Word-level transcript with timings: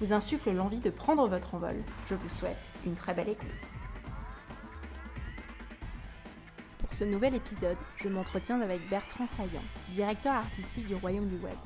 vous 0.00 0.12
insufflent 0.12 0.52
l'envie 0.52 0.80
de 0.80 0.90
prendre 0.90 1.26
votre 1.28 1.54
envol, 1.54 1.76
je 2.08 2.14
vous 2.14 2.28
souhaite 2.30 2.56
une 2.86 2.94
très 2.94 3.14
belle 3.14 3.30
écoute. 3.30 3.48
Pour 6.78 6.92
ce 6.94 7.04
nouvel 7.04 7.34
épisode, 7.34 7.76
je 7.96 8.08
m'entretiens 8.08 8.60
avec 8.60 8.88
Bertrand 8.88 9.26
Saillant, 9.36 9.62
directeur 9.94 10.34
artistique 10.34 10.86
du 10.86 10.94
Royaume 10.94 11.28
du 11.28 11.36
Web, 11.36 11.56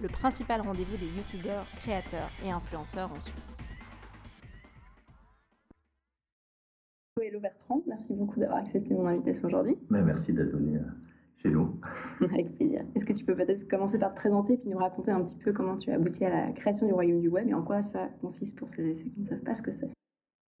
le 0.00 0.08
principal 0.08 0.60
rendez-vous 0.60 0.96
des 0.96 1.06
youtubeurs, 1.06 1.66
créateurs 1.82 2.30
et 2.44 2.50
influenceurs 2.50 3.10
en 3.12 3.20
Suisse. 3.20 3.56
Hello 7.20 7.38
Bertrand, 7.38 7.82
merci 7.86 8.14
beaucoup 8.14 8.40
d'avoir 8.40 8.60
accepté 8.60 8.94
mon 8.94 9.06
invitation 9.06 9.48
aujourd'hui. 9.48 9.76
Mais 9.90 10.02
merci 10.02 10.32
d'être 10.32 10.52
venu 10.52 10.78
euh, 10.78 11.09
chez 11.42 11.50
nous. 11.50 11.80
Avec 12.20 12.56
plaisir. 12.56 12.82
Est-ce 12.94 13.04
que 13.04 13.12
tu 13.12 13.24
peux 13.24 13.34
peut-être 13.34 13.68
commencer 13.68 13.98
par 13.98 14.14
te 14.14 14.16
présenter 14.16 14.56
puis 14.56 14.70
nous 14.70 14.78
raconter 14.78 15.10
un 15.10 15.22
petit 15.22 15.36
peu 15.36 15.52
comment 15.52 15.76
tu 15.76 15.90
as 15.90 15.94
abouti 15.94 16.24
à 16.24 16.30
la 16.30 16.52
création 16.52 16.86
du 16.86 16.92
Royaume 16.92 17.20
du 17.20 17.28
Web 17.28 17.48
et 17.48 17.54
en 17.54 17.62
quoi 17.62 17.82
ça 17.82 18.08
consiste 18.20 18.58
pour 18.58 18.68
celles 18.68 18.86
et 18.86 18.94
ceux 18.96 19.08
qui 19.08 19.20
ne 19.20 19.26
savent 19.26 19.42
pas 19.42 19.54
ce 19.54 19.62
que 19.62 19.72
c'est? 19.72 19.90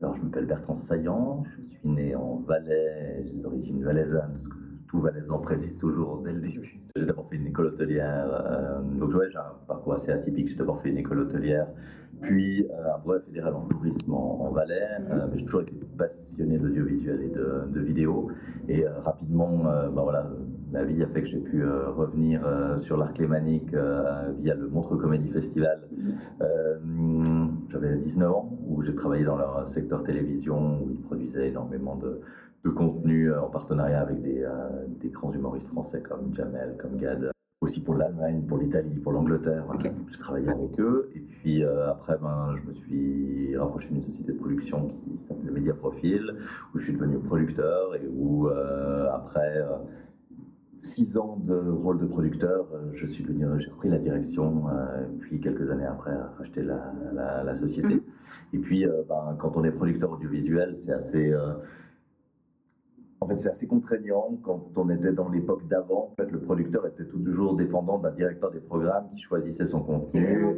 Alors, 0.02 0.16
je 0.16 0.22
m'appelle 0.22 0.46
Bertrand 0.46 0.76
Saillant, 0.76 1.44
je 1.44 1.76
suis 1.76 1.88
né 1.88 2.14
en 2.14 2.36
Valais, 2.36 3.22
j'ai 3.24 3.32
des 3.32 3.44
origines 3.44 3.84
valaisannes, 3.84 4.32
parce 4.32 4.48
que 4.48 4.56
tout 4.88 5.00
valaisan 5.00 5.38
précise 5.38 5.76
toujours 5.78 6.22
dès 6.22 6.32
le 6.32 6.40
début. 6.40 6.80
J'ai 6.96 7.04
d'abord 7.04 7.28
fait 7.28 7.36
une 7.36 7.46
école 7.46 7.66
hôtelière, 7.66 8.26
euh, 8.28 8.80
donc 8.98 9.14
ouais, 9.14 9.30
j'ai 9.30 9.38
un 9.38 9.54
parcours 9.68 9.94
assez 9.94 10.10
atypique. 10.10 10.48
J'ai 10.48 10.56
d'abord 10.56 10.80
fait 10.82 10.88
une 10.88 10.98
école 10.98 11.20
hôtelière, 11.20 11.68
puis 12.22 12.64
euh, 12.64 12.94
un 12.94 12.98
brevet 12.98 13.24
fédéral 13.26 13.54
en 13.54 13.66
tourisme 13.66 14.12
en, 14.12 14.50
Valais, 14.50 14.88
euh, 15.10 15.26
mais 15.30 15.38
j'ai 15.38 15.44
toujours 15.44 15.60
été 15.60 15.74
passionné 15.96 16.58
d'audiovisuel 16.58 17.22
et 17.22 17.28
de, 17.28 17.66
de 17.68 17.80
vidéo. 17.80 18.30
Et 18.68 18.84
rapidement, 19.04 19.58
ben 19.94 20.02
voilà, 20.02 20.30
la 20.72 20.84
vie 20.84 21.02
a 21.02 21.06
fait 21.08 21.22
que 21.22 21.28
j'ai 21.28 21.38
pu 21.38 21.62
euh, 21.62 21.90
revenir 21.90 22.46
euh, 22.46 22.78
sur 22.80 22.96
l'art 22.96 23.12
lémanique 23.18 23.72
euh, 23.74 24.30
via 24.40 24.54
le 24.54 24.68
Montreux 24.68 24.98
Comédie 24.98 25.30
Festival. 25.30 25.80
J'avais 27.70 27.96
19 27.96 28.30
ans, 28.32 28.58
où 28.66 28.82
j'ai 28.82 28.94
travaillé 28.94 29.24
dans 29.24 29.36
leur 29.36 29.68
secteur 29.68 30.02
télévision, 30.02 30.82
où 30.82 30.90
ils 30.90 31.00
produisaient 31.02 31.48
énormément 31.48 31.94
de, 31.96 32.20
de 32.64 32.70
contenu 32.70 33.32
en 33.32 33.48
partenariat 33.48 34.00
avec 34.00 34.20
des, 34.22 34.44
des, 35.00 35.08
grands 35.08 35.32
humoristes 35.32 35.68
français 35.68 36.02
comme 36.02 36.34
Jamel, 36.34 36.76
comme 36.80 36.96
Gad. 36.96 37.30
Aussi 37.60 37.80
pour 37.80 37.94
l'Allemagne, 37.94 38.42
pour 38.48 38.58
l'Italie, 38.58 38.98
pour 39.04 39.12
l'Angleterre. 39.12 39.64
J'ai 39.82 40.18
travaillé 40.18 40.48
avec 40.48 40.80
eux. 40.80 41.10
Et 41.14 41.20
puis 41.20 41.62
après, 41.62 42.16
ben, 42.20 42.56
je 42.56 42.68
me 42.68 42.74
suis 42.74 43.56
rapproché 43.56 43.86
d'une 43.88 44.02
société 44.02 44.32
de 44.32 44.38
production 44.38 44.88
qui 44.88 45.20
s'appelle 45.28 45.52
Media 45.52 45.74
Profil, 45.74 46.34
où 46.74 46.78
je 46.80 46.84
suis 46.84 46.94
devenu 46.94 47.18
producteur 47.18 47.94
et 47.94 48.08
où 48.08 48.48
après 48.48 49.64
six 50.82 51.16
ans 51.16 51.38
de 51.44 51.54
rôle 51.54 51.98
de 52.00 52.06
producteur, 52.06 52.66
euh, 52.72 52.90
je 52.94 53.06
suis 53.06 53.22
devenu, 53.22 53.44
j'ai 53.58 53.70
repris 53.70 53.88
la 53.88 53.98
direction, 53.98 54.68
euh, 54.68 55.04
puis 55.20 55.40
quelques 55.40 55.70
années 55.70 55.86
après, 55.86 56.12
racheter 56.38 56.62
la, 56.62 56.92
la, 57.44 57.58
société. 57.58 57.94
Mhm. 57.94 58.02
Et 58.52 58.58
puis, 58.58 58.86
euh, 58.86 59.02
ben, 59.08 59.36
quand 59.38 59.56
on 59.56 59.64
est 59.64 59.70
producteur 59.70 60.12
audiovisuel, 60.12 60.76
c'est 60.78 60.92
assez 60.92 61.32
en 63.22 63.26
fait, 63.26 63.38
c'est 63.38 63.50
assez 63.50 63.66
contraignant 63.66 64.38
quand 64.42 64.70
on 64.76 64.88
était 64.88 65.12
dans 65.12 65.28
l'époque 65.28 65.66
d'avant. 65.68 66.10
En 66.12 66.22
fait, 66.22 66.30
le 66.30 66.40
producteur 66.40 66.86
était 66.86 67.04
toujours 67.04 67.54
dépendant 67.54 67.98
d'un 67.98 68.12
directeur 68.12 68.50
des 68.50 68.60
programmes 68.60 69.08
qui 69.14 69.18
choisissait 69.20 69.66
son 69.66 69.80
contenu. 69.80 70.56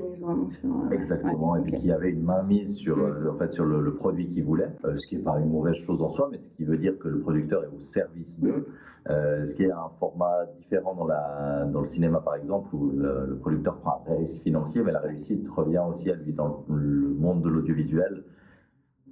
Exactement, 0.92 1.56
et 1.56 1.62
puis 1.62 1.72
qui 1.72 1.90
avait 1.90 2.10
une 2.10 2.22
mainmise 2.22 2.76
sur, 2.76 2.96
mm. 2.98 3.00
euh, 3.00 3.32
en 3.32 3.38
fait, 3.38 3.52
sur 3.52 3.64
le, 3.64 3.94
produit 3.94 4.28
qu'il 4.28 4.44
voulait, 4.44 4.70
euh, 4.84 4.96
ce 4.96 5.06
qui 5.08 5.16
n'est 5.16 5.22
pas 5.22 5.38
une 5.40 5.50
mauvaise 5.50 5.74
chose 5.76 6.00
en 6.00 6.10
soi, 6.10 6.28
mais 6.30 6.38
ce 6.40 6.50
qui 6.50 6.64
veut 6.64 6.78
dire 6.78 6.96
que 6.98 7.08
le 7.08 7.18
producteur 7.18 7.64
est 7.64 7.76
au 7.76 7.80
service 7.80 8.38
d'eux. 8.38 8.58
Mm. 8.58 8.64
Euh, 9.10 9.44
ce 9.46 9.56
qui 9.56 9.64
est 9.64 9.72
un 9.72 9.90
format 9.98 10.46
différent 10.60 10.94
dans, 10.94 11.06
la, 11.06 11.64
dans 11.64 11.80
le 11.80 11.88
cinéma, 11.88 12.20
par 12.20 12.36
exemple, 12.36 12.72
où 12.72 12.92
le, 12.94 13.36
producteur 13.40 13.76
prend 13.78 14.04
un 14.08 14.14
risque 14.14 14.40
financier, 14.42 14.82
mais 14.84 14.92
la 14.92 15.00
réussite 15.00 15.48
revient 15.48 15.82
aussi 15.90 16.08
à 16.12 16.14
lui 16.14 16.32
dans 16.32 16.64
le 16.68 17.08
monde 17.18 17.42
de 17.42 17.48
l'audiovisuel 17.48 18.22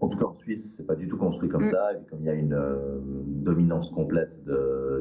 en 0.01 0.09
tout 0.09 0.19
cas, 0.19 0.25
en 0.25 0.35
Suisse, 0.35 0.75
c'est 0.77 0.87
pas 0.87 0.95
du 0.95 1.09
tout 1.09 1.17
construit 1.17 1.49
comme 1.49 1.65
mm. 1.65 1.71
ça. 1.71 1.93
Et 1.93 2.05
comme 2.09 2.21
il 2.21 2.27
y 2.27 2.31
a 2.31 2.35
une 2.35 2.55
euh, 2.55 2.99
dominance 3.27 3.91
complète 3.91 4.39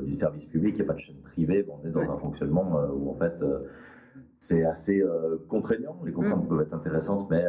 du 0.04 0.16
service 0.16 0.46
public, 0.46 0.76
il 0.76 0.78
n'y 0.78 0.82
a 0.84 0.86
pas 0.86 0.94
de 0.94 1.00
chaîne 1.00 1.22
privée, 1.24 1.66
on 1.70 1.88
est 1.88 1.92
dans 1.92 2.02
un 2.02 2.18
fonctionnement 2.18 2.80
euh, 2.80 2.88
où 2.94 3.10
en 3.10 3.16
fait 3.16 3.42
euh, 3.42 3.60
c'est 4.38 4.64
assez 4.66 5.04
contraignant. 5.48 6.00
Les 6.06 6.12
contraintes 6.12 6.46
mm. 6.46 6.48
peuvent 6.48 6.62
être 6.62 6.74
intéressantes, 6.74 7.30
mais 7.30 7.46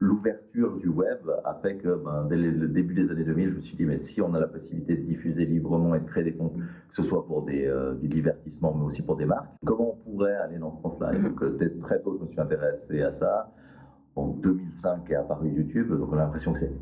l'ouverture 0.00 0.76
du 0.78 0.88
web 0.88 1.18
a 1.44 1.54
fait 1.62 1.76
que 1.76 1.94
ben, 1.94 2.26
dès 2.28 2.36
le 2.36 2.68
début 2.68 2.94
des 2.94 3.10
années 3.10 3.24
2000, 3.24 3.50
je 3.50 3.54
me 3.56 3.60
suis 3.60 3.76
dit, 3.76 3.84
mais 3.84 4.00
si 4.00 4.20
on 4.20 4.34
a 4.34 4.40
la 4.40 4.48
possibilité 4.48 4.96
de 4.96 5.02
diffuser 5.02 5.44
librement 5.44 5.94
et 5.94 6.00
de 6.00 6.06
créer 6.06 6.24
des 6.24 6.34
contenus, 6.34 6.66
que 6.90 7.02
ce 7.02 7.08
soit 7.08 7.24
pour 7.26 7.42
des, 7.42 7.70
du 8.00 8.08
divertissement, 8.08 8.74
mais 8.74 8.84
aussi 8.84 9.02
pour 9.02 9.16
des 9.16 9.26
marques, 9.26 9.50
comment 9.64 9.92
on 9.92 10.10
pourrait 10.10 10.34
aller 10.36 10.58
dans 10.58 10.74
ce 10.76 10.82
sens-là? 10.82 11.12
Et 11.14 11.18
mm. 11.18 11.22
donc, 11.22 11.78
très 11.80 12.00
tôt, 12.00 12.16
je 12.18 12.24
me 12.24 12.30
suis 12.30 12.40
intéressé 12.40 13.02
à 13.02 13.12
ça 13.12 13.52
en 14.16 14.26
2005 14.28 15.10
est 15.10 15.14
apparu 15.14 15.48
YouTube, 15.48 15.96
donc 15.98 16.08
on 16.12 16.16
a 16.16 16.22
l'impression 16.22 16.52
que 16.52 16.60
c'est 16.60 16.72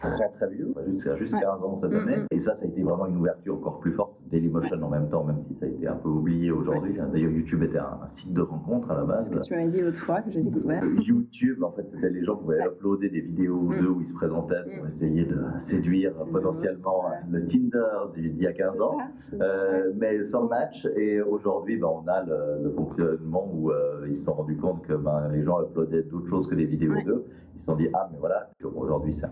très 0.00 0.28
très 0.30 0.48
vieux, 0.48 0.72
jusqu'à 0.88 1.16
juste 1.16 1.34
15 1.38 1.62
ans 1.62 1.78
cette 1.78 1.92
année. 1.92 2.16
Et 2.30 2.40
ça, 2.40 2.54
ça 2.54 2.64
a 2.64 2.68
été 2.68 2.82
vraiment 2.82 3.06
une 3.06 3.18
ouverture 3.18 3.54
encore 3.54 3.80
plus 3.80 3.92
forte. 3.92 4.12
Dailymotion 4.30 4.82
en 4.82 4.88
même 4.88 5.08
temps, 5.08 5.24
même 5.24 5.40
si 5.40 5.54
ça 5.54 5.66
a 5.66 5.68
été 5.68 5.86
un 5.86 5.96
peu 5.96 6.08
oublié 6.08 6.50
aujourd'hui. 6.50 6.94
D'ailleurs, 7.12 7.32
YouTube 7.32 7.62
était 7.64 7.78
un, 7.78 7.98
site 8.14 8.32
de 8.32 8.42
rencontre 8.42 8.90
à 8.90 8.94
la 8.94 9.04
base. 9.04 9.28
Que 9.28 9.40
tu 9.40 9.54
m'avais 9.54 9.68
dit 9.68 9.80
l'autre 9.80 9.98
fois, 9.98 10.20
que 10.22 10.30
j'ai 10.30 10.42
découvert. 10.42 10.84
YouTube, 11.00 11.62
en 11.62 11.72
fait, 11.72 11.88
c'était 11.88 12.10
les 12.10 12.24
gens 12.24 12.36
qui 12.36 12.42
pouvaient 12.42 12.64
uploader 12.64 13.10
des 13.10 13.20
vidéos 13.20 13.62
mm. 13.62 13.80
d'eux 13.80 13.88
où 13.88 14.00
ils 14.00 14.08
se 14.08 14.14
présentaient 14.14 14.62
pour 14.62 14.84
mm. 14.84 14.88
essayer 14.88 15.24
de 15.24 15.38
séduire 15.66 16.12
potentiellement 16.32 17.04
le 17.30 17.44
Tinder 17.46 18.12
d'il 18.14 18.40
y 18.40 18.46
a 18.46 18.52
15 18.52 18.80
ans, 18.80 18.98
euh, 19.40 19.92
mais 19.96 20.24
sans 20.24 20.46
match. 20.46 20.86
Et 20.96 21.20
aujourd'hui, 21.20 21.76
ben, 21.76 21.88
on 21.88 22.06
a 22.08 22.24
le, 22.24 22.70
fonctionnement 22.70 23.50
où 23.52 23.70
euh, 23.70 24.06
ils 24.08 24.16
se 24.16 24.24
sont 24.24 24.32
rendus 24.32 24.56
compte 24.56 24.82
que 24.86 24.94
ben, 24.94 25.28
les 25.32 25.42
gens 25.42 25.60
uploadaient 25.62 26.04
d'autres 26.04 26.28
choses 26.28 26.46
que 26.46 26.54
des 26.54 26.66
vidéos 26.66 26.94
d'eux. 27.04 27.24
Ils 27.56 27.60
se 27.60 27.66
sont 27.66 27.76
dit, 27.76 27.88
ah, 27.92 28.08
mais 28.12 28.18
voilà, 28.18 28.50
aujourd'hui, 28.62 29.12
ça 29.12 29.30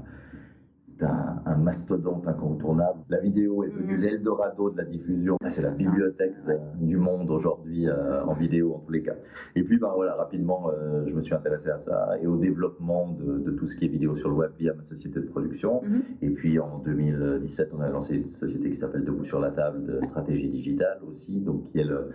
un, 1.02 1.56
mastodonte 1.56 2.26
incontournable. 2.26 3.00
La 3.08 3.20
vidéo 3.20 3.64
est 3.64 3.68
devenue 3.68 3.96
mm. 3.96 4.00
l'Eldorado 4.00 4.70
de 4.70 4.76
la 4.76 4.84
diffusion. 4.84 5.36
C'est 5.48 5.62
la 5.62 5.70
bibliothèque 5.70 6.34
du 6.76 6.96
monde 6.96 7.30
aujourd'hui 7.30 7.88
euh, 7.88 8.24
en 8.24 8.34
vidéo 8.34 8.74
en 8.74 8.78
tous 8.80 8.92
les 8.92 9.02
cas. 9.02 9.14
Et 9.54 9.62
puis 9.62 9.78
ben, 9.78 9.90
voilà, 9.94 10.14
rapidement, 10.14 10.70
euh, 10.70 11.04
je 11.06 11.14
me 11.14 11.22
suis 11.22 11.34
intéressé 11.34 11.70
à 11.70 11.78
ça 11.78 12.18
et 12.20 12.26
au 12.26 12.36
développement 12.36 13.10
de, 13.10 13.50
tout 13.52 13.66
ce 13.68 13.76
qui 13.76 13.86
est 13.86 13.88
vidéo 13.88 14.16
sur 14.16 14.28
le 14.28 14.34
web 14.34 14.52
via 14.58 14.74
ma 14.74 14.84
société 14.84 15.20
de 15.20 15.26
production. 15.26 15.82
Mm-hmm. 15.82 16.02
Et 16.22 16.30
puis 16.30 16.58
en 16.58 16.78
2017, 16.78 17.70
on 17.76 17.80
a 17.80 17.88
lancé 17.88 18.16
une 18.16 18.34
société 18.36 18.70
qui 18.70 18.78
s'appelle 18.78 19.04
Debout 19.04 19.24
sur 19.24 19.40
la 19.40 19.50
table 19.50 19.84
de 19.84 20.00
stratégie 20.06 20.48
digitale 20.48 20.98
aussi, 21.10 21.40
donc 21.40 21.70
qui 21.70 21.78
est 21.78 21.84
le, 21.84 22.10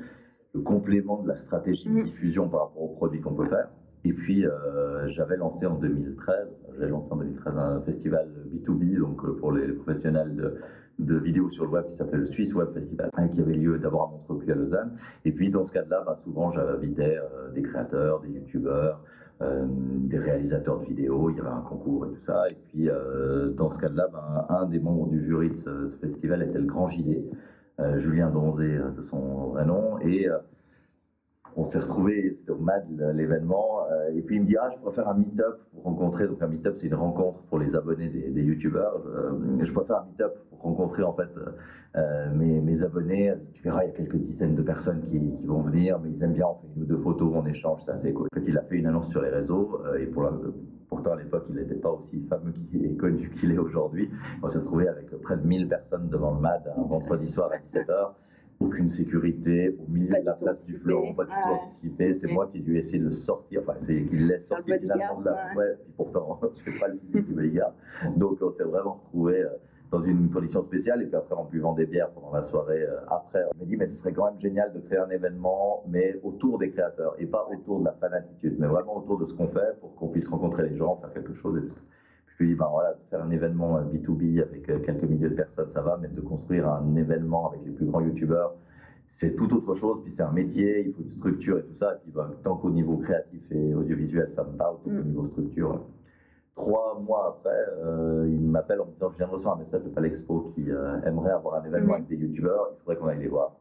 complément 0.64 1.22
de 1.24 1.28
la 1.28 1.38
stratégie 1.38 1.86
de 1.86 2.02
mm. 2.02 2.04
diffusion 2.06 2.48
par 2.48 2.62
rapport 2.62 2.84
aux 2.84 2.96
produits 2.96 3.22
qu'on 3.22 3.34
peut 3.34 3.48
faire. 3.48 3.70
Et 4.06 4.12
puis, 4.12 4.46
euh, 4.46 5.08
j'avais 5.08 5.38
lancé 5.38 5.66
en 5.66 5.76
2013, 5.76 6.48
j'ai 6.80 6.88
lancé 6.88 7.08
en 7.12 7.18
2013 7.18 7.54
un 7.58 7.82
festival 7.82 8.28
B2B, 8.54 9.00
donc 9.00 9.24
euh, 9.24 9.38
pour 9.40 9.52
les 9.52 9.68
professionnels 9.74 10.36
de, 10.36 10.56
de 11.00 11.18
vidéos 11.18 11.50
sur 11.50 11.66
le 11.66 11.72
web 11.72 11.86
qui 11.90 11.96
s'appelait 11.96 12.20
le 12.20 12.28
Swiss 12.28 12.54
Web 12.54 12.74
Festival, 12.74 13.10
hein, 13.14 13.28
qui 13.30 13.42
avait 13.42 13.54
lieu 13.54 13.78
d'abord 13.80 14.04
à 14.04 14.12
Montreux 14.12 14.38
puis 14.40 14.52
à 14.52 14.56
Lausanne. 14.56 14.98
Et 15.26 15.32
puis, 15.32 15.50
dans 15.50 15.66
ce 15.68 15.74
cadre-là, 15.74 16.04
bah, 16.06 16.20
souvent, 16.24 16.52
j'invitais 16.52 17.18
euh, 17.18 17.52
des 17.54 17.64
créateurs, 17.64 18.22
des 18.22 18.30
youtubeurs, 18.30 19.02
euh, 19.42 19.66
des 19.68 20.20
réalisateurs 20.20 20.80
de 20.80 20.86
vidéos, 20.86 21.30
il 21.32 21.38
y 21.38 21.40
avait 21.40 21.50
un 21.50 21.62
concours 21.62 22.06
et 22.06 22.10
tout 22.10 22.26
ça. 22.26 22.48
Et 22.50 22.58
puis, 22.70 22.90
euh, 22.90 23.50
dans 23.50 23.72
ce 23.72 23.80
cadre-là, 23.80 24.08
bah, 24.12 24.48
un 24.50 24.66
des 24.66 24.80
membres 24.80 25.08
du 25.08 25.26
jury 25.26 25.50
de 25.50 25.56
ce, 25.56 25.90
ce 25.90 26.08
festival 26.08 26.44
était 26.44 26.60
le 26.60 26.66
Grand 26.66 26.88
Gilet, 26.88 27.24
Julien 27.98 28.30
Donzé 28.30 28.68
de 28.68 29.02
son 29.10 29.48
vrai 29.48 29.66
nom. 29.66 30.00
Et 30.00 30.28
on 31.56 31.70
s'est 31.70 31.80
retrouvé, 31.80 32.34
c'était 32.34 32.52
au 32.52 32.58
MAD 32.58 32.86
l'événement, 33.16 33.86
euh, 33.92 34.16
et 34.16 34.22
puis 34.22 34.38
il 34.38 34.42
me 34.42 34.48
dit 34.48 34.56
ah 34.60 34.70
je 34.74 34.80
préfère 34.80 35.08
un 35.08 35.14
meet-up 35.14 35.60
pour 35.72 35.84
rencontrer, 35.84 36.28
donc 36.28 36.42
un 36.42 36.48
meet-up 36.48 36.76
c'est 36.78 36.88
une 36.88 36.96
rencontre 36.96 37.42
pour 37.44 37.60
les 37.60 37.76
abonnés 37.76 38.10
des, 38.10 38.30
des 38.30 38.42
youtubeurs, 38.42 39.02
euh, 39.08 39.32
je 39.62 39.72
préfère 39.72 39.98
un 39.98 40.06
meet-up 40.06 40.34
pour 40.50 40.62
rencontrer 40.62 41.04
en 41.04 41.14
fait 41.14 41.30
euh, 41.96 42.30
mes, 42.34 42.82
abonnés, 42.82 43.34
tu 43.54 43.64
verras 43.64 43.84
il 43.84 43.88
y 43.88 43.90
a 43.92 43.94
quelques 43.94 44.16
dizaines 44.16 44.56
de 44.56 44.64
personnes 44.64 45.02
qui, 45.02 45.20
vont 45.46 45.62
venir, 45.62 46.00
mais 46.00 46.10
ils 46.10 46.24
aiment 46.24 46.34
bien, 46.34 46.48
on 46.48 46.56
fait 46.56 46.68
une 46.76 46.84
ou 46.84 46.86
deux 46.86 46.98
photos, 46.98 47.32
on 47.36 47.46
échange, 47.46 47.82
c'est 47.86 47.92
assez 47.92 48.14
cool. 48.14 48.28
En 48.34 48.40
fait 48.40 48.46
il 48.48 48.58
a 48.58 48.64
fait 48.64 48.78
une 48.78 48.88
annonce 48.88 49.10
sur 49.10 49.22
les 49.22 49.30
réseaux, 49.30 49.82
et 50.00 50.08
pourtant 50.08 51.12
à 51.12 51.16
l'époque 51.18 51.46
il 51.50 51.56
n'était 51.56 51.76
pas 51.76 51.92
aussi 51.92 52.20
fameux 52.30 52.54
et 52.74 52.96
connu 52.98 53.30
qu'il 53.40 53.52
est 53.52 53.58
aujourd'hui, 53.58 54.10
on 54.42 54.48
s'est 54.48 54.60
retrouvé 54.60 54.88
avec 54.88 55.10
près 55.22 55.38
de 55.38 55.46
1000 55.46 55.68
personnes 55.68 56.10
devant 56.10 56.34
le 56.34 56.42
MAD 56.42 56.74
un 56.76 56.82
vendredi 56.84 57.28
soir 57.28 57.52
à 57.52 57.58
17h, 57.58 58.14
aucune 58.64 58.90
sécurité 58.90 59.76
au 59.80 59.92
milieu 59.92 60.10
Pas 60.10 60.22
de 60.22 60.26
la 60.26 60.34
place 60.34 60.66
du 60.66 60.78
fleuron, 60.78 61.14
pas 61.14 61.26
du 61.26 61.32
tout 61.32 61.50
anticipé. 61.50 62.14
C'est 62.14 62.28
moi 62.28 62.48
qui 62.52 62.60
ai 62.60 62.62
dû 62.62 62.78
essayer 62.78 63.00
de 63.00 63.06
le 63.06 63.12
sortir, 63.12 63.62
enfin, 63.62 63.76
c'est 63.80 64.06
qu'il 64.06 64.28
laisse 64.28 64.48
sortir 64.48 64.78
finalement 64.80 65.22
de 65.22 65.26
la. 65.26 65.54
Ouais, 65.56 65.76
puis 65.84 65.94
pourtant, 65.98 66.40
je 66.58 66.72
fais 66.72 66.80
pas 66.80 66.88
le 66.88 66.98
physique 66.98 67.28
du 67.28 67.34
bodyguard. 67.34 67.74
Donc, 68.16 68.42
on 68.42 68.52
s'est 68.52 68.64
vraiment 68.64 69.02
retrouvé 69.04 69.46
dans 69.94 70.04
une 70.04 70.30
condition 70.32 70.64
spéciale. 70.64 71.04
Et 71.04 71.06
puis 71.06 71.16
après, 71.16 71.36
en 71.36 71.46
buvant 71.46 71.74
des 71.74 71.86
bières 71.86 72.10
pendant 72.10 72.34
la 72.34 72.42
soirée, 72.42 72.82
euh, 72.82 73.00
après, 73.08 73.44
on 73.54 73.60
m'a 73.60 73.66
dit, 73.66 73.78
mais 73.78 73.88
ce 73.88 73.96
serait 73.96 74.12
quand 74.12 74.26
même 74.26 74.42
génial 74.42 74.74
de 74.74 74.80
créer 74.80 74.98
un 74.98 75.10
événement, 75.10 75.84
mais 75.88 76.20
autour 76.24 76.58
des 76.58 76.72
créateurs 76.72 77.16
et 77.20 77.26
pas 77.26 77.48
autour 77.52 77.80
de 77.80 77.86
la 77.86 77.94
fanatitude, 77.94 78.56
mais 78.58 78.68
vraiment 78.68 78.98
autour 78.98 79.20
de 79.20 79.26
ce 79.28 79.34
qu'on 79.34 79.48
fait 79.48 79.80
pour 79.80 79.96
qu'on 79.96 80.08
puisse 80.08 80.28
rencontrer 80.28 80.70
les 80.70 80.76
gens, 80.76 80.98
faire 80.98 81.14
quelque 81.14 81.36
chose. 81.36 81.58
Et 81.58 81.68
tout 81.68 81.76
je 82.38 82.44
lui 82.44 82.50
dit, 82.54 82.56
ben 82.56 82.68
voilà, 82.72 82.96
faire 83.10 83.24
un 83.24 83.30
événement 83.30 83.78
euh, 83.78 83.82
B2B 83.84 84.42
avec 84.42 84.70
euh, 84.70 84.80
quelques 84.80 85.04
milliers 85.04 85.30
de 85.30 85.36
personnes, 85.36 85.70
ça 85.70 85.82
va, 85.82 85.98
mais 86.02 86.08
de 86.08 86.22
construire 86.22 86.68
un 86.68 86.96
événement 86.96 87.50
avec 87.50 87.62
les 87.66 87.72
plus 87.72 87.86
grands 87.86 88.02
youtubeurs, 88.02 88.54
c'est 89.18 89.36
tout 89.36 89.54
autre 89.56 89.76
chose. 89.76 90.02
Puis 90.04 90.12
c'est 90.12 90.24
un 90.24 90.32
métier, 90.32 90.86
il 90.88 90.94
faut 90.94 91.04
une 91.04 91.12
structure 91.12 91.60
et 91.60 91.64
tout 91.64 91.76
ça. 91.76 91.94
Et 91.94 91.98
puis 92.04 92.12
ben, 92.12 92.32
tant 92.44 92.56
qu'au 92.58 92.72
niveau 92.72 92.98
créatif 92.98 93.42
et 93.52 93.74
audiovisuel, 93.76 94.32
ça 94.32 94.44
me 94.44 94.58
parle, 94.58 94.78
tant 94.84 94.90
qu'au 94.90 94.96
Mm. 95.04 95.04
niveau 95.08 95.28
structure. 95.28 95.82
Trois 96.56 97.00
mois 97.00 97.36
après, 97.38 97.66
euh, 97.84 98.28
il 98.30 98.42
m'appelle 98.42 98.80
en 98.82 98.86
me 98.86 98.92
disant 98.92 99.10
Je 99.12 99.18
viens 99.18 99.28
de 99.28 99.32
recevoir 99.32 99.56
un 99.56 99.60
message 99.60 99.84
de 99.84 99.90
Palexpo 99.90 100.52
qui 100.56 100.70
euh, 100.72 101.02
aimerait 101.02 101.32
avoir 101.32 101.56
un 101.62 101.66
événement 101.66 101.94
Mhm. 101.98 102.04
avec 102.04 102.08
des 102.08 102.16
youtubeurs, 102.18 102.70
il 102.74 102.80
faudrait 102.80 102.98
qu'on 102.98 103.08
aille 103.08 103.20
les 103.20 103.28
voir. 103.28 103.56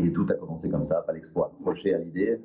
Et 0.00 0.12
tout 0.12 0.26
a 0.30 0.34
commencé 0.34 0.68
comme 0.68 0.84
ça. 0.84 1.02
Palexpo 1.06 1.42
a 1.44 1.46
accroché 1.58 1.94
à 1.94 1.98
l'idée, 1.98 2.40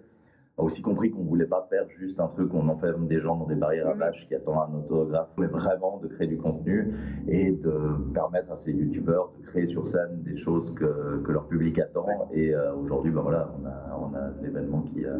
a 0.60 0.64
aussi 0.64 0.82
compris 0.82 1.10
qu'on 1.12 1.24
voulait 1.24 1.46
pas 1.46 1.66
faire 1.70 1.86
juste 1.98 2.20
un 2.20 2.28
truc 2.28 2.54
où 2.54 2.58
on 2.58 2.68
enferme 2.68 3.08
des 3.08 3.20
gens 3.20 3.38
dans 3.38 3.46
des 3.48 3.56
barrières 3.56 3.88
à 3.88 3.94
Mhm. 3.94 4.00
vaches 4.00 4.28
qui 4.28 4.36
attendent 4.36 4.70
un 4.72 4.78
autographe, 4.80 5.30
mais 5.38 5.48
vraiment 5.48 5.98
de 6.04 6.08
créer 6.08 6.28
du 6.28 6.38
contenu 6.38 6.94
et 7.28 7.52
de 7.52 8.12
permettre 8.14 8.52
à 8.52 8.58
ces 8.58 8.72
youtubeurs 8.74 9.32
de 9.40 9.46
créer 9.48 9.66
sur 9.68 9.88
scène 9.88 10.22
des 10.24 10.38
choses 10.38 10.74
que, 10.76 11.22
que 11.24 11.32
leur 11.32 11.48
public 11.48 11.80
attend. 11.80 12.06
Et 12.34 12.54
euh, 12.54 12.74
aujourd'hui, 12.76 13.12
ben 13.12 13.22
voilà, 13.22 13.50
on 13.62 13.66
a, 13.66 13.98
on 14.12 14.16
a 14.16 14.30
l'événement 14.44 14.82
qui, 14.82 15.06
euh, 15.06 15.18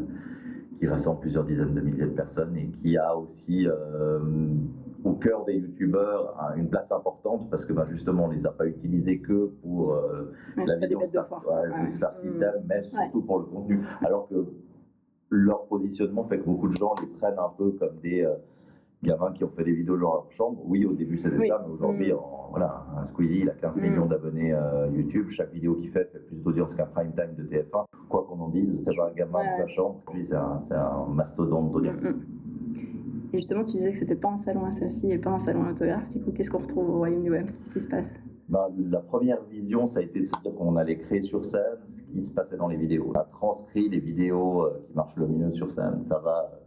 qui 0.78 0.88
rassemble 0.88 1.20
plusieurs 1.22 1.46
dizaines 1.46 1.74
de 1.74 1.82
milliers 1.82 2.06
de 2.06 2.12
personnes 2.12 2.56
et 2.58 2.68
qui 2.68 2.98
a 2.98 3.16
aussi 3.16 3.68
euh, 3.68 4.20
au 5.06 5.14
cœur 5.14 5.46
des 5.46 5.56
youtubeurs 5.56 6.36
un- 6.42 6.56
une 6.58 6.70
place 6.70 6.92
importante 6.92 7.50
parce 7.50 7.66
que 7.66 7.72
ben, 7.74 7.86
justement, 7.90 8.26
on 8.26 8.30
les 8.30 8.46
a 8.46 8.52
pas 8.52 8.66
utilisés 8.66 9.20
que 9.20 9.50
pour 9.62 9.94
euh, 9.94 10.32
Ouais, 10.58 10.66
la 10.68 10.76
vision 10.76 11.02
Star, 11.04 11.28
ouais, 11.32 11.88
Star 11.92 12.12
Mm. 12.12 12.16
System, 12.16 12.54
mais 12.68 12.84
surtout 12.84 13.22
pour 13.22 13.40
le 13.40 13.46
contenu. 13.46 13.80
Alors 14.06 14.28
que 14.28 14.36
leur 15.30 15.66
positionnement 15.68 16.24
fait 16.26 16.40
que 16.40 16.46
beaucoup 16.46 16.68
de 16.68 16.76
gens 16.76 16.94
les 17.02 17.08
prennent 17.08 17.38
un 17.40 17.52
peu 17.58 17.72
comme 17.72 17.98
des 18.02 18.24
euh, 18.24 18.34
gamins 19.04 19.32
qui 19.32 19.44
ont 19.44 19.52
fait 19.56 19.64
des 19.64 19.74
vidéos 19.74 19.96
dans 19.98 20.14
leur 20.14 20.32
chambre. 20.32 20.60
Oui, 20.66 20.86
au 20.86 20.94
début 20.94 21.18
c'était 21.18 21.38
Oui. 21.38 21.48
ça, 21.48 21.64
mais 21.66 21.74
aujourd'hui, 21.74 22.12
Mm. 22.12 22.16
en- 22.16 22.48
voilà, 22.52 22.84
un 22.98 23.08
Squeezie, 23.08 23.40
il 23.42 23.50
a 23.50 23.54
15 23.54 23.76
Mm. 23.76 23.82
millions 23.82 24.06
d'abonnés 24.08 24.54
euh, 24.54 24.88
YouTube. 24.94 25.28
Chaque 25.30 25.52
vidéo 25.54 25.76
qu'il 25.76 25.90
fait 25.92 26.06
fait 26.12 26.20
plus 26.20 26.38
d'audience 26.38 26.74
qu'un 26.76 26.86
prime 26.88 27.12
time 27.14 27.36
de 27.38 27.44
TF1. 27.44 27.86
Quoi 28.10 28.26
qu'on 28.28 28.40
en 28.40 28.50
dise, 28.50 28.80
c'est 28.84 29.00
un 29.00 29.12
gamin 29.16 29.40
Ouais, 29.40 29.46
de 29.58 29.62
sa 29.62 29.68
chambre, 29.68 30.02
puis 30.12 30.26
c'est 30.28 30.36
un, 30.36 31.06
mastodonte 31.14 31.72
d'audience. 31.72 32.02
Mm, 32.02 32.08
mm. 32.10 32.22
Et 33.34 33.38
justement, 33.38 33.64
tu 33.64 33.74
disais 33.74 33.92
que 33.92 33.98
c'était 34.00 34.16
pas 34.16 34.30
un 34.30 34.40
salon 34.40 34.66
à 34.66 34.72
selfie 34.72 35.12
et 35.12 35.20
pas 35.20 35.30
un 35.30 35.40
salon 35.40 35.64
à 35.66 35.72
autographe. 35.72 36.10
Du 36.12 36.20
coup, 36.22 36.32
qu'est-ce 36.32 36.50
qu'on 36.50 36.58
retrouve 36.58 36.90
au 36.90 36.98
royaume 36.98 37.22
du 37.22 37.30
web? 37.30 37.46
Qu'est-ce 37.66 37.80
qui 37.80 37.86
se 37.86 37.90
passe? 37.90 38.10
Ben, 38.50 38.68
la 38.90 39.00
première 39.02 39.44
vision, 39.44 39.86
ça 39.88 40.00
a 40.00 40.02
été 40.02 40.22
de 40.22 40.26
se 40.26 40.32
dire 40.42 40.56
qu'on 40.56 40.76
allait 40.76 40.98
créer 40.98 41.22
sur 41.22 41.46
scène 41.46 41.62
ce 42.10 42.20
qui 42.20 42.26
se 42.26 42.32
passait 42.34 42.58
dans 42.58 42.68
les 42.68 42.78
vidéos. 42.78 43.06
On 43.10 43.14
a 43.20 43.24
transcrit 43.24 43.90
les 43.90 44.00
vidéos 44.00 44.64
euh, 44.64 44.82
qui 44.88 44.94
marchent 44.94 45.18
le 45.18 45.28
mieux 45.28 45.52
sur 45.54 45.72
scène. 45.72 46.04
Ça 46.08 46.20
va 46.20 46.52
euh, 46.54 46.58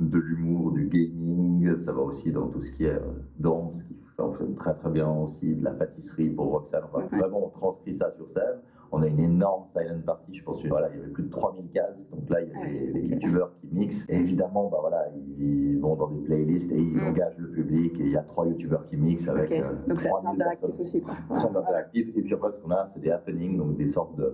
de 0.00 0.18
l'humour, 0.18 0.72
du 0.72 0.86
gaming, 0.86 1.76
ça 1.78 1.92
va 1.92 2.02
aussi 2.02 2.30
dans 2.32 2.48
tout 2.48 2.62
ce 2.62 2.72
qui 2.72 2.84
est 2.84 2.90
euh, 2.94 3.00
danse, 3.38 3.74
qui 3.88 3.94
fonctionne 4.16 4.54
très 4.54 4.74
très 4.74 4.90
bien 4.90 5.08
aussi, 5.10 5.54
de 5.54 5.64
la 5.64 5.70
pâtisserie 5.72 6.30
pour 6.30 6.46
Roxane. 6.50 6.82
Enfin. 6.92 7.06
Vraiment, 7.16 7.46
on 7.46 7.48
transcrit 7.50 7.94
ça 7.94 8.10
sur 8.16 8.28
scène. 8.30 8.60
On 8.92 9.02
a 9.02 9.08
une 9.08 9.18
énorme 9.18 9.64
silent 9.66 10.00
party, 10.06 10.34
je 10.36 10.44
pense. 10.44 10.62
que, 10.62 10.68
Voilà, 10.68 10.88
il 10.92 10.98
y 10.98 11.02
avait 11.02 11.10
plus 11.10 11.24
de 11.24 11.30
3000 11.30 11.68
cases. 11.70 12.08
Donc 12.10 12.30
là, 12.30 12.42
il 12.42 12.48
y 12.48 12.52
a 12.52 12.54
Ah 12.62 12.68
les, 12.68 13.00
youtubeurs 13.08 13.50
qui 13.60 13.66
mixent. 13.72 14.06
Et 14.08 14.16
évidemment, 14.16 14.68
bah 14.70 14.76
voilà, 14.80 15.08
ils 15.38 15.80
vont 15.80 15.96
dans 15.96 16.08
des 16.08 16.20
playlists 16.20 16.70
et 16.70 16.78
ils 16.78 16.96
Mhm. 16.96 17.08
engagent 17.08 17.38
le 17.38 17.48
public. 17.50 17.92
Et 17.98 18.04
il 18.04 18.10
y 18.12 18.16
a 18.16 18.22
trois 18.22 18.46
youtubeurs 18.46 18.86
qui 18.86 18.96
mixent 18.96 19.26
avec. 19.26 19.50
Ok. 19.50 19.56
euh, 19.58 19.72
Donc 19.88 20.00
c'est 20.00 20.08
assez 20.08 20.24
3000 20.26 20.40
interactif 20.42 20.60
personnes 20.68 20.84
aussi. 20.84 21.00
Quoi. 21.00 21.14
très 21.28 21.48
interactif. 21.58 22.08
Et 22.16 22.22
puis 22.22 22.34
après, 22.34 22.52
ce 22.52 22.56
qu'on 22.62 22.70
a, 22.70 22.86
c'est 22.86 23.00
des 23.00 23.10
happenings, 23.10 23.56
donc 23.56 23.76
des 23.76 23.88
sortes 23.88 24.16
de 24.16 24.32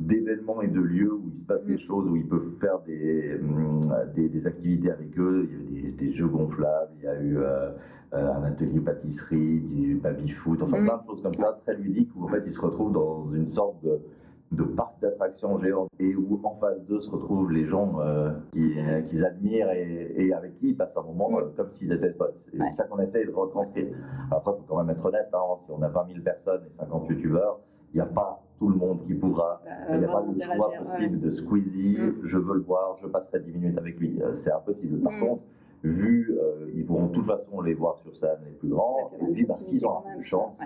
d'événements 0.00 0.60
et 0.62 0.68
de 0.68 0.80
lieux 0.80 1.12
où 1.12 1.30
il 1.32 1.40
se 1.40 1.44
passe 1.46 1.64
des 1.64 1.76
Mm. 1.76 1.80
choses, 1.80 2.08
où 2.08 2.16
ils 2.16 2.26
peuvent 2.26 2.50
faire 2.60 2.80
des, 2.80 3.38
hum, 3.40 3.80
des, 4.14 4.28
des 4.28 4.46
activités 4.46 4.90
avec 4.90 5.16
eux. 5.18 5.48
Il 5.50 5.54
y 5.54 5.84
a 5.84 5.88
eu 5.88 5.92
des, 5.92 6.06
des 6.06 6.12
jeux 6.12 6.26
gonflables, 6.28 6.92
il 6.98 7.04
y 7.04 7.08
a 7.08 7.20
eu 7.20 7.38
euh, 7.38 7.70
euh, 8.12 8.32
un 8.32 8.42
atelier 8.44 8.80
pâtisserie, 8.80 9.60
du 9.60 9.96
baby-foot, 9.96 10.62
enfin 10.62 10.78
Mm. 10.80 10.84
plein 10.84 10.96
de 10.98 11.06
choses 11.06 11.22
comme 11.22 11.34
ça, 11.36 11.58
très 11.64 11.76
ludiques, 11.76 12.10
où 12.16 12.24
en 12.24 12.28
fait 12.28 12.42
ils 12.46 12.52
se 12.52 12.60
retrouvent 12.60 12.92
dans 12.92 13.32
une 13.32 13.50
sorte 13.52 13.82
de, 13.84 14.00
de 14.52 14.62
parc 14.64 15.00
d'attractions 15.00 15.58
géant 15.58 15.86
et 15.98 16.14
où 16.14 16.40
en 16.44 16.54
face 16.56 16.80
d'eux 16.86 17.00
se 17.00 17.10
retrouvent 17.10 17.50
les 17.50 17.64
gens 17.66 17.98
euh, 18.00 18.30
euh, 18.56 19.00
qu'ils 19.02 19.24
admirent 19.24 19.70
et, 19.72 20.12
et 20.16 20.32
avec 20.32 20.58
qui 20.58 20.70
ils 20.70 20.76
passent 20.76 20.96
un 20.96 21.02
moment 21.02 21.30
Mm. 21.30 21.34
euh, 21.36 21.42
comme 21.56 21.70
s'ils 21.72 21.92
étaient 21.92 22.10
potes. 22.12 22.46
Et 22.52 22.58
Ouais. 22.60 22.66
c'est 22.70 22.78
ça 22.82 22.84
qu'on 22.84 22.98
essaye 22.98 23.26
de 23.26 23.32
retranscrire. 23.32 23.94
Après, 24.32 24.52
il 24.54 24.58
faut 24.58 24.64
quand 24.74 24.82
même 24.84 24.90
être 24.96 25.04
honnête, 25.04 25.28
hein, 25.32 25.38
si 25.64 25.70
on 25.72 25.80
a 25.82 25.88
20 25.88 26.06
000 26.08 26.20
personnes 26.24 26.62
et 26.66 26.76
50 26.80 27.08
youtubeurs, 27.10 27.60
il 27.92 27.96
n'y 27.96 28.02
a 28.02 28.06
pas 28.06 28.43
tout 28.58 28.68
le 28.68 28.76
monde 28.76 29.04
qui 29.06 29.14
pourra. 29.14 29.60
Il 29.92 29.98
n'y 29.98 30.04
a 30.04 30.08
pas 30.08 30.22
le 30.22 30.38
choix 30.38 30.70
possible 30.78 31.20
de 31.20 31.30
Squeezie, 31.30 31.98
Mm. 31.98 32.14
je 32.24 32.38
veux 32.38 32.54
le 32.54 32.60
voir, 32.62 32.96
je 33.00 33.06
passerai 33.06 33.40
10 33.40 33.52
minutes 33.52 33.78
avec 33.78 33.98
lui. 33.98 34.20
Euh, 34.22 34.34
C'est 34.34 34.52
impossible. 34.52 35.00
Par 35.00 35.12
Mm. 35.12 35.20
contre, 35.20 35.42
vu, 35.82 36.32
euh, 36.40 36.70
ils 36.74 36.84
pourront 36.86 37.06
de 37.06 37.12
toute 37.12 37.26
façon 37.26 37.60
les 37.60 37.74
voir 37.74 37.98
sur 37.98 38.14
scène 38.16 38.38
les 38.46 38.52
plus 38.52 38.68
grands, 38.68 39.10
et 39.20 39.32
puis 39.32 39.42
une 39.42 39.46
bah, 39.48 39.56
s'ils 39.60 39.84
ont 39.84 39.88
proximité 39.88 39.88
un 39.88 39.90
peu 39.90 40.02
quand 40.04 40.10
de 40.10 40.14
même. 40.16 40.22
chance, 40.24 40.58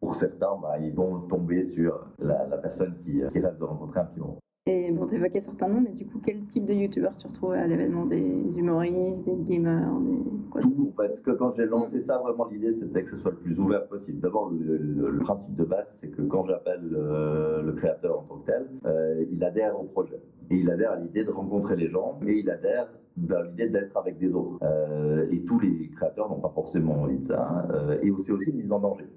pour 0.00 0.14
certains, 0.16 0.56
bah, 0.60 0.78
ils 0.80 0.92
vont 0.92 1.20
tomber 1.28 1.64
sur 1.64 2.06
la, 2.18 2.46
la 2.46 2.58
personne 2.58 2.94
qui, 3.04 3.22
qui 3.30 3.38
rêve 3.38 3.56
de 3.58 3.64
rencontrer 3.64 4.00
un 4.00 4.04
petit 4.06 4.18
moment. 4.20 4.38
Et 4.66 4.92
bon, 4.92 5.08
t'évoquais 5.08 5.40
certains 5.40 5.66
noms, 5.66 5.80
mais 5.80 5.90
du 5.90 6.06
coup, 6.06 6.20
quel 6.24 6.44
type 6.46 6.66
de 6.66 6.72
youtubeurs 6.72 7.16
tu 7.18 7.26
retrouves 7.26 7.50
à 7.50 7.66
l'événement 7.66 8.06
Des 8.06 8.22
humoristes, 8.56 9.24
des 9.24 9.34
gamers, 9.54 9.92
des 10.02 10.18
quoi 10.52 10.60
Tout, 10.60 10.92
parce 10.96 11.20
que 11.20 11.32
quand 11.32 11.50
j'ai 11.50 11.66
lancé 11.66 12.00
ça, 12.00 12.18
vraiment 12.18 12.46
l'idée 12.46 12.72
c'était 12.72 13.02
que 13.02 13.10
ce 13.10 13.16
soit 13.16 13.32
le 13.32 13.38
plus 13.38 13.58
ouvert 13.58 13.88
possible. 13.88 14.20
D'abord, 14.20 14.52
le, 14.52 15.18
principe 15.18 15.56
de 15.56 15.64
base, 15.64 15.88
c'est 16.00 16.10
que 16.10 16.22
quand 16.22 16.46
j'appelle 16.46 16.94
euh, 16.94 17.60
le 17.62 17.72
créateur 17.72 18.20
en 18.20 18.22
tant 18.22 18.36
que 18.36 18.46
tel, 18.46 18.68
euh, 18.86 19.24
il 19.32 19.42
adhère 19.42 19.80
au 19.80 19.82
projet. 19.82 20.20
Et 20.52 20.58
il 20.58 20.70
adhère 20.70 20.92
à 20.92 20.96
l'idée 20.96 21.24
de 21.24 21.30
rencontrer 21.32 21.74
les 21.74 21.88
gens, 21.88 22.20
et 22.24 22.38
il 22.38 22.48
adhère 22.48 22.86
dans 23.16 23.42
l'idée 23.42 23.68
d'être 23.68 23.96
avec 23.96 24.18
des 24.18 24.32
autres. 24.32 24.58
Euh, 24.62 25.26
et 25.32 25.40
tous 25.40 25.58
les 25.58 25.88
créateurs 25.96 26.28
n'ont 26.30 26.40
pas 26.40 26.52
forcément 26.54 27.02
envie 27.02 27.18
de 27.18 27.24
ça. 27.24 27.48
hein. 27.48 27.96
Et 28.00 28.12
c'est 28.22 28.30
aussi 28.30 28.50
une 28.50 28.58
mise 28.58 28.70
en 28.70 28.78
danger. 28.78 29.08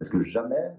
Parce 0.00 0.10
que 0.10 0.24
jamais, 0.24 0.72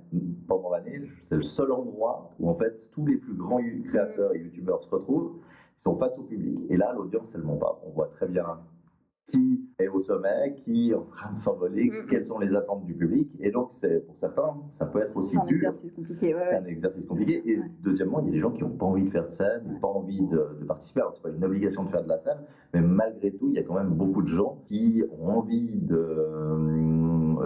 pendant 0.48 0.72
l'année, 0.72 1.00
c'est 1.30 1.36
le 1.36 1.44
seul 1.44 1.72
endroit 1.72 2.32
où 2.40 2.50
en 2.50 2.56
fait 2.56 2.90
tous 2.92 3.06
les 3.06 3.18
plus 3.18 3.36
grands 3.36 3.62
créateurs 3.86 4.34
et 4.34 4.40
youtubeurs 4.40 4.82
se 4.84 4.90
retrouvent, 4.90 5.34
ils 5.80 5.84
sont 5.84 5.96
face 5.98 6.18
au 6.18 6.24
public. 6.24 6.60
Et 6.70 6.76
là, 6.76 6.92
l'audience, 6.98 7.32
elle 7.36 7.44
monte 7.44 7.60
pas. 7.60 7.80
On 7.86 7.92
voit 7.92 8.08
très 8.08 8.28
bien 8.28 8.46
qui 9.32 9.62
est 9.80 9.88
au 9.88 10.00
sommet, 10.02 10.56
qui 10.66 10.90
est 10.92 10.94
en 10.96 11.04
train 11.04 11.32
de 11.34 11.40
s'envoler, 11.40 11.90
quelles 12.10 12.26
sont 12.26 12.40
les 12.40 12.54
attentes 12.56 12.84
du 12.86 12.94
public. 12.96 13.30
Et 13.40 13.50
donc, 13.52 13.70
c'est 13.72 14.06
pour 14.06 14.18
certains, 14.18 14.56
ça 14.72 14.86
peut 14.88 15.00
être 15.02 15.16
aussi 15.16 15.36
C'est 15.36 15.42
un 15.42 15.46
dur. 15.46 15.58
exercice 15.70 15.92
compliqué. 15.94 16.36
Ouais, 16.36 16.48
C'est 16.50 16.56
un 16.58 16.66
exercice 16.66 17.06
compliqué. 17.06 17.42
Et 17.46 17.58
Ouais. 17.60 17.66
deuxièmement, 17.82 18.20
il 18.22 18.26
y 18.26 18.30
a 18.30 18.32
des 18.34 18.40
gens 18.40 18.52
qui 18.52 18.64
n'ont 18.64 18.70
pas 18.72 18.88
envie 18.88 19.04
de 19.06 19.10
faire 19.12 19.28
de 19.28 19.32
scène, 19.32 19.62
Ouais. 19.72 19.80
pas 19.80 19.88
envie 19.88 20.22
de, 20.26 20.58
de 20.60 20.66
participer. 20.66 21.00
Alors, 21.02 21.14
c'est 21.16 21.22
pas 21.22 21.30
une 21.30 21.46
obligation 21.46 21.84
de 21.86 21.90
faire 21.90 22.04
de 22.04 22.10
la 22.10 22.18
scène, 22.18 22.40
mais 22.74 22.82
malgré 22.82 23.32
tout, 23.32 23.48
il 23.50 23.54
y 23.54 23.60
a 23.60 23.64
quand 23.64 23.76
même 23.76 23.92
beaucoup 23.94 24.22
de 24.24 24.28
gens 24.28 24.58
qui 24.68 25.02
ont 25.18 25.30
envie 25.30 25.80
de, 25.80 26.26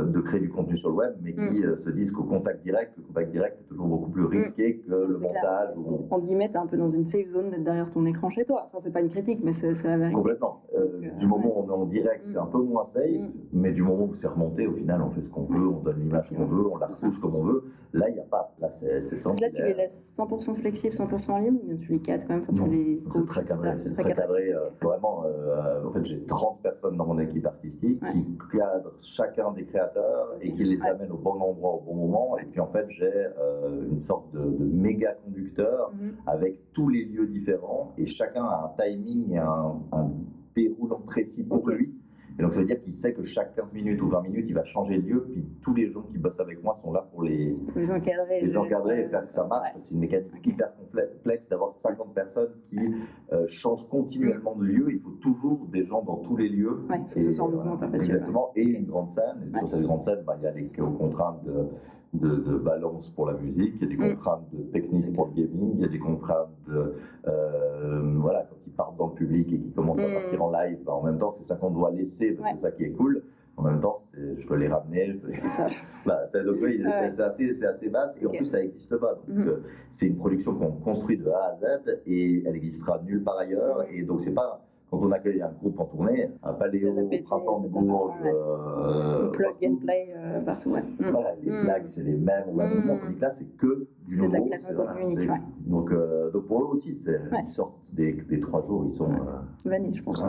de 0.04 0.20
créer 0.22 0.40
du 0.40 0.50
contenu 0.50 0.78
sur 0.78 0.90
le 0.90 0.96
web, 0.96 1.14
mais 1.22 1.34
qui 1.34 1.40
Mm. 1.62 1.64
euh, 1.66 1.78
se 1.78 1.90
disent 1.90 2.12
qu'au 2.12 2.24
contact 2.24 2.64
direct, 2.64 2.92
le 2.98 3.04
contact 3.04 3.32
direct 3.32 3.58
est 3.62 3.68
toujours 3.70 3.88
beaucoup 3.88 4.10
plus 4.10 4.25
risqué 4.25 4.78
que 4.78 4.90
le 4.92 5.18
clair. 5.18 5.32
montage. 5.34 5.70
On- 5.78 6.14
En 6.16 6.20
guillemets, 6.20 6.50
t'es 6.50 6.58
un 6.58 6.68
peu 6.68 6.78
dans 6.78 6.90
une 6.90 7.04
safe 7.04 7.28
zone 7.30 7.52
d'être 7.52 7.64
derrière 7.64 7.90
ton 7.92 8.06
écran 8.06 8.30
chez 8.30 8.46
toi. 8.46 8.68
Enfin, 8.68 8.80
c'est 8.84 8.92
pas 8.92 9.02
une 9.02 9.10
critique, 9.10 9.40
mais 9.44 9.54
c'est 9.54 9.72
la 9.84 9.98
vérité. 9.98 10.16
Complètement. 10.16 10.62
Euh, 10.75 10.86
Donc, 10.86 11.04
euh, 11.06 11.20
du 11.20 11.28
moment 11.28 11.58
où 11.58 11.64
on 11.64 11.68
est 11.68 11.72
en 11.74 11.86
direct, 11.86 12.25
Mm. 12.28 12.32
c'est 12.32 12.38
un 12.40 12.46
peu 12.46 12.60
moins 12.62 12.86
safe, 12.86 13.04
Mm. 13.10 13.30
mais 13.54 13.72
du 13.72 13.82
moment 13.84 14.06
où 14.06 14.16
c'est 14.16 14.28
remonté, 14.28 14.68
au 14.68 14.74
final, 14.74 15.02
on 15.02 15.10
fait 15.12 15.22
ce 15.22 15.30
qu'on 15.30 15.44
veut, 15.44 15.68
on 15.68 15.80
donne 15.82 16.00
l'image 16.00 16.30
qu'on 16.36 16.46
veut, 16.46 16.66
on 16.72 16.78
la 16.78 16.88
retouche 16.88 17.20
comme 17.22 17.36
on 17.36 17.44
veut. 17.44 17.64
Là, 17.94 18.10
il 18.10 18.14
n'y 18.16 18.20
a 18.20 18.24
pas. 18.24 18.52
Là, 18.60 18.70
c'est 18.72 18.88
que 19.10 19.42
là, 19.42 19.50
tu 19.50 19.64
les 19.64 19.74
laisses 19.74 20.14
100% 20.18 20.54
flexibles, 20.56 20.94
100% 20.96 21.34
en 21.36 21.38
ligne, 21.40 21.56
ou 21.64 21.68
bien 21.68 21.78
tu 21.78 21.94
les 21.94 22.00
cadres 22.00 22.25
quand 22.28 22.34
même, 22.34 22.46
Non, 22.52 22.66
tu 22.66 22.72
les 22.72 23.04
C'est 23.14 23.25
très 23.28 23.46
cadré, 23.46 23.70
c'est 23.78 23.94
très 23.94 24.14
cadré. 24.14 24.52
euh, 24.54 24.70
vraiment, 24.82 25.24
euh, 25.25 25.86
en 25.88 25.92
fait, 25.92 26.04
j'ai 26.06 26.22
30 26.25 26.60
personnes 26.62 26.98
dans 26.98 27.06
mon 27.06 27.20
équipe 27.20 27.46
artistique 27.46 28.02
Ouais. 28.02 28.12
qui 28.12 28.38
cadrent 28.58 28.92
chacun 29.02 29.52
des 29.54 29.64
créateurs 29.64 29.85
et 30.42 30.51
qui 30.51 30.63
les 30.63 30.82
amènent 30.82 31.12
au 31.12 31.18
bon 31.18 31.32
endroit 31.39 31.74
au 31.75 31.82
bon 31.82 31.96
moment. 31.96 32.38
Et 32.38 32.46
puis, 32.46 32.60
en 32.60 32.68
fait, 32.68 32.86
j'ai 32.89 33.06
euh, 33.06 33.86
une 33.89 34.04
sorte 34.06 34.32
de, 34.34 34.39
de 34.39 34.65
méga 34.65 35.13
conducteur 35.24 35.92
Mhm. 35.94 36.13
avec 36.27 36.60
tous 36.74 36.89
les 36.89 37.06
lieux 37.06 37.27
différents 37.27 37.94
et 37.98 38.06
chacun 38.08 38.44
a 38.44 38.74
un 38.77 38.84
timing 38.84 39.32
et 39.34 39.38
un, 39.38 39.75
un 39.92 40.10
déroulant 40.56 41.01
précis 41.06 41.44
pour 41.44 41.68
lui. 41.70 41.95
Et 42.38 42.42
donc 42.42 42.54
ça 42.54 42.60
veut 42.60 42.65
dire 42.65 42.82
qu'il 42.82 42.94
sait 42.94 43.13
que 43.13 43.24
chaque 43.24 43.56
15 43.56 43.72
minutes 43.74 44.01
ou 44.01 44.10
20 44.10 44.24
minutes, 44.24 44.46
il 44.50 44.54
va 44.54 44.65
changer 44.65 44.98
de 44.98 45.08
lieu, 45.08 45.27
puis 45.32 45.46
tous 45.62 45.74
les 45.74 45.89
gens 45.92 46.01
qui 46.01 46.18
bossent 46.18 46.39
avec 46.39 46.62
moi 46.63 46.77
sont 46.84 46.92
là 46.92 47.08
pour 47.12 47.24
les, 47.24 47.56
encadrer. 47.89 48.42
les 48.42 48.58
encadrer 48.58 49.01
et 49.01 49.08
faire 49.08 49.25
que 49.27 49.34
ça 49.34 49.46
marche. 49.46 49.74
Ouais. 49.74 49.82
C'est 49.82 49.94
une 49.94 50.01
mécanique 50.01 50.46
hyper 50.46 50.74
complexe 50.75 51.48
d'avoir 51.48 51.74
50 51.75 52.13
personnes 52.13 52.51
qui 52.70 52.80
euh, 53.32 53.46
changent 53.48 53.88
continuellement 53.89 54.56
de 54.56 54.65
lieu. 54.65 54.88
Il 54.92 55.00
faut 55.00 55.15
toujours 55.22 55.65
des 55.72 55.86
gens 55.86 56.01
dans 56.01 56.18
tous 56.18 56.36
les 56.36 56.50
lieux. 56.50 56.86
Ouais, 56.89 57.00
il 57.15 57.24
faut 57.24 57.30
que 57.30 57.32
ce 57.32 57.42
mouvement 57.42 57.77
perpétuel, 57.77 58.12
Exactement. 58.12 58.51
Et 58.56 58.63
une 58.63 58.86
grande 58.86 59.12
scène. 59.12 59.51
Et 59.56 59.60
sur 59.60 59.70
cette 59.70 59.82
grande 59.82 60.01
scène, 60.04 60.24
bah, 60.25 60.36
il 60.38 60.44
y 60.44 60.48
a 60.48 60.51
les 60.51 60.68
contraintes 60.68 61.44
de, 61.46 61.70
de, 62.19 62.36
de 62.38 62.57
balance 62.57 63.10
pour 63.12 63.27
la 63.27 63.34
musique, 63.38 63.74
il 63.77 63.81
y 63.81 63.86
a 63.86 63.88
des 63.88 63.98
Mm. 63.98 64.15
contraintes 64.15 64.48
de 64.53 64.63
technique 64.72 65.13
pour 65.15 65.27
le 65.27 65.34
gaming, 65.43 65.72
il 65.75 65.81
y 65.81 65.86
a 65.86 65.88
des 65.88 66.00
contraintes 66.00 66.50
de. 66.67 66.93
euh, 67.27 68.12
voilà, 68.17 68.45
quand 68.50 68.55
ils 68.67 68.74
partent 68.74 68.98
dans 68.98 69.07
le 69.07 69.13
public 69.13 69.48
et 69.53 69.57
qu'ils 69.60 69.74
commencent 69.74 70.03
à 70.03 70.07
Mm. 70.07 70.13
partir 70.13 70.43
en 70.43 70.51
live, 70.51 70.77
bah, 70.86 70.93
en 70.93 71.03
même 71.03 71.17
temps, 71.19 71.34
c'est 71.38 71.43
ça 71.43 71.55
qu'on 71.55 71.72
doit 71.72 71.91
laisser, 71.91 72.31
parce 72.31 72.51
que 72.51 72.55
c'est 72.57 72.62
ça 72.63 72.72
qui 72.72 72.84
est 72.84 72.91
cool. 72.91 73.24
En 73.57 73.63
même 73.63 73.79
temps, 73.79 74.01
je 74.13 74.45
peux 74.48 74.55
les 74.55 74.67
ramener, 74.67 75.13
je 75.13 75.17
peux 75.17 75.27
les-. 75.29 75.39
Bah, 76.05 76.19
donc 76.43 76.57
oui, 76.62 76.77
c'est- 76.77 76.86
Ouais. 76.86 77.12
c'est 77.13 77.22
assez, 77.22 77.63
assez 77.65 77.88
vaste 77.88 78.17
et 78.22 78.25
en 78.25 78.31
plus 78.31 78.45
ça 78.45 78.60
n'existe 78.60 78.98
pas. 78.98 79.13
Donc, 79.15 79.38
Mhm. 79.38 79.48
euh, 79.48 79.57
c'est 79.95 80.07
une 80.07 80.17
production 80.17 80.55
qu'on 80.55 80.72
construit 80.72 81.17
de 81.17 81.29
A 81.29 81.53
à 81.53 81.55
Z 81.55 82.01
et 82.05 82.43
elle 82.45 82.55
existera 82.57 83.01
nulle 83.05 83.24
part 83.24 83.38
ailleurs. 83.38 83.86
Et 83.93 84.03
donc 84.03 84.22
c'est 84.22 84.34
pas 84.34 84.60
quand 84.92 85.00
on 85.01 85.12
accueille 85.12 85.42
un 85.42 85.50
groupe 85.60 85.80
en 85.80 85.86
tournée, 85.86 86.30
un 86.44 86.54
paléo, 86.54 86.94
répété, 86.94 87.24
printemps 87.24 87.60
de. 87.60 87.68
Bourges, 87.68 88.13
euh, 88.25 89.30
Plug 89.32 89.56
and 89.63 89.75
play 89.77 90.13
euh, 90.15 90.39
partout, 90.42 90.72
ouais. 90.72 90.82
Mm. 90.82 91.10
Voilà, 91.12 91.36
les 91.44 91.51
Mhm. 91.51 91.63
blagues 91.63 91.84
c'est 91.88 92.04
les 92.04 92.13
mêmes 92.13 92.46
moment, 92.51 92.98
tandis 93.00 93.15
que 93.15 93.22
là 93.22 93.30
c'est 93.32 93.46
que 93.58 93.88
du 94.08 94.18
nouveau. 94.18 94.48
voilà, 94.75 95.01
unique, 95.01 95.20
ouais. 95.20 95.42
donc, 95.65 95.92
euh, 95.92 96.32
donc 96.32 96.46
pour 96.48 96.62
eux 96.62 96.75
aussi, 96.75 96.98
Ouais. 97.06 97.39
ils 97.44 97.48
sortent 97.50 97.94
des, 97.96 98.13
des 98.13 98.39
trois 98.39 98.63
jours, 98.65 98.86
ils 98.88 98.94
sont. 98.94 99.12
Euh, 99.12 99.15
Vanille, 99.65 99.96
je 99.96 100.04
pense. 100.04 100.22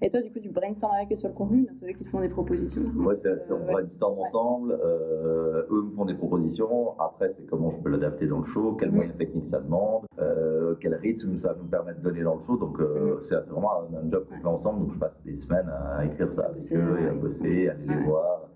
Et 0.00 0.10
toi, 0.10 0.22
du 0.22 0.30
coup, 0.30 0.38
tu 0.38 0.48
brainstorm 0.48 0.94
avec 0.94 1.10
eux 1.12 1.16
sur 1.16 1.28
le 1.28 1.34
contenu, 1.34 1.66
mais 1.68 1.74
c'est 1.76 1.86
eux 1.90 1.92
qui 1.92 2.04
te 2.04 2.08
font 2.10 2.20
des 2.20 2.28
propositions. 2.28 2.82
Ouais, 2.98 3.16
c'est, 3.16 3.36
on 3.50 3.54
Euh, 3.54 3.72
brainstorm 3.72 4.18
ensemble, 4.20 4.78
euh, 4.80 5.62
eux 5.70 5.82
me 5.82 5.90
font 5.96 6.04
des 6.04 6.14
propositions, 6.14 6.98
après 7.00 7.30
c'est 7.32 7.44
comment 7.46 7.70
je 7.72 7.80
peux 7.80 7.88
l'adapter 7.90 8.26
dans 8.28 8.38
le 8.38 8.44
show, 8.44 8.74
quels 8.78 8.90
Mhm. 8.90 8.94
moyens 8.94 9.16
techniques 9.16 9.46
ça 9.46 9.58
demande, 9.58 10.04
euh, 10.20 10.76
quel 10.80 10.94
rythme 10.94 11.36
ça 11.36 11.56
nous 11.58 11.66
permet 11.68 11.94
de 11.94 12.00
donner 12.00 12.22
dans 12.22 12.36
le 12.36 12.42
show, 12.42 12.56
donc 12.56 12.78
Mhm. 12.78 13.18
c'est, 13.22 13.34
vraiment 13.48 13.72
un, 13.82 14.08
job 14.10 14.24
qu'on 14.28 14.36
fait 14.40 14.46
ensemble, 14.46 14.80
donc 14.80 14.92
je 14.94 14.98
passe 14.98 15.20
des 15.24 15.36
semaines 15.36 15.68
à 15.68 16.04
écrire 16.04 16.30
ça 16.30 16.46
avec 16.46 16.62
eux 16.72 16.98
et 17.02 17.08
à 17.08 17.12
bosser, 17.12 17.68
à 17.68 17.72
aller 17.72 17.84
les 17.88 18.04
voir. 18.06 18.47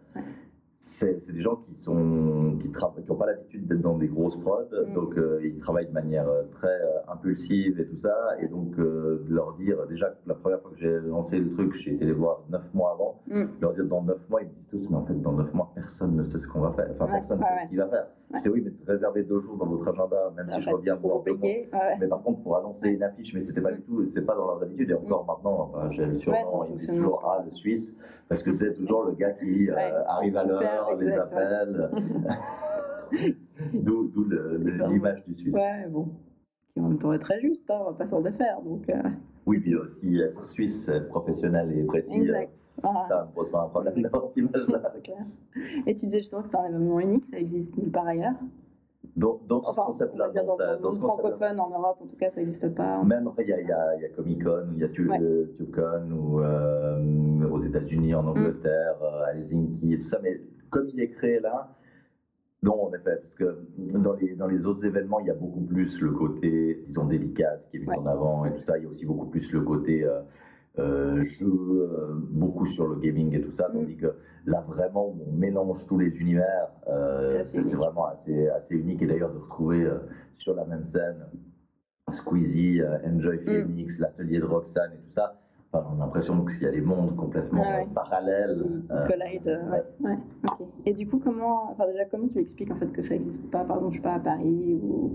C'est, 0.84 1.20
c'est 1.22 1.32
des 1.32 1.42
gens 1.42 1.54
qui 1.54 1.76
sont 1.76 2.58
qui 2.60 2.68
n'ont 3.08 3.14
pas 3.14 3.26
l'habitude 3.26 3.68
d'être 3.68 3.82
dans 3.82 3.96
des 3.98 4.08
grosses 4.08 4.36
prods, 4.40 4.64
Mhm. 4.88 4.94
donc 4.94 5.16
euh, 5.16 5.38
ils 5.44 5.56
travaillent 5.60 5.86
de 5.86 5.92
manière 5.92 6.28
euh, 6.28 6.42
très 6.56 6.66
euh, 6.82 6.98
impulsive 7.12 7.78
et 7.78 7.86
tout 7.86 7.98
ça, 7.98 8.16
et 8.40 8.48
donc 8.48 8.76
euh, 8.80 9.24
de 9.28 9.32
leur 9.32 9.52
dire 9.54 9.76
déjà 9.88 10.08
que 10.08 10.16
la 10.26 10.34
première 10.34 10.60
fois 10.60 10.72
que 10.72 10.78
j'ai 10.78 10.98
lancé 11.06 11.38
le 11.38 11.50
truc, 11.50 11.74
j'ai 11.76 11.94
été 11.94 12.04
les 12.04 12.12
voir 12.12 12.40
neuf 12.50 12.64
mois 12.74 12.90
avant, 12.94 13.20
Mm. 13.28 13.44
leur 13.60 13.74
dire 13.74 13.84
dans 13.84 14.02
9 14.02 14.18
mois, 14.28 14.42
ils 14.42 14.48
me 14.48 14.52
disent 14.54 14.66
tous, 14.68 14.90
mais 14.90 14.96
en 14.96 15.04
fait, 15.06 15.14
dans 15.22 15.32
9 15.32 15.54
mois, 15.54 15.70
personne 15.76 16.16
ne 16.16 16.24
sait 16.24 16.40
ce 16.40 16.48
qu'on 16.48 16.60
va 16.60 16.72
faire. 16.72 16.88
Enfin, 16.94 17.04
Ouais, 17.06 17.12
personne 17.12 17.38
ne 17.38 17.42
ouais, 17.44 17.48
sait 17.48 17.54
ouais. 17.54 17.60
ce 17.64 17.68
qu'il 17.68 17.78
va 17.78 17.86
faire. 17.88 18.06
Dis 18.42 18.48
oui, 18.48 18.62
mais 18.64 18.72
réservez 18.86 19.22
deux 19.24 19.40
jours 19.40 19.56
dans 19.58 19.66
votre 19.66 19.86
agenda, 19.88 20.16
même 20.36 20.48
Ça 20.48 20.56
si 20.56 20.62
je 20.62 20.70
reviens 20.70 20.96
voir 20.96 21.20
deux 21.22 21.34
mois. 21.34 21.48
Mais 22.00 22.06
par 22.08 22.22
contre, 22.22 22.40
pour 22.42 22.56
annoncer 22.56 22.88
une 22.88 23.02
affiche, 23.02 23.34
mais 23.34 23.42
c'était 23.42 23.60
pas 23.60 23.72
du 23.72 23.82
tout, 23.82 24.04
c'est 24.10 24.24
pas 24.24 24.34
dans 24.34 24.46
leurs 24.46 24.62
habitudes. 24.62 24.90
Et 24.90 24.94
encore 24.94 25.26
maintenant, 25.26 25.70
enfin, 25.70 25.90
j'ai 25.92 26.06
le 26.06 26.14
surnom, 26.16 26.64
ils 26.66 26.72
me 26.72 26.78
disent 26.78 26.88
toujours. 26.88 27.22
Ah, 27.26 27.44
le 27.44 27.52
Suisse, 27.54 27.94
parce 28.30 28.42
que 28.42 28.50
c'est 28.52 28.72
toujours 28.74 29.04
le 29.04 29.12
gars 29.12 29.32
qui 29.32 29.68
arrive 30.06 30.36
à 30.38 30.44
l'heure, 30.44 30.62
les 31.00 31.08
exact, 31.08 31.32
ouais. 31.34 31.42
appelle. 31.42 31.90
D'où 33.72 34.10
l'image 34.90 35.24
du 35.26 35.34
Suisse. 35.34 35.54
Ouais, 35.54 35.86
bon. 35.88 36.08
Qui 36.72 36.80
en 36.80 36.88
même 36.88 36.98
temps 36.98 37.12
est 37.12 37.18
très 37.18 37.40
juste, 37.40 37.70
hein, 37.70 37.78
on 37.80 37.84
va 37.90 37.92
pas 37.92 38.06
s'en 38.06 38.20
défaire. 38.22 38.60
Donc, 38.62 38.88
euh, 38.88 38.94
Oui, 39.46 39.58
puis 39.60 39.76
aussi, 39.76 40.18
être 40.20 40.48
Suisse, 40.48 40.90
professionnel 41.10 41.70
et 41.76 41.84
précis, 41.84 42.14
exact. 42.14 42.50
euh, 42.78 42.88
Ah, 42.88 43.04
ça 43.08 43.28
me 43.28 43.34
pose 43.34 43.50
pas 43.50 43.62
un 43.64 43.68
problème 43.68 43.94
dans 44.10 44.28
cette 44.28 44.36
image-là. 44.38 44.92
Et 45.86 45.94
tu 45.94 46.06
disais 46.06 46.18
justement 46.20 46.42
que 46.42 46.48
c'est 46.48 46.56
un 46.56 46.64
événement 46.68 47.00
unique, 47.00 47.24
ça 47.30 47.38
existe 47.38 47.76
nulle 47.76 47.90
part 47.90 48.06
ailleurs. 48.06 48.32
Dans, 49.14 49.38
dans 49.46 49.60
ce 49.62 49.68
Enfin, 49.68 49.82
on 49.82 49.86
concept-là, 49.88 50.30
dans, 50.30 50.56
dans, 50.56 50.80
dans 50.80 50.92
ce 50.92 50.98
francophone 50.98 51.60
en 51.60 51.68
Europe, 51.68 51.98
en 52.00 52.06
tout 52.06 52.16
cas, 52.16 52.30
ça 52.30 52.40
n'existe 52.40 52.74
pas. 52.74 53.02
Même 53.04 53.26
après, 53.26 53.42
il 53.42 53.50
y 53.50 53.52
a, 53.52 53.56
a- 53.78 53.90
a 53.90 54.08
Comic 54.16 54.42
Con, 54.42 54.62
il 54.72 54.78
y 54.78 54.84
a 54.84 54.88
Tu- 54.88 55.06
Ouais. 55.10 55.18
euh, 55.20 55.44
TubeCon, 55.58 56.10
ou 56.12 56.40
euh, 56.40 57.46
aux 57.50 57.62
États-Unis, 57.62 58.14
Mm. 58.14 58.16
en 58.16 58.26
Angleterre, 58.28 58.96
euh, 59.02 59.24
à 59.26 59.32
Helsinki 59.34 59.92
et 59.92 60.00
tout 60.00 60.08
ça. 60.08 60.18
Mais 60.22 60.40
comme 60.72 60.88
il 60.88 61.00
est 61.00 61.10
créé 61.10 61.38
là, 61.38 61.68
non, 62.64 62.84
en 62.88 62.94
effet, 62.94 63.16
parce 63.16 63.34
que 63.34 63.58
dans 63.76 64.12
les, 64.14 64.34
dans 64.36 64.46
les 64.46 64.64
autres 64.66 64.84
événements, 64.84 65.18
il 65.20 65.26
y 65.26 65.30
a 65.30 65.34
beaucoup 65.34 65.60
plus 65.62 66.00
le 66.00 66.12
côté, 66.12 66.82
disons, 66.86 67.06
dédicace 67.06 67.66
qui 67.68 67.76
est 67.78 67.80
mis 67.80 67.88
Ouais. 67.88 67.96
en 67.98 68.06
avant 68.06 68.44
et 68.46 68.54
tout 68.54 68.62
ça. 68.64 68.78
Il 68.78 68.84
y 68.84 68.86
a 68.86 68.90
aussi 68.90 69.04
beaucoup 69.04 69.26
plus 69.26 69.50
le 69.52 69.62
côté 69.62 70.04
euh, 70.04 70.20
euh, 70.78 71.20
jeu, 71.22 71.48
euh, 71.48 72.14
beaucoup 72.30 72.66
sur 72.66 72.86
le 72.86 72.96
gaming 73.00 73.34
et 73.34 73.40
tout 73.40 73.50
ça. 73.56 73.68
Mm. 73.68 73.72
Tandis 73.72 73.96
que 73.96 74.14
là, 74.46 74.64
vraiment, 74.68 75.08
où 75.08 75.18
on 75.28 75.32
mélange 75.32 75.84
tous 75.86 75.98
les 75.98 76.16
univers, 76.20 76.68
C'est 77.46 77.62
vraiment 77.74 78.06
assez, 78.06 78.46
assez 78.48 78.76
unique. 78.76 79.02
Et 79.02 79.06
d'ailleurs, 79.06 79.32
de 79.34 79.38
retrouver 79.38 79.90
sur 80.38 80.54
la 80.54 80.64
même 80.64 80.84
scène 80.84 81.26
Squeezie, 82.12 82.80
Enjoy 83.04 83.38
Mm. 83.38 83.44
Phoenix, 83.44 83.98
l'atelier 83.98 84.38
de 84.38 84.44
Roxane 84.44 84.92
et 84.94 84.98
tout 84.98 85.10
ça. 85.12 85.41
Enfin, 85.74 85.86
on 85.90 86.02
a 86.02 86.04
l'impression 86.04 86.44
qu'il 86.44 86.62
y 86.62 86.66
a 86.66 86.70
des 86.70 86.82
mondes 86.82 87.16
complètement 87.16 87.62
Ah 87.64 87.78
ouais. 87.78 87.86
parallèles. 87.94 88.62
Euh, 88.90 88.94
euh, 88.94 89.70
ouais. 89.70 89.82
ouais, 90.00 90.18
ok. 90.44 90.66
Et 90.84 90.92
du 90.92 91.06
coup, 91.08 91.18
comment, 91.24 91.70
enfin 91.70 91.86
déjà, 91.86 92.04
comment 92.04 92.28
tu 92.28 92.38
expliques 92.40 92.70
en 92.70 92.76
fait 92.76 92.92
que 92.92 93.00
ça 93.00 93.14
n'existe 93.14 93.50
pas, 93.50 93.64
par 93.64 93.76
exemple, 93.78 93.94
je 93.94 93.98
sais 93.98 94.02
pas, 94.02 94.14
à 94.14 94.18
Paris 94.20 94.78
ou, 94.82 95.12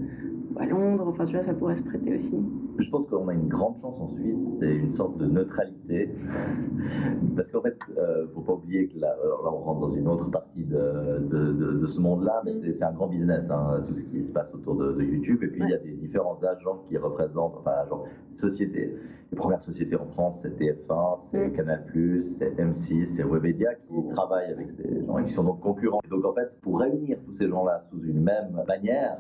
ou 0.56 0.60
à 0.60 0.66
Londres, 0.66 1.06
enfin 1.10 1.26
tu 1.26 1.34
vois, 1.36 1.44
ça 1.44 1.54
pourrait 1.54 1.76
se 1.76 1.84
prêter 1.84 2.16
aussi. 2.16 2.40
Je 2.80 2.90
pense 2.90 3.06
qu'on 3.06 3.28
a 3.28 3.34
une 3.36 3.48
grande 3.48 3.78
chance 3.80 4.00
en 4.02 4.08
Suisse, 4.08 4.36
c'est 4.60 4.76
une 4.76 4.92
sorte 4.94 5.18
de 5.20 5.28
neutralité. 5.28 6.10
Parce 7.36 7.52
qu'en 7.52 7.62
fait, 7.62 7.78
euh, 7.98 8.26
faut 8.34 8.42
pas 8.42 8.54
oublier 8.54 8.88
que 8.88 8.98
là, 9.00 9.16
alors 9.24 9.44
là, 9.44 9.52
on 9.54 9.58
rentre 9.60 9.82
dans 9.82 9.92
une 9.94 10.08
autre 10.08 10.30
partie 10.32 10.64
de, 10.64 11.20
de, 11.30 11.52
de- 11.54 11.74
de 11.74 11.86
ce 11.86 12.02
monde-là, 12.02 12.42
mais 12.46 12.54
Mm. 12.56 12.74
c'est- 12.74 12.84
un 12.84 12.92
grand 12.94 13.08
business, 13.08 13.50
hein, 13.52 13.84
tout 13.88 13.94
ce 13.96 14.02
qui 14.06 14.24
se 14.24 14.32
passe 14.32 14.52
autour 14.56 14.76
de, 14.76 14.94
de 14.94 15.04
YouTube. 15.04 15.44
Et 15.44 15.48
puis, 15.48 15.62
il 15.64 15.70
y 15.70 15.74
a 15.74 15.78
des 15.78 15.92
différents 15.92 16.40
agents 16.42 16.80
qui 16.90 16.98
représentent, 16.98 17.56
enfin, 17.60 17.72
agents, 17.86 18.04
sociétés. 18.36 18.96
Les 19.32 19.38
premières 19.38 19.62
sociétés 19.62 19.96
en 19.96 20.06
France, 20.08 20.40
c'est 20.42 20.58
TF1, 20.58 21.20
c'est 21.32 21.48
Mm. 21.48 21.52
Canal+, 21.54 21.84
c'est 22.22 22.56
M6, 22.58 23.06
c'est 23.06 23.24
Webedia 23.24 23.76
qui 23.76 24.08
travaillent 24.16 24.52
avec 24.52 24.72
ces 24.72 25.06
gens 25.06 25.18
et 25.18 25.26
qui 25.26 25.32
sont 25.34 25.44
donc 25.44 25.60
concurrents. 25.60 26.00
Et 26.06 26.08
donc, 26.10 26.24
en 26.26 26.34
fait, 26.34 26.60
pour 26.62 26.80
réunir 26.80 27.18
tous 27.26 27.34
ces 27.34 27.48
gens-là 27.50 27.84
sous 27.90 28.02
une 28.04 28.22
même 28.22 28.64
bannière, 28.68 29.18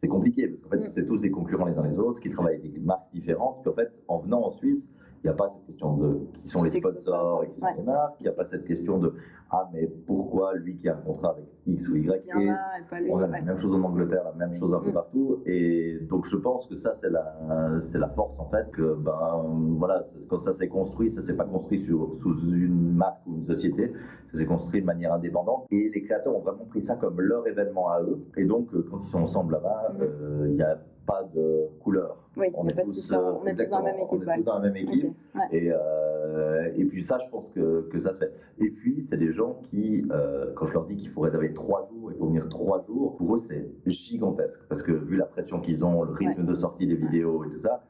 c'est 0.00 0.08
compliqué 0.08 0.48
parce 0.48 0.62
qu'en 0.62 0.70
fait, 0.70 0.78
Mm. 0.84 0.88
c'est 0.88 1.06
tous 1.06 1.18
des 1.18 1.30
concurrents 1.30 1.66
les 1.66 1.76
uns 1.78 1.86
les 1.86 1.98
autres 1.98 2.20
qui 2.20 2.30
travaillent 2.30 2.56
avec 2.56 2.72
des 2.72 2.80
marques 2.80 3.12
différentes. 3.12 3.58
Puis 3.62 3.70
en 3.70 3.74
fait, 3.74 3.92
en 4.08 4.18
venant 4.18 4.46
en 4.46 4.50
Suisse, 4.50 4.90
il 5.22 5.26
n'y 5.26 5.30
a 5.30 5.34
pas 5.34 5.48
cette 5.48 5.66
question 5.66 5.96
de 5.98 6.18
qui 6.42 6.48
sont 6.48 6.62
les 6.62 6.70
sponsors 6.70 7.44
et 7.44 7.48
qui 7.48 7.60
sont 7.60 7.66
Ouais. 7.66 7.74
les 7.76 7.82
marques. 7.82 8.14
Il 8.20 8.22
n'y 8.24 8.28
a 8.28 8.32
pas 8.32 8.44
cette 8.46 8.64
question 8.64 8.98
de 8.98 9.12
ah, 9.52 9.68
mais 9.72 9.86
pourquoi 10.06 10.54
lui 10.54 10.76
qui 10.76 10.88
a 10.88 10.94
un 10.96 11.00
contrat 11.00 11.30
avec 11.32 11.44
X 11.66 11.88
ou 11.88 11.96
Y 11.96 12.22
Il 12.36 12.42
y 12.42 12.46
et 12.46 12.48
et 12.48 13.10
on 13.10 13.18
a 13.18 13.26
la 13.26 13.40
même 13.42 13.58
chose 13.58 13.74
en 13.74 13.82
Angleterre, 13.82 14.22
la 14.24 14.46
même 14.46 14.56
chose 14.56 14.72
un 14.72 14.80
peu 14.80 14.90
Mm. 14.90 14.94
partout. 14.94 15.38
Et 15.44 15.98
donc, 16.08 16.24
je 16.26 16.36
pense 16.36 16.66
que 16.68 16.76
ça, 16.76 16.94
c'est 16.94 17.10
la, 17.10 17.34
c'est 17.80 17.98
la 17.98 18.08
force, 18.10 18.38
en 18.38 18.46
fait, 18.48 18.70
que, 18.72 18.94
ben, 18.94 19.42
voilà, 19.78 20.04
quand 20.28 20.38
ça 20.40 20.54
s'est 20.54 20.68
construit, 20.68 21.12
ça 21.12 21.22
s'est 21.22 21.36
pas 21.36 21.44
construit 21.44 21.84
sur, 21.84 22.16
sous 22.22 22.38
une 22.52 22.94
marque 22.94 23.26
ou 23.26 23.36
une 23.38 23.46
société, 23.46 23.92
ça 24.32 24.38
s'est 24.38 24.46
construit 24.46 24.80
de 24.82 24.86
manière 24.86 25.12
indépendante. 25.14 25.66
Et 25.72 25.90
les 25.92 26.02
créateurs 26.02 26.34
ont 26.36 26.40
vraiment 26.40 26.64
pris 26.66 26.82
ça 26.84 26.94
comme 26.96 27.20
leur 27.20 27.46
événement 27.48 27.90
à 27.90 28.00
eux. 28.02 28.20
Et 28.36 28.44
donc, 28.46 28.68
euh, 28.74 28.86
quand 28.88 29.00
ils 29.00 29.10
sont 29.10 29.18
ensemble 29.22 29.54
là-bas, 29.54 29.92
Mm. 29.98 30.02
euh, 30.02 30.46
il 30.48 30.54
n'y 30.54 30.62
a 30.62 30.78
pas 31.10 31.24
de 31.34 31.68
couleur. 31.80 32.16
Oui, 32.36 32.46
On 32.54 32.66
est 32.68 32.74
tous, 32.82 32.92
tous, 32.94 33.12
en- 33.12 33.40
on 33.42 33.46
est 33.46 33.54
tous 33.56 33.68
dans 33.68 33.78
la 33.80 33.92
même 33.92 34.00
équipe. 34.00 34.22
est 34.22 34.26
ouais. 34.26 34.36
tous 34.36 34.42
dans 34.44 34.58
la 34.58 34.70
même 34.70 34.76
équipe. 34.76 35.04
Ok, 35.06 35.40
ouais. 35.40 35.58
Et, 35.58 35.72
euh, 35.72 36.72
et 36.76 36.84
puis 36.84 37.04
ça, 37.04 37.18
je 37.18 37.28
pense 37.30 37.50
que, 37.50 37.88
que 37.90 38.00
ça 38.00 38.12
se 38.12 38.18
fait. 38.18 38.32
Et 38.60 38.70
puis, 38.70 39.06
c'est 39.10 39.16
des 39.16 39.32
gens 39.32 39.60
qui, 39.70 40.04
euh, 40.12 40.52
quand 40.54 40.66
je 40.66 40.72
leur 40.74 40.84
dis 40.86 40.96
qu'il 40.96 41.10
faut 41.10 41.22
réserver 41.22 41.52
trois 41.52 41.88
jours, 41.90 42.12
il 42.12 42.18
faut 42.18 42.26
venir 42.26 42.48
trois 42.48 42.84
jours, 42.86 43.16
pour 43.16 43.36
eux, 43.36 43.40
c'est 43.40 43.66
gigantesque. 43.86 44.60
Parce 44.68 44.82
que 44.82 44.92
vu 44.92 45.16
la 45.16 45.26
pression 45.26 45.60
qu'ils 45.60 45.84
ont, 45.84 46.02
le 46.04 46.12
rythme 46.12 46.44
de 46.46 46.54
sortie 46.54 46.86
des 46.86 46.96
vidéos 46.96 47.44
et 47.44 47.48
tout 47.50 47.60
ça, 47.60 47.82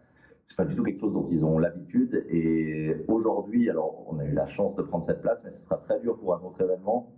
c'est 0.48 0.56
pas 0.56 0.64
du 0.64 0.74
tout 0.74 0.82
quelque 0.82 1.00
chose 1.00 1.12
dont 1.12 1.26
ils 1.26 1.44
ont 1.44 1.58
l'habitude. 1.58 2.24
Et 2.30 2.96
aujourd'hui, 3.08 3.68
alors, 3.70 4.04
on 4.08 4.18
a 4.18 4.24
eu 4.24 4.32
la 4.32 4.46
chance 4.46 4.74
de 4.76 4.82
prendre 4.82 5.04
cette 5.04 5.20
place, 5.20 5.42
mais 5.44 5.52
ce 5.52 5.60
sera 5.60 5.76
très 5.76 6.00
dur 6.00 6.16
pour 6.18 6.34
un 6.34 6.40
autre 6.40 6.60
événement 6.60 7.08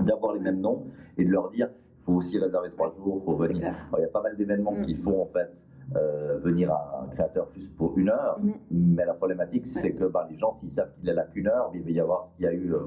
d'avoir 0.00 0.32
les 0.34 0.40
mêmes 0.40 0.60
noms 0.60 0.86
et 1.18 1.24
de 1.24 1.30
leur 1.30 1.50
dire 1.50 1.68
faut 2.10 2.16
aussi 2.18 2.38
réserver 2.38 2.70
trois 2.70 2.92
jours, 2.96 3.22
faut 3.24 3.36
venir. 3.36 3.74
il 3.98 4.00
y 4.00 4.04
a 4.04 4.08
pas 4.08 4.22
mal 4.22 4.36
d'événements 4.36 4.72
Mm. 4.72 4.86
qui 4.86 4.94
font 4.96 5.22
en 5.22 5.26
fait 5.26 5.50
euh, 5.96 6.38
venir 6.42 6.72
un 6.72 7.06
créateur 7.08 7.48
juste 7.52 7.76
pour 7.76 7.96
une 7.98 8.08
heure, 8.10 8.38
Mhm. 8.40 8.52
mais 8.70 9.04
la 9.04 9.14
problématique 9.14 9.66
c'est 9.66 9.92
que 9.92 10.04
bah, 10.04 10.26
les 10.30 10.36
gens 10.38 10.54
s'ils 10.56 10.70
savent 10.70 10.92
qu'il 10.98 11.08
est 11.08 11.14
là 11.14 11.24
qu'une 11.24 11.48
heure, 11.48 11.70
il 11.74 11.82
va 11.82 11.90
y 11.90 12.00
avoir 12.00 12.26
ce 12.26 12.36
qu'il 12.36 12.44
y 12.44 12.48
a 12.48 12.52
eu 12.52 12.72
euh, 12.72 12.78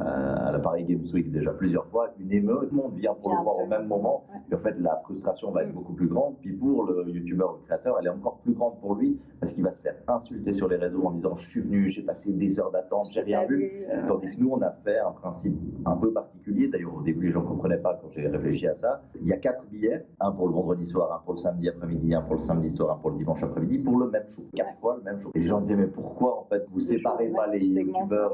euh, 0.00 0.04
à 0.48 0.52
la 0.52 0.58
Paris 0.58 0.84
Games 0.84 1.04
Week 1.12 1.30
déjà 1.30 1.52
plusieurs 1.52 1.86
fois, 1.86 2.10
une 2.18 2.32
émeute, 2.32 2.70
tout 2.70 2.76
le 2.76 2.82
monde 2.82 2.94
vient 2.94 3.14
pour 3.14 3.30
Bien 3.30 3.38
le 3.38 3.44
voir 3.44 3.58
au 3.60 3.66
même 3.66 3.86
moment, 3.86 4.24
Ouais. 4.32 4.40
et 4.50 4.54
en 4.54 4.58
fait 4.58 4.74
la 4.80 4.96
frustration 5.04 5.50
va 5.52 5.62
être 5.62 5.70
Mm. 5.70 5.74
beaucoup 5.74 5.92
plus 5.92 6.08
grande, 6.08 6.34
puis 6.40 6.52
pour 6.52 6.84
le 6.86 7.08
youtubeur, 7.10 7.52
le 7.60 7.66
créateur, 7.66 7.96
elle 8.00 8.06
est 8.06 8.10
encore 8.10 8.38
plus 8.38 8.52
grande 8.54 8.80
pour 8.80 8.94
lui, 8.96 9.18
parce 9.40 9.52
qu'il 9.52 9.62
va 9.64 9.72
se 9.72 9.80
faire 9.80 9.94
insulter 10.08 10.52
sur 10.52 10.68
les 10.68 10.76
réseaux 10.76 11.04
en 11.06 11.12
disant 11.12 11.36
je 11.36 11.48
suis 11.48 11.60
venu, 11.60 11.88
j'ai 11.90 12.02
passé 12.02 12.32
des 12.32 12.58
heures 12.58 12.70
d'attente, 12.72 13.08
j'ai 13.12 13.20
rien 13.20 13.44
vu, 13.46 13.56
vu, 13.58 13.84
euh, 13.90 14.06
Tandis 14.08 14.34
que 14.36 14.40
nous, 14.40 14.50
on 14.50 14.60
a 14.62 14.70
fait 14.84 14.98
un 14.98 15.12
principe 15.12 15.56
un 15.84 15.96
peu 15.96 16.12
particulier. 16.12 16.68
D'ailleurs, 16.68 16.94
au 16.96 17.02
début, 17.02 17.26
les 17.26 17.32
gens 17.32 17.42
ne 17.42 17.46
comprenaient 17.48 17.78
pas 17.78 17.98
quand 18.00 18.08
j'ai 18.10 18.26
réfléchi 18.26 18.66
à 18.66 18.74
ça. 18.74 19.02
Il 19.20 19.26
y 19.28 19.32
a 19.32 19.36
quatre 19.36 19.64
billets, 19.70 20.04
un 20.20 20.32
pour 20.32 20.48
le 20.48 20.54
vendredi 20.54 20.86
soir, 20.86 21.12
un 21.12 21.24
pour 21.24 21.34
le 21.34 21.38
samedi 21.40 21.68
après-midi, 21.68 22.14
un 22.14 22.22
pour 22.22 22.31
le 22.34 22.40
samedi 22.40 22.70
soir, 22.74 22.96
un 22.96 23.00
pour 23.00 23.10
le 23.10 23.16
dimanche 23.18 23.42
après-midi, 23.42 23.78
pour 23.78 23.98
le 23.98 24.10
même 24.10 24.28
show. 24.28 24.42
Quatre 24.54 24.78
fois 24.80 24.96
le 24.96 25.02
même 25.02 25.20
show. 25.20 25.30
Et 25.34 25.40
les 25.40 25.46
gens 25.46 25.60
disaient, 25.60 25.76
mais 25.76 25.86
pourquoi 25.86 26.40
en 26.40 26.44
fait 26.44 26.64
vous 26.70 26.78
Le 26.78 26.84
séparez 26.84 27.28
pas 27.28 27.46
les 27.48 27.64
youtubeurs 27.66 28.32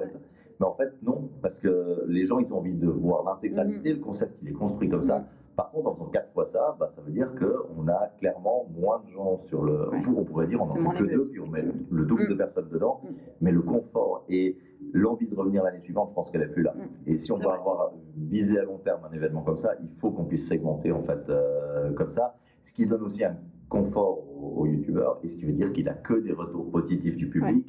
Mais 0.61 0.67
en 0.67 0.75
fait, 0.75 0.93
non, 1.03 1.29
parce 1.43 1.59
que 1.59 2.05
les 2.09 2.27
gens, 2.27 2.39
ils 2.39 2.53
ont 2.53 2.59
envie 2.59 2.75
de 2.75 2.89
voir 2.89 3.25
l'intégralité. 3.25 3.93
Le 3.93 4.01
concept, 4.01 4.39
il 4.43 4.49
est 4.49 4.53
construit 4.53 4.89
comme 4.89 5.05
ça. 5.05 5.21
Mhm. 5.21 5.25
Par 5.59 5.73
contre, 5.73 5.89
en 5.89 5.95
faisant 5.95 6.11
quatre 6.11 6.33
fois 6.35 6.47
ça, 6.47 6.77
bah, 6.79 6.89
ça 6.93 7.03
veut 7.03 7.11
dire 7.11 7.33
qu'on 7.35 7.89
a 7.89 8.13
clairement 8.21 8.67
moins 8.79 9.03
de 9.05 9.11
gens 9.11 9.41
sur 9.49 9.65
le. 9.65 9.91
Ouais. 9.91 10.03
On 10.17 10.23
pourrait 10.23 10.47
dire 10.47 10.63
on 10.63 10.67
en 10.67 10.69
fait 10.69 10.99
que 10.99 11.03
les 11.03 11.15
deux, 11.17 11.27
puis 11.27 11.41
on 11.41 11.49
met 11.49 11.65
le 11.91 12.05
double 12.05 12.29
de 12.29 12.35
personnes 12.35 12.69
dedans. 12.69 13.01
Mais 13.41 13.51
le 13.51 13.61
confort 13.63 14.25
et 14.29 14.57
l'envie 14.93 15.27
de 15.27 15.35
revenir 15.35 15.65
l'année 15.65 15.81
suivante, 15.81 16.11
je 16.11 16.15
pense 16.15 16.31
qu'elle 16.31 16.43
est 16.43 16.53
plus 16.53 16.63
là. 16.63 16.75
Et 17.09 17.19
si 17.19 17.33
on 17.33 17.39
veut 17.39 17.49
avoir 17.49 17.91
visé 18.17 18.57
à 18.61 18.63
long 18.63 18.79
terme 18.79 19.01
un 19.11 19.13
événement 19.13 19.43
comme 19.43 19.59
ça, 19.59 19.73
il 19.83 19.91
faut 19.99 20.13
qu'on 20.13 20.27
puisse 20.27 20.47
segmenter 20.47 20.93
en 20.93 21.03
fait 21.03 21.29
euh, 21.29 21.93
comme 21.93 22.11
ça, 22.11 22.37
ce 22.65 22.73
qui 22.73 22.87
donne 22.87 23.03
aussi 23.03 23.25
un 23.25 23.37
confort 23.69 24.19
aux, 24.41 24.63
aux 24.63 24.67
youtubeurs 24.67 25.19
et 25.23 25.29
ce 25.29 25.37
qui 25.37 25.45
veut 25.45 25.53
dire 25.53 25.73
qu'il 25.73 25.89
a 25.89 25.95
que 25.95 26.15
des 26.15 26.33
retours 26.33 26.71
positifs 26.71 27.17
du 27.17 27.29
public. 27.29 27.67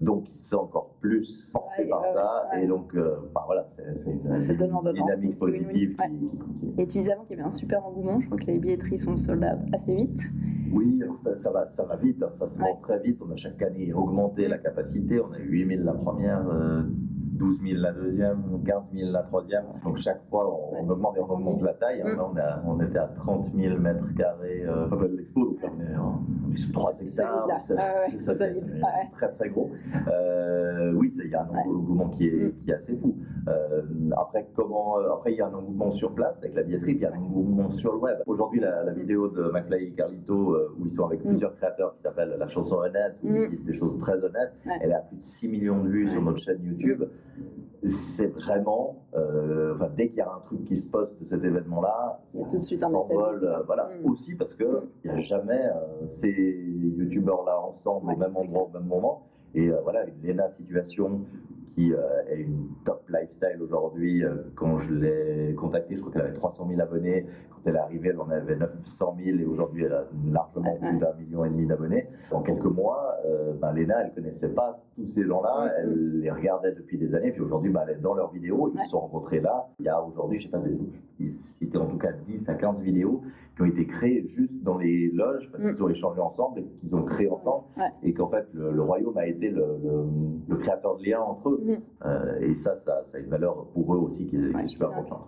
Donc, 0.00 0.28
il 0.28 0.34
se 0.34 0.44
sent 0.50 0.56
encore 0.56 0.94
plus 1.00 1.48
porté 1.52 1.82
Ouais, 1.82 1.88
par 1.88 2.02
ouais, 2.02 2.12
ça, 2.14 2.48
ouais. 2.52 2.62
et 2.62 2.66
donc, 2.68 2.94
euh, 2.94 3.16
bah, 3.34 3.42
voilà, 3.46 3.66
c'est 3.76 4.52
une, 4.54 4.92
dynamique 4.94 5.38
positive 5.38 5.96
Ouais. 5.98 6.08
qui, 6.08 6.28
continue. 6.38 6.72
Et 6.78 6.86
tu 6.86 6.98
disais 6.98 7.12
avant 7.12 7.24
qu'il 7.24 7.36
y 7.36 7.40
avait 7.40 7.48
un 7.48 7.50
super 7.50 7.84
engouement, 7.84 8.20
je 8.20 8.26
crois 8.26 8.38
que 8.38 8.44
les 8.44 8.58
billetteries 8.58 9.00
sont 9.00 9.16
sold 9.16 9.42
out 9.42 9.74
assez 9.74 9.92
vite. 9.92 10.20
Oui, 10.72 11.00
alors 11.02 11.18
ça, 11.18 11.36
ça 11.36 11.50
va, 11.50 11.68
ça 11.70 11.84
va 11.84 11.96
vite, 11.96 12.22
hein, 12.22 12.30
ça 12.34 12.48
se 12.48 12.58
vend 12.60 12.76
très 12.76 13.00
vite. 13.00 13.20
On 13.26 13.32
a 13.32 13.36
chaque 13.36 13.60
année 13.62 13.92
augmenté 13.92 14.46
la 14.46 14.58
capacité. 14.58 15.18
On 15.20 15.32
a 15.32 15.38
eu 15.40 15.48
8 15.48 15.68
000 15.78 15.82
la 15.82 15.94
première, 15.94 16.46
euh, 16.48 16.82
12 17.38 17.58
000 17.62 17.80
la 17.80 17.92
deuxième, 17.92 18.42
15 18.66 18.82
000 18.92 19.10
la 19.12 19.22
troisième. 19.22 19.64
Donc 19.84 19.96
chaque 19.98 20.20
fois, 20.28 20.46
on, 20.48 20.74
Ouais. 20.74 20.80
on 20.82 20.90
augmente 20.90 21.16
et 21.16 21.20
on 21.20 21.30
augmente 21.30 21.62
la 21.62 21.74
taille. 21.74 22.02
hein. 22.02 22.14
Mm. 22.14 22.16
Là, 22.16 22.28
on, 22.32 22.36
a- 22.36 22.62
on 22.66 22.80
était 22.84 22.98
à 22.98 23.06
30 23.08 23.46
000 23.54 23.78
mètres 23.78 24.06
carrés 24.16 24.64
euh, 24.66 24.88
de 25.08 25.16
l'expo, 25.16 25.44
donc 25.46 25.62
là, 25.62 25.68
on 25.76 25.80
est, 25.80 25.96
en- 25.96 26.20
on 26.48 26.52
est 26.52 26.56
sur 26.56 26.72
3 26.72 26.92
C'est 26.94 27.04
hectares. 27.04 27.46
Ouais, 27.46 27.86
c'est 28.10 28.20
ça, 28.20 28.34
c'est 28.34 28.54
Ouais. 28.54 29.10
très 29.12 29.28
très 29.32 29.48
gros. 29.50 29.70
Euh, 30.08 30.92
oui, 30.94 31.10
il 31.24 31.30
y 31.30 31.34
a 31.34 31.42
un 31.42 31.48
Ouais. 31.48 31.62
engouement 31.66 32.08
qui 32.10 32.26
est, 32.28 32.32
Mm. 32.32 32.52
qui 32.64 32.70
est 32.70 32.74
assez 32.74 32.96
fou. 32.96 33.14
Euh, 33.48 33.82
après, 34.16 34.46
comment, 34.54 34.98
euh, 34.98 35.12
après, 35.14 35.32
il 35.32 35.38
y 35.38 35.40
a 35.40 35.46
un 35.46 35.54
engouement 35.54 35.90
sur 35.92 36.12
place 36.12 36.36
avec 36.38 36.54
la 36.54 36.62
billetterie, 36.62 36.94
puis 36.94 36.96
il 36.96 37.02
y 37.02 37.06
a 37.06 37.12
un 37.12 37.18
engouement 37.18 37.70
sur 37.72 37.92
le 37.92 37.98
web. 37.98 38.18
Aujourd'hui, 38.26 38.60
la, 38.60 38.82
la 38.84 38.92
vidéo 38.92 39.28
de 39.28 39.50
McFly 39.50 39.84
et 39.84 39.90
Carlito, 39.92 40.56
où 40.78 40.86
ils 40.86 40.94
sont 40.94 41.06
avec 41.06 41.24
Mm. 41.24 41.28
plusieurs 41.28 41.56
créateurs, 41.56 41.94
qui 41.96 42.02
s'appelle 42.02 42.36
La 42.38 42.48
chanson 42.48 42.76
honnête, 42.76 43.16
où 43.22 43.28
ils 43.34 43.50
disent 43.50 43.64
des 43.64 43.74
choses 43.74 43.98
très 43.98 44.14
honnêtes, 44.22 44.52
Ouais. 44.66 44.72
elle 44.80 44.92
a 44.92 44.98
plus 45.00 45.16
de 45.16 45.22
6 45.22 45.48
millions 45.48 45.82
de 45.82 45.88
vues 45.88 46.10
sur 46.10 46.22
notre 46.22 46.38
chaîne 46.38 46.62
YouTube. 46.62 47.04
C'est 47.90 48.26
vraiment, 48.26 48.96
euh, 49.14 49.74
enfin, 49.76 49.88
dès 49.96 50.08
qu'il 50.08 50.18
y 50.18 50.20
a 50.20 50.28
un 50.28 50.40
truc 50.46 50.64
qui 50.64 50.76
se 50.76 50.88
poste 50.88 51.12
de 51.20 51.26
cet 51.26 51.44
événement-là, 51.44 52.20
ça 52.60 52.76
s'envole, 52.78 53.44
euh, 53.44 53.62
voilà. 53.66 53.88
Mm. 54.02 54.10
Aussi 54.10 54.34
parce 54.34 54.54
que 54.54 54.64
Mm. 54.64 54.88
il 55.04 55.10
n'y 55.10 55.16
a 55.16 55.20
jamais 55.20 55.60
euh, 55.64 56.06
ces 56.20 56.32
youtubeurs-là 56.98 57.60
ensemble 57.60 58.12
au 58.12 58.16
même 58.16 58.36
endroit, 58.36 58.64
au 58.64 58.70
même 58.70 58.86
moment. 58.88 59.22
Et 59.54 59.70
voilà, 59.82 60.04
une 60.06 60.28
Lena 60.28 60.50
Situation 60.50 61.20
qui 61.78 61.92
euh, 61.92 61.98
est 62.28 62.40
une 62.40 62.70
top 62.84 63.08
lifestyle 63.08 63.62
aujourd'hui. 63.62 64.24
euh, 64.24 64.34
quand 64.56 64.78
je 64.78 64.94
l'ai 64.94 65.54
contactée, 65.54 65.94
je 65.94 66.00
crois 66.00 66.12
qu'elle 66.12 66.22
avait 66.22 66.32
300 66.32 66.66
000 66.68 66.80
abonnés. 66.80 67.24
Quand 67.50 67.58
elle 67.66 67.76
est 67.76 67.78
arrivée, 67.78 68.08
elle 68.08 68.20
en 68.20 68.28
avait 68.30 68.56
900 68.56 69.16
000 69.24 69.38
et 69.38 69.44
aujourd'hui, 69.44 69.84
elle 69.84 69.92
a 69.92 70.04
largement 70.32 70.72
Ouais, 70.72 70.78
plus 70.88 70.98
d'un 70.98 71.14
million 71.14 71.44
et 71.44 71.50
demi 71.50 71.66
d'abonnés. 71.66 72.08
En 72.32 72.42
quelques 72.42 72.64
mois, 72.64 73.14
euh, 73.26 73.52
ben, 73.60 73.72
Lena, 73.72 74.04
elle 74.04 74.12
connaissait 74.12 74.48
pas 74.48 74.80
tous 74.96 75.06
ces 75.14 75.24
gens-là. 75.24 75.72
Elle 75.78 76.20
les 76.20 76.30
regardait 76.32 76.72
depuis 76.72 76.98
des 76.98 77.14
années. 77.14 77.30
Puis 77.30 77.42
aujourd'hui, 77.42 77.70
ben, 77.70 77.82
elle 77.86 77.98
est 77.98 78.00
dans 78.00 78.14
leurs 78.14 78.32
vidéos. 78.32 78.72
Ils 78.74 78.80
se 78.80 78.88
sont 78.88 79.00
rencontrés 79.00 79.40
là. 79.40 79.68
Il 79.78 79.86
y 79.86 79.88
a 79.88 80.02
aujourd'hui, 80.02 80.40
je 80.40 80.46
sais 80.46 80.50
pas, 80.50 80.58
des, 80.58 81.32
citaient 81.58 81.78
en 81.78 81.86
tout 81.86 81.98
cas 81.98 82.12
10 82.26 82.48
à 82.48 82.54
15 82.54 82.80
vidéos 82.80 83.22
qui 83.58 83.62
ont 83.62 83.66
été 83.66 83.86
créées 83.86 84.24
juste 84.28 84.52
dans 84.62 84.78
les 84.78 85.10
loges 85.10 85.48
parce 85.50 85.64
Mm. 85.64 85.74
qu'ils 85.74 85.82
ont 85.84 85.88
échangé 85.88 86.20
ensemble 86.20 86.60
et 86.60 86.64
qu'ils 86.80 86.94
ont 86.94 87.02
créé 87.02 87.28
ensemble 87.28 87.64
Ouais. 87.76 87.90
et 88.04 88.14
qu'en 88.14 88.28
fait 88.28 88.46
le, 88.54 88.70
le 88.70 88.82
royaume 88.82 89.18
a 89.18 89.26
été 89.26 89.50
le, 89.50 89.64
le- 89.82 90.06
le 90.48 90.56
créateur 90.56 90.96
de 90.96 91.04
liens 91.04 91.20
entre 91.20 91.48
eux. 91.50 91.60
Mhm. 91.64 91.76
Euh, 92.06 92.38
et 92.40 92.54
ça, 92.54 92.76
ça, 92.76 93.02
ça 93.10 93.18
a 93.18 93.20
une 93.20 93.28
valeur 93.28 93.66
pour 93.74 93.94
eux 93.94 93.98
aussi 93.98 94.26
qui 94.26 94.36
est, 94.36 94.54
Ouais, 94.54 94.66
super 94.68 94.90
importante. 94.90 95.26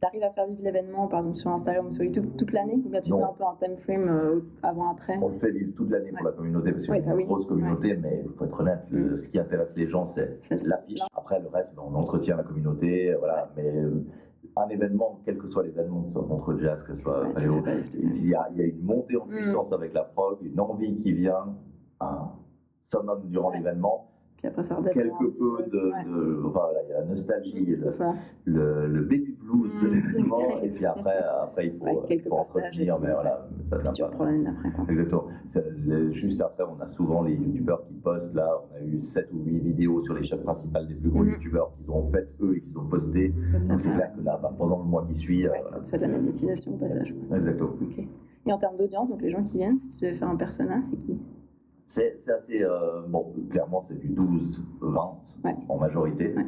Tu 0.00 0.06
arrives 0.06 0.22
à 0.22 0.30
faire 0.30 0.46
vivre 0.46 0.62
l'événement, 0.62 1.08
par 1.08 1.20
exemple 1.20 1.38
sur 1.38 1.50
Instagram 1.50 1.86
ou 1.86 1.90
sur 1.90 2.04
YouTube, 2.04 2.26
toute 2.36 2.52
l'année 2.52 2.74
Ou 2.84 2.90
bien 2.90 3.00
tu 3.00 3.10
Non. 3.10 3.18
fais 3.18 3.24
un 3.24 3.32
peu 3.32 3.44
un 3.44 3.56
time 3.66 3.76
frame 3.78 4.08
euh, 4.08 4.40
avant-après 4.62 5.16
On 5.20 5.28
le 5.28 5.34
fait 5.34 5.50
vivre 5.50 5.72
toute 5.74 5.90
l'année 5.90 6.12
pour 6.12 6.26
la 6.26 6.32
communauté 6.32 6.70
parce 6.72 6.86
que 6.86 6.92
c'est 7.00 7.06
une 7.10 7.16
oui. 7.16 7.24
grosse 7.24 7.46
communauté, 7.46 7.96
mais 7.96 8.22
il 8.24 8.30
faut 8.32 8.44
être 8.44 8.60
honnête, 8.60 8.80
Mm. 8.90 9.16
ce 9.16 9.28
qui 9.30 9.38
intéresse 9.38 9.74
les 9.76 9.88
gens, 9.88 10.06
c'est 10.06 10.38
l'affiche. 10.68 11.00
Après, 11.16 11.40
le 11.40 11.48
reste, 11.48 11.74
ben, 11.74 11.82
on 11.90 11.94
entretient 11.96 12.36
la 12.36 12.42
communauté, 12.44 13.14
voilà. 13.18 13.50
Mais 13.56 13.66
euh, 13.66 14.04
un 14.56 14.68
événement, 14.68 15.20
quel 15.24 15.38
que 15.38 15.48
soit 15.48 15.64
l'événement, 15.64 16.02
que 16.02 16.08
ce 16.08 16.12
soit 16.14 16.24
contre 16.28 16.58
jazz, 16.58 16.82
que 16.84 16.94
ce 16.94 17.00
soit 17.02 17.22
Ouais, 17.26 17.32
paléo, 17.32 17.62
il 17.94 18.28
y, 18.28 18.34
a, 18.34 18.48
il 18.52 18.56
y 18.58 18.62
a 18.62 18.66
une 18.66 18.82
montée 18.82 19.16
en 19.16 19.26
Mm. 19.26 19.30
puissance 19.30 19.72
avec 19.72 19.92
la 19.94 20.04
prog, 20.04 20.38
une 20.42 20.60
envie 20.60 20.96
qui 20.98 21.12
vient, 21.12 21.56
un 22.00 22.28
summum 22.92 23.20
durant 23.28 23.50
l'événement, 23.50 24.10
Puis 24.44 24.50
après 24.50 24.62
ça 24.64 24.74
redescend. 24.74 25.06
un 25.06 25.24
quelque 25.24 25.38
peu 25.38 25.64
de, 25.72 26.34
voilà, 26.52 26.80
il 26.86 26.90
y 26.90 26.92
a 26.92 27.00
la 27.00 27.06
nostalgie, 27.06 27.64
le, 27.64 27.94
le, 28.44 28.86
le 28.88 29.00
baby 29.00 29.34
blues 29.40 29.80
de 29.80 29.88
Mm. 29.88 29.92
l'événement, 29.94 30.60
et 30.62 30.68
puis 30.68 30.84
après, 30.84 31.16
après 31.42 31.66
il 31.68 31.78
faut, 31.78 31.84
Ouais, 31.86 32.22
entretenir, 32.30 32.98
mais 33.00 33.10
voilà, 33.10 33.48
ça 33.70 33.78
vient 33.78 34.08
pas. 34.08 34.24
l'année 34.26 34.44
d'après. 34.44 34.68
Exactement. 34.92 35.24
Juste 36.12 36.42
après, 36.42 36.64
on 36.64 36.78
a 36.82 36.88
souvent 36.90 37.22
les 37.22 37.32
youtubeurs 37.36 37.86
qui 37.86 37.94
postent. 37.94 38.34
Là, 38.34 38.50
on 38.70 38.76
a 38.76 38.86
eu 38.86 39.02
7 39.02 39.30
ou 39.32 39.38
8 39.46 39.60
vidéos 39.60 40.02
sur 40.02 40.12
les 40.12 40.22
chaînes 40.22 40.42
principales 40.42 40.88
des 40.88 40.94
plus 40.94 41.08
gros 41.08 41.24
Mhm. 41.24 41.30
youtubeurs 41.30 41.72
qu'ils 41.78 41.90
ont 41.90 42.06
faites 42.12 42.28
eux 42.42 42.56
et 42.56 42.60
qu'ils 42.60 42.76
ont 42.76 42.84
posté. 42.84 43.32
Ça, 43.52 43.66
Donc 43.66 43.80
c'est 43.80 43.92
clair 43.92 44.10
que 44.14 44.20
là, 44.22 44.38
bah, 44.42 44.52
pendant 44.58 44.76
le 44.80 44.84
mois 44.84 45.06
qui 45.08 45.16
suit, 45.16 45.46
euh, 45.46 45.52
ouais, 45.52 45.62
ça 45.72 45.78
te 45.80 45.88
fait 45.88 45.96
de 45.96 46.02
la 46.02 46.08
monétisation 46.08 46.74
au 46.74 46.76
passage. 46.76 47.14
exactement. 47.34 47.70
Et 48.46 48.52
en 48.52 48.58
termes 48.58 48.76
d'audience, 48.76 49.08
donc 49.08 49.22
les 49.22 49.30
gens 49.30 49.42
qui 49.42 49.56
viennent, 49.56 49.78
si 49.80 49.96
tu 49.96 50.04
devais 50.04 50.16
faire 50.16 50.28
un 50.28 50.36
persona, 50.36 50.82
c'est 50.82 50.96
qui? 50.98 51.16
C'est 51.86 52.28
assez. 52.30 52.62
euh, 52.62 53.02
bon, 53.06 53.32
clairement, 53.50 53.82
c'est 53.82 53.98
du 53.98 54.08
12-20 54.08 55.16
Ouais. 55.44 55.54
en 55.68 55.76
majorité. 55.78 56.34
Ouais. 56.34 56.44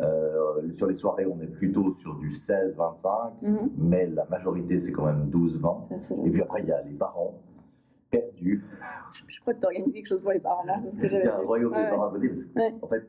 Euh, 0.00 0.72
sur 0.76 0.86
les 0.86 0.94
soirées, 0.94 1.26
on 1.26 1.40
est 1.40 1.46
plutôt 1.46 1.94
sur 2.00 2.14
du 2.16 2.34
16-25, 2.34 3.32
Mhm. 3.42 3.70
mais 3.76 4.06
la 4.06 4.24
majorité, 4.30 4.78
c'est 4.78 4.92
quand 4.92 5.04
même 5.06 5.28
12-20. 5.30 5.86
Ça, 5.90 5.98
c'est- 6.00 6.14
Et 6.26 6.30
puis 6.30 6.42
après, 6.42 6.62
il 6.62 6.68
y 6.68 6.72
a 6.72 6.82
les 6.82 6.94
parents 6.94 7.34
perdus. 8.10 8.64
je, 9.12 9.22
je 9.34 9.40
crois 9.40 9.54
que 9.54 9.60
tu 9.60 9.66
organises 9.66 9.92
quelque 9.92 10.08
chose 10.08 10.22
pour 10.22 10.32
les 10.32 10.40
parents, 10.40 10.64
là, 10.64 10.78
que 10.80 11.06
Il 11.06 11.12
y 11.12 11.28
a 11.28 11.36
un 11.36 11.42
royaume 11.42 11.72
des 11.74 11.84
parents 11.90 12.10
que, 12.10 12.18
Ouais. 12.18 12.74
en 12.82 12.86
fait, 12.88 13.06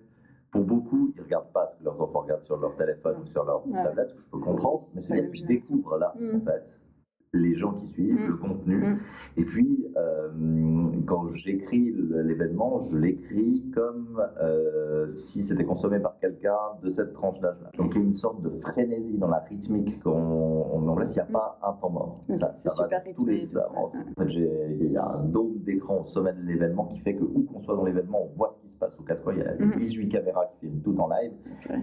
pour 0.52 0.64
beaucoup, 0.66 1.14
ils 1.16 1.22
regardent 1.22 1.52
pas 1.54 1.68
ce 1.74 1.80
que 1.80 1.86
leurs 1.86 2.00
enfants 2.02 2.20
regardent 2.22 2.44
sur 2.46 2.58
leur 2.58 2.76
téléphone 2.76 3.16
ou 3.24 3.26
sur 3.28 3.44
leur 3.46 3.64
tablette, 3.64 4.10
ce 4.10 4.16
que 4.16 4.22
je 4.22 4.30
peux 4.30 4.40
comprendre, 4.40 4.84
mais 4.94 5.02
c'est 5.02 5.32
qu'ils 5.32 5.46
découvrent 5.48 5.98
là, 5.98 6.14
en 6.16 6.40
fait, 6.46 6.64
les 7.34 7.56
gens 7.56 7.74
qui 7.74 7.88
suivent, 7.88 8.14
Mm. 8.20 8.28
le 8.28 8.36
contenu. 8.36 8.76
Mm. 8.78 8.98
Et 9.38 9.46
puis, 9.46 9.88
euh, 9.96 10.30
quand 11.06 11.28
j'écris 11.30 11.94
l'événement, 12.26 12.84
je 12.84 12.98
l'écris 12.98 13.64
comme 13.74 14.22
euh, 14.42 15.10
si 15.12 15.44
c'était 15.44 15.64
consommé 15.64 16.00
par 16.00 16.18
quelqu'un 16.20 16.58
de 16.84 16.90
cette 16.90 17.14
tranche 17.14 17.40
d'âge-là. 17.40 17.72
Donc, 17.78 17.94
il 17.96 18.02
y 18.02 18.04
a 18.04 18.08
une 18.08 18.16
sorte 18.18 18.42
de 18.42 18.50
frénésie 18.62 19.18
dans 19.18 19.30
la 19.30 19.40
rythmique 19.40 20.02
qu'on 20.04 20.12
on 20.12 20.80
met 20.82 20.90
en 20.90 20.96
place. 20.96 21.12
Il 21.16 21.20
n'y 21.20 21.22
a 21.22 21.26
Mm. 21.30 21.32
pas 21.32 21.60
un 21.64 21.74
temps 21.74 21.90
mort. 21.90 22.24
Ça, 22.38 22.54
c'est 22.58 22.70
ça 22.70 22.76
va 22.78 22.84
super 23.00 23.04
tous 23.16 23.26
les. 23.26 23.58
En 23.58 23.90
fait, 23.90 24.02
il 24.34 24.92
y 24.92 24.98
a 24.98 25.08
un 25.08 25.24
dôme 25.24 25.60
d'écran 25.60 26.02
au 26.02 26.06
sommet 26.08 26.34
de 26.34 26.42
l'événement 26.42 26.86
qui 26.88 27.00
fait 27.00 27.16
que 27.16 27.24
où 27.24 27.44
qu'on 27.44 27.62
soit 27.62 27.76
dans 27.76 27.86
l'événement, 27.86 28.24
on 28.30 28.38
voit 28.38 28.52
ce 28.52 28.60
qui 28.60 28.70
se 28.70 28.76
passe 28.78 28.92
aux 29.00 29.04
quatre 29.04 29.24
coins. 29.24 29.34
Il 29.36 29.40
y 29.40 29.44
a 29.44 29.54
Mhm. 29.56 29.78
18 29.80 30.10
caméras 30.10 30.48
qui 30.48 30.68
filment 30.68 30.82
tout 30.82 30.98
en 31.00 31.08
live 31.10 31.32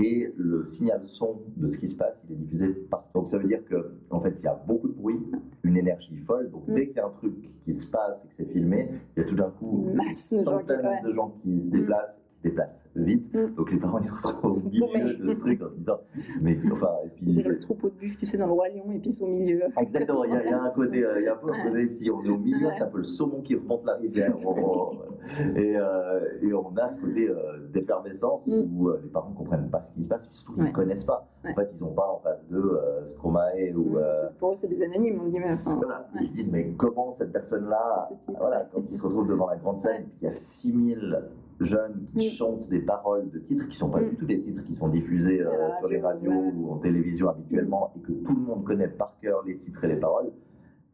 et 0.01 0.31
le 0.37 0.65
signal 0.67 1.01
son 1.05 1.41
de 1.57 1.71
ce 1.71 1.79
qui 1.79 1.89
se 1.89 1.97
passe, 1.97 2.15
il 2.29 2.33
est 2.35 2.37
diffusé 2.39 2.69
partout. 2.91 3.09
Donc 3.15 3.29
ça 3.29 3.39
veut 3.39 3.47
dire 3.49 3.65
que 3.65 3.93
en 4.11 4.21
fait, 4.21 4.35
il 4.39 4.45
y 4.45 4.49
a 4.49 4.61
beaucoup 4.67 4.89
de 4.89 4.93
bruit, 4.95 5.19
une 5.65 5.77
énergie 5.77 6.17
folle. 6.27 6.51
Donc 6.51 6.67
Mhm. 6.69 6.75
dès 6.75 6.87
qu'il 6.89 6.97
y 6.97 7.01
a 7.01 7.07
un 7.07 7.11
truc 7.11 7.35
qui 7.65 7.79
se 7.79 7.87
passe 7.91 8.25
et 8.25 8.29
que 8.29 8.35
c'est 8.35 8.47
filmé, 8.53 8.89
il 9.17 9.23
y 9.23 9.27
a 9.27 9.29
tout 9.29 9.35
d'un 9.37 9.51
coup 9.51 9.85
Une 9.89 9.95
masse 9.95 10.33
de 10.33 10.39
gens 10.39 10.59
qui- 10.59 10.67
centaines 10.67 10.87
ouais. 10.87 11.03
de 11.03 11.13
gens 11.15 11.29
qui 11.43 11.61
se 11.65 11.71
déplacent, 11.71 12.18
se 12.39 12.49
déplacent 12.49 12.75
vite. 12.97 13.33
Mhm. 13.35 13.55
Donc 13.55 13.71
les 13.71 13.79
parents 13.79 13.99
ils 13.99 14.07
se 14.07 14.13
retrouvent 14.13 14.57
au 14.59 14.63
milieu 14.65 15.15
de 15.15 15.29
ce 15.35 15.39
truc 15.39 15.63
en 15.63 15.69
se 15.71 15.75
disant 15.77 16.01
mais 16.41 16.59
enfin 16.73 16.91
et 17.05 17.09
puis 17.11 17.35
C'est 17.35 17.43
le 17.49 17.61
troupeau 17.61 17.89
de 17.91 17.95
buffles, 17.95 18.17
tu 18.19 18.27
sais, 18.27 18.37
dans 18.39 18.47
le 18.47 18.53
roi 18.53 18.69
lion, 18.69 18.91
et 18.93 18.99
puis 18.99 19.11
ils 19.11 19.13
sont 19.15 19.27
au 19.27 19.29
milieu. 19.29 19.61
Exactement, 19.79 20.25
il 20.25 20.33
y, 20.33 20.37
a, 20.37 20.45
il 20.45 20.51
y 20.51 20.53
a 20.53 20.63
un 20.63 20.71
côté, 20.71 21.05
euh, 21.05 21.21
il 21.21 21.25
y 21.25 21.29
a 21.29 21.35
un 21.35 21.37
peu 21.37 21.49
un 21.53 21.65
Ouais. 21.65 21.71
côté, 21.71 21.89
si 21.91 22.11
on 22.11 22.23
est 22.25 22.29
au 22.29 22.39
milieu, 22.39 22.67
Ouais. 22.67 22.73
c'est 22.77 22.83
un 22.85 22.89
peu 22.89 22.99
le 22.99 23.05
saumon 23.05 23.41
qui 23.43 23.55
remonte 23.55 23.85
la 23.85 23.95
rivière. 23.95 24.35
Et, 25.57 25.77
euh, 25.77 26.21
et 26.41 26.55
on 26.55 26.75
a 26.79 26.89
ce 26.89 26.99
côté 27.01 27.29
euh, 27.29 27.59
d'effervescence 27.71 28.47
Mm. 28.47 28.63
où 28.79 28.89
euh, 28.89 28.99
les 29.03 29.11
parents 29.11 29.29
ne 29.31 29.35
comprennent 29.37 29.69
pas 29.69 29.83
ce 29.83 29.93
qui 29.93 30.03
se 30.03 30.09
passe, 30.09 30.27
surtout 30.31 30.55
qu'ils 30.55 30.63
Ouais. 30.63 30.69
ne 30.71 30.75
connaissent 30.75 31.05
pas. 31.05 31.29
Ouais. 31.45 31.51
En 31.51 31.55
fait, 31.55 31.69
ils 31.75 31.83
n'ont 31.83 31.93
pas 31.93 32.09
en 32.11 32.19
face 32.21 32.43
d'eux 32.51 32.79
euh, 32.83 33.11
Stromae 33.13 33.73
ou. 33.77 33.91
Mmh, 33.91 33.97
euh, 33.99 34.29
Pour 34.39 34.53
eux, 34.53 34.57
c'est 34.59 34.69
des 34.69 34.83
anonymes, 34.83 35.21
on 35.23 35.29
dit 35.29 35.39
même. 35.39 35.53
enfin, 35.53 35.77
voilà. 35.77 36.09
ouais. 36.15 36.21
Ils 36.23 36.29
se 36.29 36.33
disent, 36.33 36.51
mais 36.51 36.71
comment 36.79 37.13
cette 37.13 37.33
personne-là, 37.33 38.09
voilà, 38.39 38.67
quand 38.73 38.81
ils 38.81 38.97
se 38.97 39.03
retrouvent 39.03 39.29
devant 39.29 39.49
la 39.51 39.57
grande 39.57 39.79
scène, 39.81 39.93
Ouais. 39.93 40.01
et 40.01 40.05
puis 40.05 40.19
il 40.23 40.29
y 40.29 40.31
a 40.31 40.35
6000 40.35 41.23
jeunes 41.61 42.07
qui 42.17 42.29
Mm. 42.29 42.31
chantent 42.33 42.69
des 42.69 42.81
paroles 42.81 43.31
de 43.31 43.39
titres 43.41 43.65
qui 43.65 43.71
ne 43.71 43.75
sont 43.77 43.91
pas 43.91 44.01
Mm. 44.01 44.11
du 44.11 44.17
tout 44.17 44.27
des 44.27 44.41
titres 44.41 44.65
qui 44.65 44.75
sont 44.77 44.89
diffusés 44.89 45.41
euh, 45.41 45.51
sur 45.79 45.89
les 45.89 46.01
radio, 46.01 46.31
radios 46.31 46.43
ouais. 46.47 46.53
ou 46.57 46.71
en 46.73 46.79
télévision 46.79 47.29
habituellement 47.31 47.93
et 47.97 48.01
que 48.01 48.13
tout 48.13 48.35
le 48.35 48.43
monde 48.43 48.65
connaît 48.65 48.89
par 48.89 49.17
cœur 49.21 49.43
les 49.47 49.57
titres 49.59 49.85
et 49.85 49.89
les 49.89 49.97
paroles. 49.97 50.31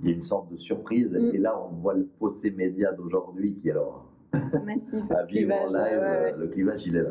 Il 0.00 0.09
y 0.11 0.12
a 0.12 0.16
une 0.16 0.24
sorte 0.24 0.50
de 0.50 0.57
surprise 0.57 1.11
Mm. 1.12 1.35
et 1.35 1.38
là 1.38 1.59
on 1.61 1.74
voit 1.77 1.94
le 1.94 2.09
fossé 2.18 2.50
média 2.50 2.92
d'aujourd'hui 2.92 3.55
qui 3.55 3.70
alors 3.70 4.11
massif, 4.64 5.03
à 5.11 5.24
vivre 5.24 5.53
en 5.55 5.66
clivage, 5.66 5.72
live, 5.72 5.98
ouais, 5.98 6.05
ouais. 6.05 6.33
euh, 6.33 6.37
le 6.38 6.46
clivage 6.48 6.87
il 6.87 6.96
est 6.96 7.03
là. 7.03 7.11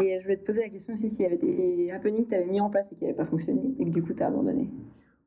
Et 0.00 0.18
je 0.18 0.22
voulais 0.22 0.36
te 0.38 0.46
poser 0.46 0.60
la 0.60 0.68
question 0.70 0.94
aussi 0.94 1.10
s'il 1.10 1.20
y 1.22 1.26
avait 1.26 1.36
des 1.36 1.90
happenings 1.90 2.24
que 2.24 2.30
tu 2.30 2.34
avais 2.34 2.46
mis 2.46 2.60
en 2.60 2.70
place 2.70 2.90
et 2.92 2.94
qui 2.94 3.04
n'avaient 3.04 3.16
pas 3.16 3.26
fonctionné 3.26 3.74
et 3.78 3.84
que 3.84 3.90
du 3.90 4.02
coup 4.02 4.14
tu 4.14 4.22
as 4.22 4.28
abandonné. 4.28 4.68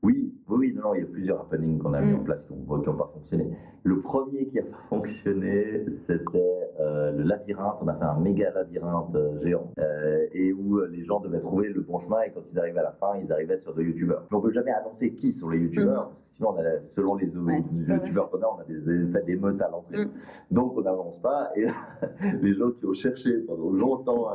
Oui, 0.06 0.32
oui, 0.50 0.72
non, 0.76 0.94
il 0.94 1.00
y 1.02 1.04
a 1.04 1.08
plusieurs 1.08 1.42
happenings 1.42 1.80
qu'on 1.80 1.94
a 1.96 2.02
mis 2.02 2.14
Mm. 2.14 2.20
en 2.20 2.24
place 2.24 2.46
qui 2.46 2.54
n'ont 2.54 2.78
pas 2.78 3.10
fonctionné. 3.12 3.50
Le 3.84 4.02
premier 4.02 4.46
qui 4.46 4.58
n'a 4.58 4.62
pas 4.62 4.78
fonctionné, 4.88 5.84
c'était 6.06 6.70
euh, 6.80 7.12
le 7.14 7.24
labyrinthe. 7.24 7.78
On 7.82 7.88
a 7.88 7.96
fait 7.96 8.04
un 8.06 8.20
méga 8.20 8.52
labyrinthe 8.54 9.16
euh, 9.16 9.42
géant 9.42 9.72
euh, 9.80 10.28
et 10.32 10.54
où 10.54 10.80
les 10.82 11.04
gens 11.06 11.20
devaient 11.22 11.40
trouver 11.40 11.70
le 11.70 11.82
bon 11.82 11.98
chemin 12.02 12.22
et 12.22 12.32
quand 12.32 12.42
ils 12.52 12.60
arrivaient 12.60 12.82
à 12.82 12.84
la 12.84 12.92
fin, 12.92 13.18
ils 13.24 13.32
arrivaient 13.32 13.58
sur 13.58 13.74
deux 13.74 13.82
youtubeurs. 13.82 14.24
Mais 14.30 14.38
on 14.38 14.42
peut 14.42 14.52
jamais 14.54 14.72
annoncer 14.72 15.12
qui 15.14 15.34
sont 15.34 15.50
les 15.50 15.58
youtubeurs 15.58 16.10
parce 16.10 16.22
que 16.22 16.30
sinon, 16.36 16.50
on 16.50 16.60
a, 16.60 16.82
selon 16.84 17.16
les 17.16 17.26
Mm. 17.26 17.48
Ouais, 17.48 17.64
youtubeurs 17.96 18.30
qu'on 18.30 18.42
a, 18.44 18.48
on 18.58 18.62
a 18.62 18.66
des 18.66 18.78
effets 19.08 19.24
d'émeutes 19.24 19.62
à 19.62 19.70
l'entrée. 19.70 20.06
Mm. 20.06 20.10
Donc 20.52 20.78
on 20.78 20.82
n'avance 20.82 21.20
pas 21.20 21.50
et 21.56 21.66
les 22.44 22.54
gens 22.54 22.70
qui 22.70 22.86
ont 22.86 22.94
cherché 22.94 23.40
pendant 23.48 23.72
longtemps 23.72 24.28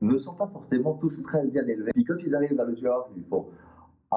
ne 0.00 0.18
sont 0.18 0.34
pas 0.34 0.46
forcément 0.52 0.94
tous 0.94 1.20
très 1.22 1.44
bien 1.46 1.66
élevés. 1.66 1.90
Puis 1.94 2.04
quand 2.04 2.16
ils 2.24 2.34
arrivent 2.34 2.60
à 2.60 2.64
le 2.64 2.74
tueur, 2.74 3.08
ils 3.16 3.24
font 3.24 3.46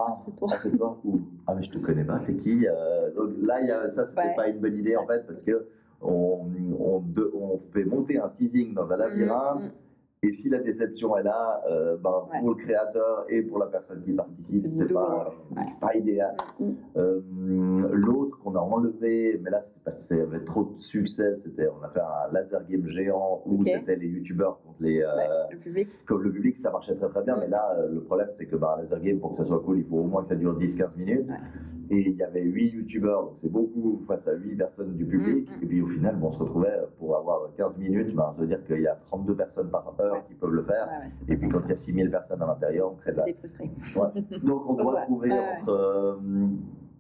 ah, 0.08 0.14
c'est 0.24 0.36
toi. 0.36 0.50
Ah, 0.52 0.58
c'est 0.62 0.78
toi 0.78 1.00
ou 1.04 1.20
Ah, 1.48 1.56
mais 1.56 1.64
je 1.64 1.72
te 1.72 1.78
connais 1.80 2.04
pas, 2.04 2.20
t'es 2.20 2.36
qui 2.36 2.68
Euh, 2.68 3.12
Donc 3.16 3.32
là, 3.42 3.62
y 3.62 3.72
a, 3.72 3.90
ça, 3.96 4.06
c'était 4.06 4.22
Ouais. 4.22 4.36
pas 4.36 4.48
une 4.50 4.60
bonne 4.60 4.78
idée 4.78 4.96
en 4.96 5.06
fait, 5.08 5.26
parce 5.26 5.42
que 5.44 5.68
on, 6.02 6.46
on, 6.80 7.00
de- 7.00 7.32
on 7.34 7.60
fait 7.74 7.84
monter 7.86 8.20
un 8.20 8.30
teasing 8.30 8.74
dans 8.74 8.90
un 8.92 8.98
labyrinthe. 8.98 9.62
Mm, 9.62 9.66
mm. 9.68 9.72
Et 10.24 10.34
si 10.34 10.50
la 10.50 10.58
déception 10.60 11.16
est 11.16 11.24
là, 11.24 11.62
euh, 11.70 11.96
ben, 11.98 12.10
Ouais. 12.34 12.40
pour 12.40 12.50
le 12.50 12.56
créateur 12.56 13.26
et 13.30 13.44
pour 13.44 13.60
la 13.60 13.68
personne 13.68 14.02
qui 14.04 14.14
participe, 14.14 14.66
C'est 14.68 14.92
pas, 14.92 15.32
ouais. 15.56 15.62
pas 15.80 15.96
idéal. 15.96 16.36
Mm, 16.60 16.66
mm. 16.66 16.76
Euh, 16.98 17.20
L'autre 17.94 18.40
qu'on 18.40 18.56
a 18.56 18.60
enlevé, 18.60 19.40
mais 19.44 19.52
là 19.52 19.62
c'était 19.62 19.80
parce 19.86 20.06
qu'il 20.08 20.18
y 20.18 20.22
avait 20.22 20.40
trop 20.44 20.64
de 20.64 20.80
succès, 20.80 21.36
c'était 21.36 21.68
on 21.68 21.84
a 21.84 21.90
fait 21.90 22.00
un 22.00 22.34
laser 22.34 22.66
game 22.68 22.88
géant 22.88 23.44
où 23.46 23.64
c'était 23.64 23.96
les 23.96 24.08
youtubeurs 24.08 24.60
contre 24.66 24.78
les 24.82 25.02
euh, 25.04 25.08
le 25.52 25.58
public. 25.58 25.88
comme 26.08 26.24
le 26.24 26.32
public, 26.32 26.58
ça 26.58 26.72
marchait 26.72 26.96
très 26.96 27.10
très 27.10 27.24
bien, 27.24 27.36
Mm. 27.36 27.40
mais 27.42 27.48
là 27.50 27.78
le 27.88 28.02
problème 28.02 28.30
c'est 28.34 28.48
que 28.48 28.56
bah, 28.56 28.76
un 28.78 28.82
laser 28.82 29.00
game 29.00 29.20
pour 29.20 29.32
que 29.32 29.38
ça 29.38 29.44
soit 29.46 29.60
cool, 29.60 29.78
il 29.80 29.86
faut 29.86 29.98
au 29.98 30.04
moins 30.06 30.24
que 30.24 30.30
ça 30.30 30.36
dure 30.36 30.58
10-15 30.58 30.96
minutes. 30.98 31.28
Et 31.90 32.10
il 32.10 32.18
y 32.18 32.24
avait 32.24 32.42
8 32.44 32.70
youtubeurs, 32.74 33.24
donc 33.24 33.34
c'est 33.38 33.52
beaucoup 33.52 34.02
face 34.08 34.28
à 34.28 34.34
8 34.34 34.56
personnes 34.56 34.94
du 34.96 35.06
public. 35.06 35.50
Mm, 35.50 35.54
mm. 35.60 35.64
Et 35.64 35.66
puis 35.68 35.82
au 35.82 35.88
final, 35.88 36.16
bon, 36.18 36.28
on 36.28 36.32
se 36.34 36.40
retrouvait 36.40 36.74
pour 37.00 37.16
avoir 37.16 37.42
15 37.56 37.78
minutes, 37.78 38.14
ben, 38.16 38.32
ça 38.34 38.42
veut 38.42 38.48
dire 38.48 38.64
qu'il 38.66 38.82
y 38.82 38.88
a 38.88 38.96
32 38.96 39.36
personnes 39.36 39.70
par 39.70 39.94
heure 40.00 40.14
Ouais. 40.14 40.24
qui 40.28 40.34
peuvent 40.36 40.52
le 40.52 40.64
faire. 40.64 40.88
Ouais, 40.88 41.06
ouais, 41.06 41.12
c'est 41.12 41.34
Et 41.34 41.38
puis 41.38 41.50
quand 41.50 41.62
il 41.66 41.70
y 41.70 41.74
a 41.74 41.78
6000 41.78 42.10
personnes 42.12 42.42
à 42.42 42.48
l'intérieur, 42.48 42.92
on 42.92 42.96
crée 42.96 43.12
de 43.12 43.18
la 43.18 43.26
frustré. 43.40 43.70
donc 44.44 44.70
on 44.70 44.74
doit 44.74 45.02
trouver 45.02 45.32
entre 45.32 45.70
euh, 45.70 46.16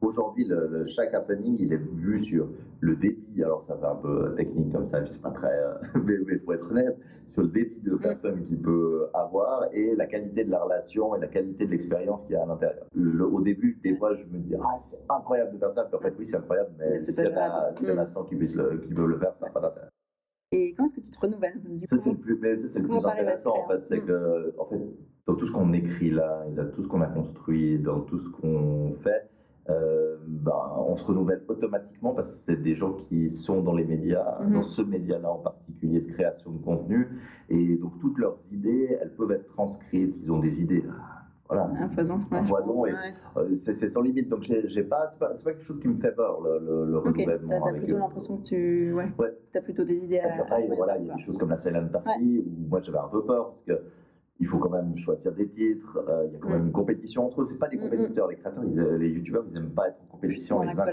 aujourd'hui 0.01 0.47
chaque 0.87 1.13
happening 1.13 1.57
il 1.59 1.73
est 1.73 1.77
vu 1.77 2.23
sur 2.23 2.47
le 2.81 2.95
débit. 2.95 3.43
Alors 3.43 3.63
ça 3.65 3.77
fait 3.77 3.85
un 3.85 3.95
peu 3.95 4.33
technique 4.35 4.71
comme 4.71 4.87
ça, 4.87 5.03
je 5.03 5.11
sais 5.11 5.19
pas 5.19 5.31
très, 5.31 5.47
euh, 5.59 5.73
mais 6.05 6.15
il 6.31 6.39
faut 6.39 6.53
être 6.53 6.69
honnête 6.71 6.97
sur 7.33 7.43
le 7.43 7.49
débit 7.49 7.79
de 7.81 7.95
personnes 7.95 8.43
qu'il 8.45 8.59
peut 8.61 9.07
avoir 9.13 9.67
et 9.71 9.95
la 9.95 10.07
qualité 10.07 10.43
de 10.43 10.49
la 10.51 10.59
relation 10.63 11.15
et 11.15 11.19
la 11.19 11.27
qualité 11.27 11.65
de 11.65 11.71
l'expérience 11.71 12.23
qu'il 12.23 12.33
y 12.33 12.35
a 12.35 12.43
à 12.43 12.45
l'intérieur. 12.47 12.85
Au 13.31 13.41
début, 13.41 13.77
des 13.83 13.95
fois, 13.95 14.15
je 14.15 14.23
me 14.23 14.39
dis 14.39 14.55
ah 14.59 14.75
c'est 14.79 14.97
incroyable 15.09 15.53
de 15.53 15.57
faire 15.59 15.73
ça. 15.73 15.83
Puis 15.85 15.95
en 15.97 15.99
fait 15.99 16.13
oui 16.17 16.27
c'est 16.27 16.37
incroyable, 16.37 16.69
mais 16.79 16.89
Mais 16.91 16.99
c'est 16.99 17.11
s'il 17.11 17.25
y, 17.25 17.27
en 17.27 17.31
a- 17.31 17.33
grave. 17.49 17.77
s'il 17.77 17.87
y 17.87 17.91
en 17.91 17.97
a 17.97 18.05
Mm. 18.05 18.09
100 18.09 18.23
qui, 18.25 18.35
le- 18.35 18.77
qui 18.79 18.93
le 18.93 19.17
faire, 19.19 19.33
ça 19.39 19.45
n'a 19.45 19.51
pas 19.51 19.59
d'intérêt. 19.61 19.87
Et 20.53 20.73
comment 20.75 20.87
est-ce 20.89 20.95
que 20.95 21.01
tu 21.01 21.11
te 21.11 21.19
renouvelles 21.19 21.61
Du 21.61 21.85
Ça, 21.87 21.97
c'est 21.97 22.11
le 22.11 22.17
plus, 22.17 22.39
mais 22.41 22.57
ça, 22.57 22.67
c'est 22.69 22.79
le 22.79 22.87
plus 22.87 23.05
intéressant, 23.05 23.53
en 23.57 23.67
fait. 23.67 23.85
C'est 23.85 23.97
Mm. 24.01 24.05
que, 24.05 24.53
en 24.57 24.65
fait, 24.65 24.79
dans 25.27 25.35
tout 25.35 25.45
ce 25.45 25.51
qu'on 25.51 25.73
écrit 25.73 26.09
là, 26.09 26.45
et 26.49 26.53
dans 26.53 26.69
tout 26.71 26.83
ce 26.83 26.87
qu'on 26.87 27.01
a 27.01 27.07
construit, 27.07 27.77
dans 27.79 27.99
tout 27.99 28.17
ce 28.19 28.29
qu'on 28.29 28.93
fait, 29.03 29.27
euh, 29.69 30.15
ben, 30.27 30.53
on 30.87 30.95
se 30.95 31.05
renouvelle 31.05 31.41
automatiquement 31.47 32.13
parce 32.13 32.37
que 32.37 32.43
c'est 32.53 32.61
des 32.61 32.75
gens 32.75 32.93
qui 32.93 33.35
sont 33.35 33.61
dans 33.61 33.73
les 33.73 33.83
médias, 33.85 34.39
Mhm. 34.41 34.53
dans 34.53 34.63
ce 34.63 34.81
média-là 34.81 35.29
en 35.31 35.39
particulier 35.39 35.99
de 36.01 36.11
création 36.11 36.51
de 36.51 36.57
contenu. 36.63 37.07
Et 37.49 37.75
donc, 37.75 37.99
toutes 37.99 38.17
leurs 38.17 38.37
idées, 38.51 38.97
elles 39.01 39.11
peuvent 39.15 39.31
être 39.31 39.47
transcrites. 39.47 40.15
Ils 40.23 40.31
ont 40.31 40.39
des 40.39 40.61
idées. 40.61 40.83
Voilà. 41.49 41.69
un 41.79 41.87
foison. 41.89 42.19
Un 42.31 42.43
foison, 42.43 42.85
et- 42.85 42.91
ouais. 42.91 42.97
Euh, 43.37 43.55
C'est 43.57 43.89
sans 43.89 44.01
limite. 44.01 44.27
Donc, 44.27 44.43
j'ai 44.43 44.83
pas, 44.83 45.07
c'est 45.11 45.17
pas, 45.19 45.33
quelque 45.33 45.63
chose 45.63 45.79
qui 45.79 45.87
me 45.87 45.95
fait 45.97 46.11
peur, 46.11 46.41
le, 46.41 46.59
le, 46.59 46.91
le 46.91 46.97
Ok, 46.97 47.05
renouvellement. 47.05 47.61
t'as 47.65 47.71
plutôt 47.71 47.97
l'impression 47.97 48.37
que 48.37 48.43
tu. 48.43 48.93
Ouais. 48.93 49.05
Ouais. 49.17 49.33
T'as 49.53 49.61
plutôt 49.61 49.85
des 49.85 49.95
idées 49.95 50.19
à. 50.19 50.41
après, 50.41 50.69
à- 50.69 50.75
voilà, 50.75 50.97
il 50.97 51.05
y 51.07 51.09
a 51.11 51.15
des 51.15 51.21
choses 51.21 51.37
comme 51.37 51.49
la 51.49 51.57
silent 51.57 51.87
party 51.87 52.43
où 52.45 52.67
moi 52.69 52.81
j'avais 52.81 52.97
un 52.97 53.07
peu 53.07 53.23
peur 53.23 53.47
parce 53.47 53.61
que 53.63 53.79
il 54.39 54.47
faut 54.47 54.57
quand 54.59 54.69
même 54.69 54.95
choisir 54.97 55.31
des 55.33 55.47
titres. 55.47 55.97
euh, 56.07 56.25
il 56.27 56.33
y 56.33 56.35
a 56.35 56.39
quand 56.39 56.49
Mm. 56.49 56.53
même 56.53 56.65
une 56.67 56.71
compétition 56.71 57.25
entre 57.25 57.41
eux. 57.41 57.45
C'est 57.47 57.57
pas 57.57 57.67
des 57.69 57.77
Mm, 57.77 57.81
compétiteurs, 57.81 58.27
les 58.27 58.35
créateurs, 58.35 58.63
ils, 58.65 58.79
euh, 58.79 58.97
les 58.97 59.09
youtubeurs, 59.09 59.43
ils 59.51 59.57
aiment 59.57 59.69
pas 59.71 59.87
être 59.89 59.97
en 60.03 60.11
compétition 60.15 60.61
les 60.61 60.69
uns 60.69 60.75
contre 60.75 60.91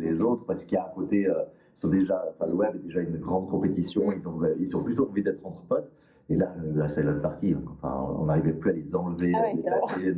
les, 0.00 0.20
autres 0.20 0.44
parce 0.46 0.64
qu'il 0.64 0.74
y 0.76 0.78
a 0.78 0.84
à 0.84 0.92
côté, 0.94 1.26
euh, 1.26 1.34
sont 1.76 1.88
déjà, 1.88 2.22
enfin 2.30 2.46
le 2.50 2.54
web 2.54 2.74
est 2.76 2.78
déjà 2.86 3.00
une 3.00 3.16
grande 3.18 3.48
compétition. 3.48 4.08
Mm. 4.08 4.14
Ils 4.18 4.28
ont, 4.28 4.40
ils 4.60 4.76
ont 4.76 4.82
plutôt 4.82 5.08
envie 5.08 5.22
d'être 5.22 5.44
entre 5.44 5.62
potes. 5.62 5.90
Et 6.30 6.36
là, 6.36 6.54
euh, 6.64 6.72
la 6.78 6.88
silent 6.88 7.18
party, 7.20 7.54
enfin, 7.82 8.06
on 8.20 8.26
n'arrivait 8.26 8.52
plus 8.52 8.70
à 8.70 8.72
les 8.74 8.94
enlever. 8.94 9.32
Ah 9.34 9.42
ouais. 9.42 10.14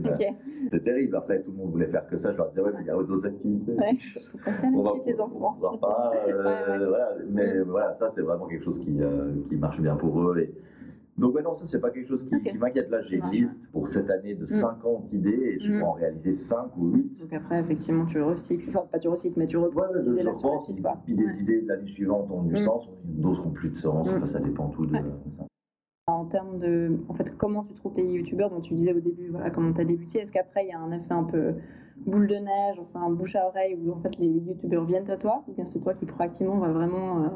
C'était 0.65 0.81
terrible. 0.85 1.17
Après, 1.17 1.41
tout 1.43 1.51
le 1.51 1.57
monde 1.57 1.71
voulait 1.73 1.87
faire 1.87 2.07
que 2.07 2.17
ça. 2.19 2.31
Je 2.33 2.37
leur 2.37 2.51
disais, 2.51 2.61
ouais, 2.61 2.71
mais 2.75 2.83
il 2.83 2.87
y 2.87 2.91
a 2.91 2.95
d'autres 2.95 3.27
activités. 3.27 3.73
Ouais. 3.73 3.97
Faut 4.33 4.39
passer 4.45 4.67
à 4.67 4.71
la 4.71 4.77
On 4.77 4.83
va- 4.83 4.91
suite, 4.93 5.03
les 5.07 5.21
enfants. 5.21 5.57
on 5.63 5.79
pas, 5.79 6.13
euh, 6.29 6.45
Ouais, 6.79 6.87
voilà, 6.87 7.09
mais 7.31 7.55
Mm. 7.55 7.63
voilà, 7.63 7.95
ça 7.99 8.11
c'est 8.11 8.21
vraiment 8.21 8.47
quelque 8.47 8.65
chose 8.65 8.79
qui, 8.81 9.01
euh, 9.01 9.31
qui 9.49 9.57
marche 9.57 9.81
bien 9.81 9.97
pour 9.97 10.21
eux. 10.21 10.39
Et... 10.41 10.53
Donc 11.17 11.35
ouais, 11.35 11.43
non, 11.43 11.55
ça 11.55 11.65
c'est 11.67 11.81
pas 11.81 11.91
quelque 11.91 12.09
chose 12.09 12.25
qui, 12.25 12.35
Ok. 12.35 12.43
qui 12.43 12.59
m'inquiète. 12.59 12.91
Là, 12.91 13.01
j'ai 13.03 13.19
une 13.19 13.31
liste 13.31 13.71
pour 13.71 13.89
cette 13.89 14.11
année 14.11 14.35
de 14.35 14.47
50 14.47 15.13
idées 15.13 15.31
et 15.31 15.61
je 15.61 15.73
Mm. 15.73 15.79
peux 15.79 15.85
en 15.87 15.93
réaliser 15.93 16.35
5 16.35 16.77
ou 16.77 16.87
8. 16.89 17.21
Donc 17.23 17.33
après, 17.33 17.61
effectivement, 17.61 18.05
tu 18.07 18.21
recycles. 18.21 18.69
Enfin, 18.71 18.87
pas 18.91 18.99
tu 18.99 19.09
recycles, 19.09 19.39
mais 19.39 19.47
tu 19.47 19.57
reprends 19.57 19.83
Ouais, 19.83 19.87
je, 19.95 20.03
je 20.03 20.11
là 20.11 20.23
sur 20.23 20.33
la 20.33 20.41
pense, 20.41 20.65
suite, 20.65 20.83
quoi. 20.83 20.99
puis 21.05 21.15
des 21.15 21.25
Ouais. 21.25 21.37
idées 21.41 21.61
de 21.63 21.69
l'année 21.69 21.87
suivante 21.87 22.31
ont 22.33 22.43
du 22.43 22.55
Mm. 22.55 22.65
sens, 22.65 22.89
d'autres 23.05 23.47
ont 23.47 23.51
plus 23.51 23.71
de 23.71 23.79
sens, 23.79 24.09
Mm. 24.09 24.17
Enfin, 24.17 24.27
ça 24.27 24.41
dépend 24.41 24.69
tout 24.71 24.87
de... 24.87 24.97
En 26.07 26.27
termes 26.27 26.59
de. 26.59 26.99
En 27.09 27.15
fait, 27.15 27.35
comment 27.39 27.65
tu 27.65 27.73
trouves 27.75 27.95
tes 27.95 28.05
youtubeurs 28.05 28.51
dont 28.51 28.61
tu 28.61 28.75
disais 28.75 28.93
au 28.93 29.01
début, 29.01 29.29
voilà, 29.31 29.49
comment 29.51 29.73
tu 29.73 29.81
as 29.81 29.85
débuté 29.87 30.19
Est-ce 30.19 30.33
qu'après, 30.33 30.65
il 30.67 30.69
y 30.69 30.73
a 30.73 30.79
un 30.79 30.93
effet 30.93 31.13
un 31.15 31.25
peu 31.25 31.55
boule 32.07 32.27
de 32.27 32.35
neige, 32.35 32.79
enfin, 32.81 33.09
bouche 33.09 33.37
à 33.37 33.47
oreille, 33.47 33.79
où 33.83 33.91
en 33.93 34.01
fait 34.01 34.19
les 34.19 34.27
youtubeurs 34.27 34.85
viennent 34.85 35.09
à 35.11 35.17
toi 35.17 35.43
Ou 35.49 35.53
bien 35.55 35.65
c'est 35.65 35.79
toi 35.79 35.95
qui 35.95 36.05
proactivement 36.05 36.59
va 36.59 36.69
vraiment 36.73 37.23
euh, 37.25 37.29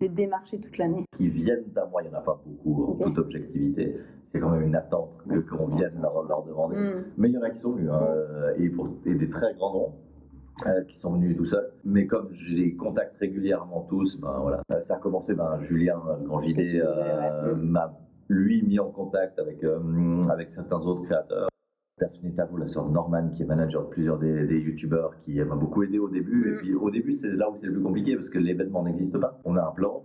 les 0.00 0.08
démarcher 0.08 0.58
toute 0.58 0.76
l'année 0.78 1.04
Qui 1.16 1.28
viennent 1.28 1.64
à 1.76 1.84
moi, 1.86 2.02
il 2.02 2.08
n'y 2.10 2.14
en 2.14 2.18
a 2.18 2.22
pas 2.22 2.40
beaucoup, 2.44 2.92
en 2.92 2.94
toute 3.04 3.18
objectivité. 3.18 3.96
C'est 4.32 4.40
quand 4.40 4.50
même 4.50 4.62
une 4.62 4.76
attente 4.76 5.10
que 5.28 5.38
qu'on 5.38 5.68
vienne 5.68 5.94
leur, 6.02 6.22
leur 6.28 6.42
demander. 6.44 6.76
Mm. 6.76 7.04
Mais 7.16 7.28
il 7.30 7.34
y 7.34 7.38
en 7.38 7.42
a 7.42 7.50
qui 7.50 7.60
sont 7.60 7.72
venus, 7.72 7.90
hein, 7.90 8.00
euh, 8.08 8.54
et, 8.58 8.68
pour- 8.68 8.88
et 9.06 9.14
des 9.14 9.28
très 9.30 9.54
grands 9.54 9.72
noms. 9.72 9.92
euh, 10.66 10.82
qui 10.84 10.96
sont 10.98 11.12
venus 11.12 11.36
tout 11.36 11.44
seuls. 11.44 11.70
Mais 11.84 12.06
comme 12.06 12.28
je 12.32 12.54
les 12.54 12.74
contacte 12.76 13.14
régulièrement 13.18 13.82
tous, 13.90 14.18
ben 14.18 14.38
voilà. 14.40 14.62
Euh, 14.72 14.80
ça 14.80 14.94
a 14.94 14.98
commencé, 14.98 15.34
ben, 15.34 15.60
Julien, 15.60 16.00
le 16.18 16.24
grand 16.26 16.40
JD, 16.40 16.80
euh, 16.82 17.54
m'a 17.56 17.92
lui 18.30 18.62
mis 18.62 18.78
en 18.78 18.90
contact 18.90 19.38
avec, 19.38 19.62
avec 20.30 20.48
certains 20.48 20.78
autres 20.80 21.02
créateurs. 21.02 21.48
Daphné 21.98 22.30
Tavo, 22.34 22.58
la 22.58 22.66
sœur 22.66 22.84
de 22.86 22.92
Norman, 22.92 23.30
qui 23.30 23.42
est 23.42 23.46
manager 23.46 23.84
de 23.84 23.88
plusieurs 23.88 24.18
des, 24.18 24.46
des 24.46 24.58
youtubeurs, 24.60 25.16
qui 25.24 25.40
m'a 25.42 25.54
beaucoup 25.56 25.82
aidé 25.82 25.98
au 25.98 26.10
début. 26.10 26.50
Mm. 26.50 26.54
Et 26.54 26.56
puis 26.58 26.74
au 26.74 26.90
début, 26.90 27.14
c'est 27.14 27.30
là 27.30 27.50
où 27.50 27.56
c'est 27.56 27.66
le 27.66 27.72
plus 27.72 27.82
compliqué 27.82 28.16
parce 28.16 28.28
que 28.28 28.38
l'événement 28.38 28.82
n'existe 28.84 29.16
pas. 29.18 29.40
On 29.44 29.56
a 29.56 29.62
un 29.66 29.70
plan, 29.72 30.02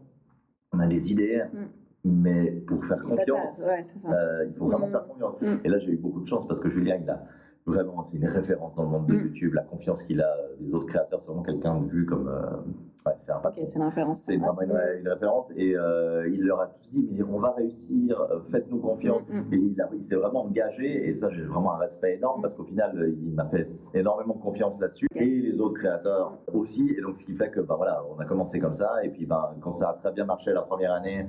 on 0.72 0.80
a 0.80 0.88
des 0.88 1.12
idées, 1.12 1.44
Mm. 1.54 1.58
mais 2.06 2.52
pour 2.66 2.86
faire 2.86 3.04
confiance, 3.04 3.66
Ouais, 3.68 3.82
euh, 4.14 4.46
il 4.48 4.54
faut 4.56 4.68
vraiment 4.68 4.88
Mm. 4.88 4.92
faire 4.92 5.06
confiance. 5.08 5.42
Mm. 5.42 5.56
Et 5.66 5.70
là, 5.70 5.80
j'ai 5.80 5.92
eu 5.92 5.98
beaucoup 5.98 6.22
de 6.22 6.28
chance 6.28 6.48
parce 6.48 6.62
que 6.62 6.70
Julien, 6.70 6.96
il 7.02 7.10
a 7.10 7.26
vraiment, 7.66 8.08
c'est 8.10 8.18
une 8.18 8.26
référence 8.28 8.74
dans 8.76 8.84
le 8.84 8.90
monde 8.90 9.08
de 9.08 9.14
Mm. 9.14 9.20
YouTube. 9.26 9.54
La 9.54 9.64
confiance 9.64 10.02
qu'il 10.04 10.22
a 10.22 10.30
euh, 10.32 10.56
des 10.62 10.74
autres 10.74 10.86
créateurs, 10.88 11.20
c'est 11.20 11.28
vraiment 11.28 11.44
quelqu'un 11.44 11.82
de 11.82 11.90
vu 11.90 12.06
comme. 12.06 12.30
euh, 12.30 12.58
ouais, 13.06 13.14
c'est 13.20 13.32
un 13.32 13.38
Ok, 13.38 13.44
patron. 13.44 13.64
c'est 13.68 13.76
une 13.76 13.84
référence. 13.84 14.24
C'est 14.26 14.38
vraiment 14.38 14.62
une, 14.62 15.08
référence. 15.08 15.52
Et 15.56 15.76
euh, 15.76 16.30
il 16.30 16.42
leur 16.44 16.62
a 16.62 16.68
tous 16.68 16.90
dit 16.92 17.08
Mais 17.12 17.24
on 17.24 17.40
va 17.40 17.52
réussir, 17.52 18.20
euh, 18.20 18.40
faites-nous 18.52 18.80
confiance. 18.80 19.24
Mm, 19.30 19.40
mm. 19.40 19.54
Et 19.54 19.58
il, 19.94 20.04
s'est 20.04 20.16
vraiment 20.16 20.44
engagé, 20.44 21.10
et 21.10 21.16
ça, 21.18 21.30
j'ai 21.32 21.44
vraiment 21.44 21.74
un 21.74 21.78
respect 21.78 22.16
énorme 22.16 22.40
Mm. 22.40 22.44
parce 22.44 22.56
qu'au 22.56 22.64
final, 22.64 22.98
euh, 22.98 23.10
il 23.10 23.34
m'a 23.34 23.46
fait 23.46 23.68
énormément 23.94 24.34
confiance 24.34 24.80
là-dessus, 24.80 25.08
et 25.16 25.26
les 25.26 25.60
autres 25.60 25.80
créateurs 25.80 26.38
aussi. 26.54 26.90
Et 26.98 27.02
donc, 27.02 27.18
ce 27.18 27.26
qui 27.26 27.36
fait 27.36 27.50
que, 27.50 27.60
ben 27.60 27.76
voilà, 27.76 28.04
on 28.16 28.20
a 28.20 28.26
commencé 28.26 28.60
comme 28.60 28.76
ça, 28.76 29.04
et 29.04 29.10
puis, 29.10 29.26
ben, 29.26 29.56
quand 29.62 29.74
ça 29.74 29.90
a 29.90 29.94
très 29.94 30.12
bien 30.12 30.26
marché 30.26 30.52
la 30.52 30.62
première 30.62 30.94
année, 30.94 31.28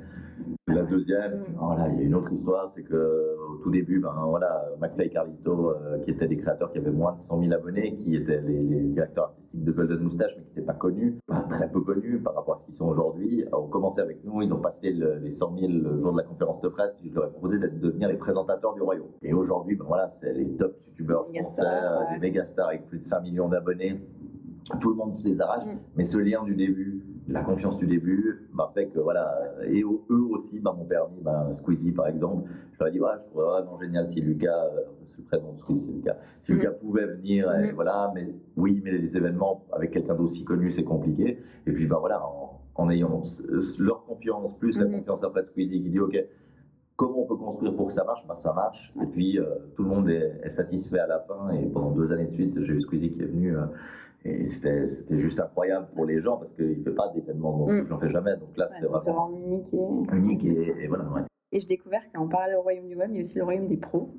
la 0.74 0.82
deuxième, 0.82 1.32
Mm. 1.40 1.44
voilà, 1.58 1.88
il 1.88 1.96
y 1.96 2.00
a 2.00 2.02
une 2.02 2.14
autre 2.14 2.32
histoire, 2.32 2.70
c'est 2.70 2.82
que 2.82 3.36
au 3.52 3.56
tout 3.62 3.70
début, 3.70 4.00
ben 4.00 4.12
voilà, 4.28 4.64
McFly 4.80 5.06
et 5.06 5.10
Carlito, 5.10 5.70
euh, 5.70 5.98
qui 6.00 6.10
étaient 6.10 6.28
des 6.28 6.36
créateurs 6.36 6.72
qui 6.72 6.78
avaient 6.78 6.90
moins 6.90 7.12
de 7.14 7.18
100 7.20 7.40
000 7.40 7.52
abonnés, 7.52 7.96
qui 7.96 8.16
étaient 8.16 8.40
les, 8.40 8.62
les 8.62 8.80
directeurs 8.82 9.24
artistiques 9.24 9.64
de 9.64 9.72
Golden 9.72 9.98
Moustache, 10.00 10.32
mais 10.36 10.42
qui 10.44 10.48
n'étaient 10.50 10.66
pas 10.66 10.72
connus, 10.74 11.18
pas 11.26 11.44
très 11.50 11.68
peu 11.70 11.80
connus 11.80 12.18
par 12.20 12.34
rapport 12.34 12.56
à 12.56 12.58
ce 12.60 12.66
qu'ils 12.66 12.76
sont 12.76 12.86
aujourd'hui, 12.88 13.44
ont 13.52 13.66
commencé 13.68 14.00
avec 14.00 14.24
nous, 14.24 14.42
ils 14.42 14.52
ont 14.52 14.60
passé 14.60 14.90
le- 14.92 15.18
les 15.18 15.30
100 15.32 15.56
000 15.58 15.72
le 15.72 16.00
jour 16.00 16.12
de 16.12 16.18
la 16.18 16.24
conférence 16.24 16.60
de 16.62 16.68
presse, 16.68 16.94
puis 17.00 17.10
je 17.10 17.14
leur 17.14 17.26
ai 17.26 17.30
proposé 17.30 17.58
de 17.58 17.68
devenir 17.68 18.08
les 18.08 18.16
présentateurs 18.16 18.74
du 18.74 18.82
royaume. 18.82 19.06
Et 19.22 19.32
aujourd'hui, 19.32 19.76
ben 19.76 19.84
voilà, 19.86 20.10
c'est 20.10 20.32
les 20.32 20.46
top 20.56 20.74
youtubeurs 20.88 21.26
français, 21.26 21.62
euh, 21.62 22.14
des 22.14 22.20
méga 22.20 22.46
stars 22.46 22.68
avec 22.68 22.86
plus 22.88 22.98
de 22.98 23.04
5 23.04 23.20
millions 23.22 23.48
d'abonnés. 23.48 24.00
Tout 24.80 24.90
le 24.90 24.96
monde 24.96 25.16
se 25.16 25.26
les 25.28 25.40
arrache, 25.40 25.64
Mm. 25.66 25.78
mais 25.96 26.04
ce 26.04 26.18
lien 26.18 26.42
du 26.44 26.54
début, 26.54 27.02
la 27.28 27.42
confiance 27.42 27.76
du 27.78 27.86
début, 27.86 28.48
bah, 28.52 28.70
fait 28.74 28.86
que 28.88 28.98
voilà, 28.98 29.32
et 29.64 29.82
eux 29.82 30.22
aussi 30.30 30.58
bah, 30.60 30.74
m'ont 30.76 30.84
permis, 30.84 31.20
bah, 31.22 31.48
Squeezie 31.52 31.92
par 31.92 32.08
exemple, 32.08 32.50
je 32.72 32.78
leur 32.78 32.88
ai 32.88 32.92
dit, 32.92 33.00
ouais, 33.00 33.08
je 33.22 33.26
trouverais 33.30 33.62
vraiment 33.62 33.78
génial 33.80 34.08
si 34.08 34.20
Lucas, 34.20 34.66
le 35.18 35.24
prénom 35.24 35.52
de 35.52 35.58
Squeezie, 35.58 35.86
c'est 35.86 35.92
Lucas, 35.92 36.16
si 36.42 36.52
Mm. 36.52 36.54
Lucas 36.56 36.70
pouvait 36.72 37.06
venir, 37.06 37.52
et 37.54 37.70
Mm. 37.70 37.74
voilà, 37.74 38.10
mais 38.14 38.34
oui, 38.56 38.80
mais 38.84 38.90
les 38.92 39.16
événements 39.16 39.62
avec 39.72 39.92
quelqu'un 39.92 40.14
d'aussi 40.14 40.44
connu, 40.44 40.72
c'est 40.72 40.82
compliqué. 40.84 41.38
Et 41.66 41.72
puis, 41.72 41.86
bah 41.86 41.98
voilà, 42.00 42.24
en, 42.26 42.60
en 42.74 42.90
ayant 42.90 43.22
leur 43.78 44.04
confiance, 44.04 44.58
plus 44.58 44.76
la 44.78 44.86
Mhm. 44.86 44.98
confiance 44.98 45.22
après 45.24 45.42
de 45.42 45.46
Squeezie 45.48 45.82
qui 45.82 45.90
dit, 45.90 46.00
ok, 46.00 46.16
comment 46.96 47.22
on 47.22 47.26
peut 47.26 47.36
construire 47.36 47.74
pour 47.76 47.86
que 47.86 47.92
ça 47.92 48.04
marche? 48.04 48.26
Bah, 48.26 48.34
Ça 48.36 48.52
marche. 48.52 48.92
Et 49.00 49.06
puis, 49.06 49.38
euh, 49.38 49.44
tout 49.76 49.82
le 49.84 49.88
monde 49.88 50.08
est, 50.10 50.40
est 50.42 50.50
satisfait 50.50 50.98
à 50.98 51.06
la 51.06 51.20
fin. 51.20 51.50
Et 51.52 51.66
pendant 51.66 51.90
deux 51.92 52.10
années 52.12 52.26
de 52.26 52.32
suite, 52.32 52.60
j'ai 52.62 52.72
eu 52.72 52.80
Squeezie 52.80 53.12
qui 53.12 53.22
est 53.22 53.26
venu. 53.26 53.56
euh, 53.56 53.62
et 54.24 54.48
c'était 54.48 54.86
c'était 54.86 55.18
juste 55.20 55.40
incroyable 55.40 55.88
pour 55.94 56.04
les 56.06 56.20
gens 56.20 56.36
parce 56.36 56.52
qu'il 56.52 56.78
ne 56.78 56.82
fait 56.84 56.94
pas 56.94 57.08
d'événements, 57.14 57.56
donc 57.58 57.68
Mm. 57.70 57.82
il 57.86 57.88
n'en 57.90 57.98
fait 57.98 58.10
jamais. 58.10 58.36
Donc 58.36 58.56
là, 58.56 58.68
Ouais, 58.68 58.76
c'était 58.76 58.86
vraiment 58.86 59.30
unique. 59.32 59.74
Et... 59.74 60.16
unique. 60.16 60.44
Et, 60.44 60.84
et 60.84 60.86
voilà, 60.86 61.04
ouais. 61.10 61.22
Et 61.52 61.60
j'ai 61.60 61.66
découvert 61.66 62.00
qu'en 62.14 62.28
parallèle 62.28 62.56
au 62.56 62.62
royaume 62.62 62.86
du 62.88 62.96
web, 62.96 63.10
il 63.10 63.16
y 63.16 63.18
a 63.18 63.22
aussi 63.22 63.36
le 63.38 63.44
royaume 63.44 63.68
des 63.68 63.76
pros. 63.76 64.14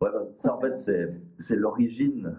Ouais, 0.00 0.10
ça 0.34 0.54
en 0.54 0.60
fait 0.60 0.76
c'est 0.76 1.56
l'origine, 1.56 2.32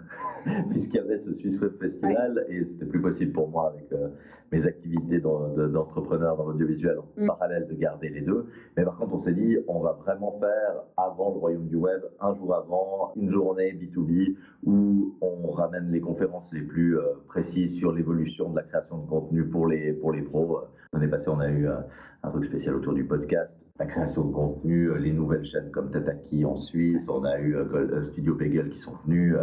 puisqu'il 0.69 0.97
y 0.97 0.99
avait 0.99 1.19
ce 1.19 1.33
Swiss 1.33 1.59
Web 1.59 1.73
Festival 1.77 2.45
et 2.47 2.63
c'était 2.63 2.85
plus 2.85 3.01
possible 3.01 3.33
pour 3.33 3.49
moi 3.49 3.73
avec 3.73 3.91
euh, 3.91 4.07
mes 4.53 4.65
activités 4.65 5.19
d'entrepreneur 5.19 6.37
dans 6.37 6.45
l'audiovisuel 6.45 6.99
en 6.99 7.21
mm. 7.21 7.27
parallèle 7.27 7.67
de 7.67 7.73
garder 7.73 8.09
les 8.09 8.21
deux. 8.21 8.45
Mais 8.77 8.85
par 8.85 8.95
contre, 8.97 9.13
on 9.13 9.19
s'est 9.19 9.33
dit, 9.33 9.57
on 9.67 9.81
va 9.81 9.91
vraiment 9.91 10.39
faire 10.39 10.83
avant 10.95 11.31
le 11.31 11.37
royaume 11.39 11.67
du 11.67 11.75
web, 11.75 12.01
un 12.21 12.33
jour 12.35 12.55
avant, 12.55 13.11
une 13.17 13.29
journée 13.29 13.73
B2B 13.73 14.37
où 14.63 15.17
on 15.19 15.51
ramène 15.51 15.91
les 15.91 15.99
conférences 15.99 16.53
les 16.53 16.61
plus 16.61 16.97
euh, 16.97 17.03
précises 17.27 17.77
sur 17.77 17.91
l'évolution 17.91 18.49
de 18.51 18.55
la 18.55 18.63
création 18.63 18.99
de 18.99 19.07
contenu 19.09 19.45
pour 19.45 19.67
les, 19.67 19.91
pour 19.91 20.13
les 20.13 20.21
pros. 20.21 20.61
L'année 20.93 21.09
passée, 21.09 21.27
on 21.27 21.39
a 21.39 21.49
eu 21.49 21.67
euh, 21.67 21.75
un 22.23 22.29
truc 22.29 22.45
spécial 22.45 22.75
autour 22.75 22.93
du 22.93 23.05
podcast 23.05 23.53
la 23.79 23.85
création 23.85 24.25
de 24.25 24.33
contenu, 24.33 24.97
les 24.99 25.13
nouvelles 25.13 25.45
chaînes 25.45 25.71
comme 25.71 25.89
Tataki 25.89 26.43
en 26.45 26.57
Suisse, 26.57 27.07
on 27.09 27.23
a 27.23 27.39
eu 27.39 27.55
euh, 27.55 28.03
Studio 28.11 28.35
Bagel 28.35 28.69
qui 28.69 28.79
sont 28.79 28.93
venus. 29.05 29.35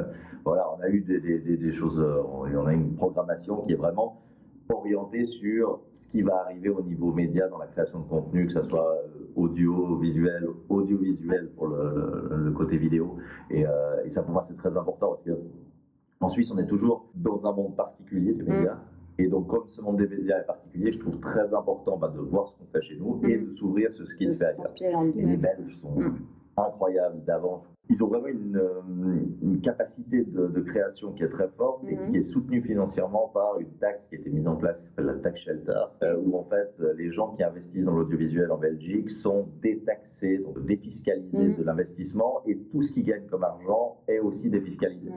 voilà, 0.44 0.66
on 0.76 0.82
a 0.82 0.88
eu 0.88 1.00
des, 1.00 1.20
des, 1.20 1.56
des 1.56 1.72
choses, 1.72 1.98
on 1.98 2.66
a 2.66 2.72
une 2.72 2.94
programmation 2.94 3.62
qui 3.62 3.72
est 3.72 3.76
vraiment 3.76 4.20
orienté 4.74 5.26
sur 5.26 5.80
ce 5.94 6.08
qui 6.08 6.22
va 6.22 6.40
arriver 6.44 6.68
au 6.68 6.82
niveau 6.82 7.12
média 7.12 7.48
dans 7.48 7.58
la 7.58 7.66
création 7.66 8.00
de 8.00 8.08
contenu, 8.08 8.46
que 8.46 8.52
ce 8.52 8.62
soit 8.62 8.90
euh, 8.90 9.32
audio, 9.36 9.96
visuel, 9.96 10.46
audiovisuel 10.68 11.50
pour 11.56 11.68
le, 11.68 12.50
côté 12.56 12.76
vidéo. 12.76 13.16
Et, 13.50 13.66
euh, 13.66 14.08
ça, 14.08 14.22
pour 14.22 14.32
moi, 14.32 14.44
c'est 14.46 14.56
très 14.56 14.76
important 14.76 15.08
parce 15.08 15.22
que 15.22 15.38
en 16.20 16.28
Suisse, 16.28 16.50
on 16.50 16.58
est 16.58 16.66
toujours 16.66 17.06
dans 17.14 17.44
un 17.44 17.52
monde 17.52 17.76
particulier 17.76 18.32
des 18.32 18.42
médias. 18.42 18.74
Mm. 18.74 18.95
Et 19.18 19.28
donc, 19.28 19.48
comme 19.48 19.66
ce 19.70 19.80
monde 19.80 19.96
des 19.96 20.08
médias 20.08 20.40
est 20.40 20.46
particulier, 20.46 20.92
je 20.92 20.98
trouve 20.98 21.18
très 21.20 21.52
important 21.54 21.96
bah, 21.96 22.12
de 22.14 22.20
voir 22.20 22.48
ce 22.48 22.52
qu'on 22.58 22.66
fait 22.72 22.82
chez 22.82 22.96
nous 22.96 23.20
et 23.26 23.38
mm. 23.38 23.46
de 23.46 23.54
s'ouvrir 23.56 23.92
sur 23.94 24.06
ce 24.06 24.16
qui 24.16 24.28
se 24.28 24.34
fait 24.34 24.44
ailleurs. 24.44 25.12
Et 25.16 25.22
les 25.22 25.36
Belges 25.36 25.78
sont 25.80 25.98
mm. 25.98 26.18
incroyables 26.56 27.24
d'avance 27.24 27.64
ils 27.88 28.02
ont 28.02 28.08
vraiment 28.08 28.26
une, 28.26 28.56
euh, 28.56 29.58
capacité 29.62 30.24
de, 30.24 30.60
création 30.60 31.12
qui 31.12 31.22
est 31.22 31.28
très 31.28 31.48
forte 31.56 31.84
et 31.88 31.96
mhm. 31.96 32.10
qui 32.10 32.16
est 32.18 32.22
soutenue 32.24 32.62
financièrement 32.62 33.30
par 33.32 33.58
une 33.58 33.70
taxe 33.78 34.08
qui 34.08 34.16
a 34.16 34.18
été 34.18 34.30
mise 34.30 34.46
en 34.46 34.56
place, 34.56 34.76
qui 34.78 34.86
s'appelle 34.88 35.06
la 35.06 35.14
taxe 35.14 35.40
shelter, 35.40 35.72
euh, 36.02 36.16
où 36.24 36.36
en 36.36 36.44
fait 36.44 36.74
les 36.96 37.10
gens 37.12 37.34
qui 37.34 37.42
investissent 37.42 37.84
dans 37.84 37.96
l'audiovisuel 37.96 38.50
en 38.50 38.58
Belgique 38.58 39.10
sont 39.10 39.48
détaxés, 39.62 40.38
donc 40.38 40.64
défiscalisés 40.66 41.36
mhm. 41.38 41.56
de 41.56 41.62
l'investissement 41.62 42.42
et 42.46 42.58
tout 42.72 42.82
ce 42.82 42.92
qu'ils 42.92 43.04
gagnent 43.04 43.26
comme 43.30 43.44
argent 43.44 43.98
est 44.08 44.18
aussi 44.18 44.50
défiscalisé. 44.50 45.10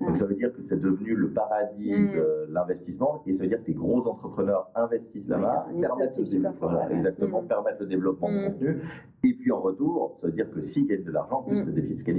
Donc 0.00 0.16
ça 0.16 0.26
veut 0.26 0.34
dire 0.34 0.52
que 0.52 0.62
c'est 0.62 0.80
devenu 0.80 1.14
le 1.14 1.30
paradis 1.30 1.92
mhm. 1.92 2.12
de 2.12 2.46
l'investissement 2.52 3.22
et 3.26 3.34
ça 3.34 3.44
veut 3.44 3.48
dire 3.48 3.60
que 3.60 3.66
des 3.66 3.74
gros 3.74 4.06
entrepreneurs 4.06 4.70
investissent 4.74 5.28
là-bas, 5.28 5.66
permettent, 5.80 6.18
le, 6.18 6.96
exactement, 6.96 7.42
permettent 7.42 7.80
le 7.80 7.86
développement 7.86 8.30
de 8.30 8.48
contenu 8.48 8.82
et 9.24 9.34
puis 9.34 9.50
en 9.50 9.60
retour, 9.60 10.18
ça 10.20 10.26
veut 10.26 10.32
dire 10.32 10.50
que 10.50 10.60
s'ils 10.62 10.86
gagnent 10.86 11.04
de 11.04 11.10
l'argent, 11.10 11.42
plus 11.42 11.64
c'est 11.64 11.74
défiscalisé. 11.74 12.15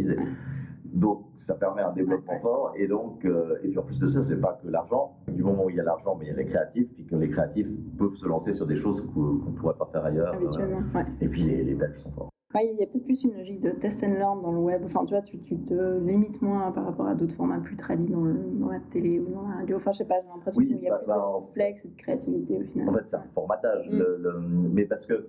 Donc 0.86 1.26
ça 1.36 1.54
permet 1.56 1.82
un 1.82 1.92
développement 1.92 2.40
fort 2.40 2.74
et 2.78 2.88
donc 2.88 3.26
euh, 3.26 3.58
et 3.64 3.68
puis 3.68 3.78
en 3.78 3.84
plus 3.84 4.00
de 4.00 4.08
ça 4.08 4.24
c'est 4.24 4.40
pas 4.40 4.60
que 4.64 4.70
l'argent 4.70 5.18
du 5.28 5.44
moment 5.44 5.66
où 5.66 5.70
il 5.70 5.76
y 5.76 5.80
a 5.80 5.84
l'argent 5.84 6.16
mais 6.18 6.26
il 6.26 6.30
y 6.30 6.32
a 6.32 6.38
les 6.38 6.46
créatifs 6.46 6.88
puis 6.94 7.06
que 7.06 7.16
les 7.16 7.30
créatifs 7.30 7.68
peuvent 7.98 8.16
se 8.16 8.26
lancer 8.26 8.54
sur 8.54 8.66
des 8.66 8.78
choses 8.78 9.04
qu'on 9.14 9.52
ne 9.52 9.58
pourrait 9.58 9.76
pas 9.78 9.90
faire 9.92 10.06
ailleurs 10.06 10.34
euh, 10.34 11.04
et 11.20 11.28
puis 11.28 11.44
les, 11.44 11.64
les 11.64 11.76
Belges 11.76 11.98
sont 11.98 12.12
forts 12.12 12.32
il 12.64 12.80
y 12.80 12.84
a 12.84 12.88
peut-être 12.88 13.04
plus 13.04 13.24
une 13.24 13.38
logique 13.38 13.62
de 13.62 13.72
test 13.72 14.04
and 14.04 14.14
learn 14.14 14.42
dans 14.42 14.52
le 14.52 14.60
web. 14.60 14.82
Enfin, 14.86 15.06
tu 15.06 15.14
vois, 15.14 15.22
tu, 15.22 15.38
tu 15.40 15.58
te 15.58 16.00
limites 16.00 16.42
moins 16.42 16.72
par 16.72 16.86
rapport 16.86 17.08
à 17.08 17.16
d'autres 17.16 17.36
formats 17.36 17.60
plus 17.60 17.76
tradis 17.76 18.08
dans, 18.08 18.24
dans, 18.24 18.70
la 18.70 18.80
télé 18.92 19.20
ou 19.20 19.34
dans 19.34 19.48
la 19.48 19.56
radio. 19.58 19.78
Enfin, 19.78 19.92
je 19.92 20.00
sais 20.00 20.06
pas, 20.06 20.16
j'ai 20.22 20.28
l'impression 20.28 20.62
qu'il 20.62 20.80
y 20.80 20.88
a 20.88 20.92
bah, 20.92 20.98
plus 21.00 21.08
bah, 21.08 21.40
de 21.40 21.54
flex 21.54 21.86
et 21.86 21.88
de 21.90 21.96
créativité 21.98 22.58
au 22.58 22.64
final. 22.64 22.90
En 22.90 22.94
fait, 22.94 23.06
c'est 23.10 23.16
un 23.16 23.26
formatage. 23.34 23.90
Mm. 23.90 23.98
Le, 23.98 24.40
mais 24.74 24.86
parce 24.86 25.06
que 25.06 25.28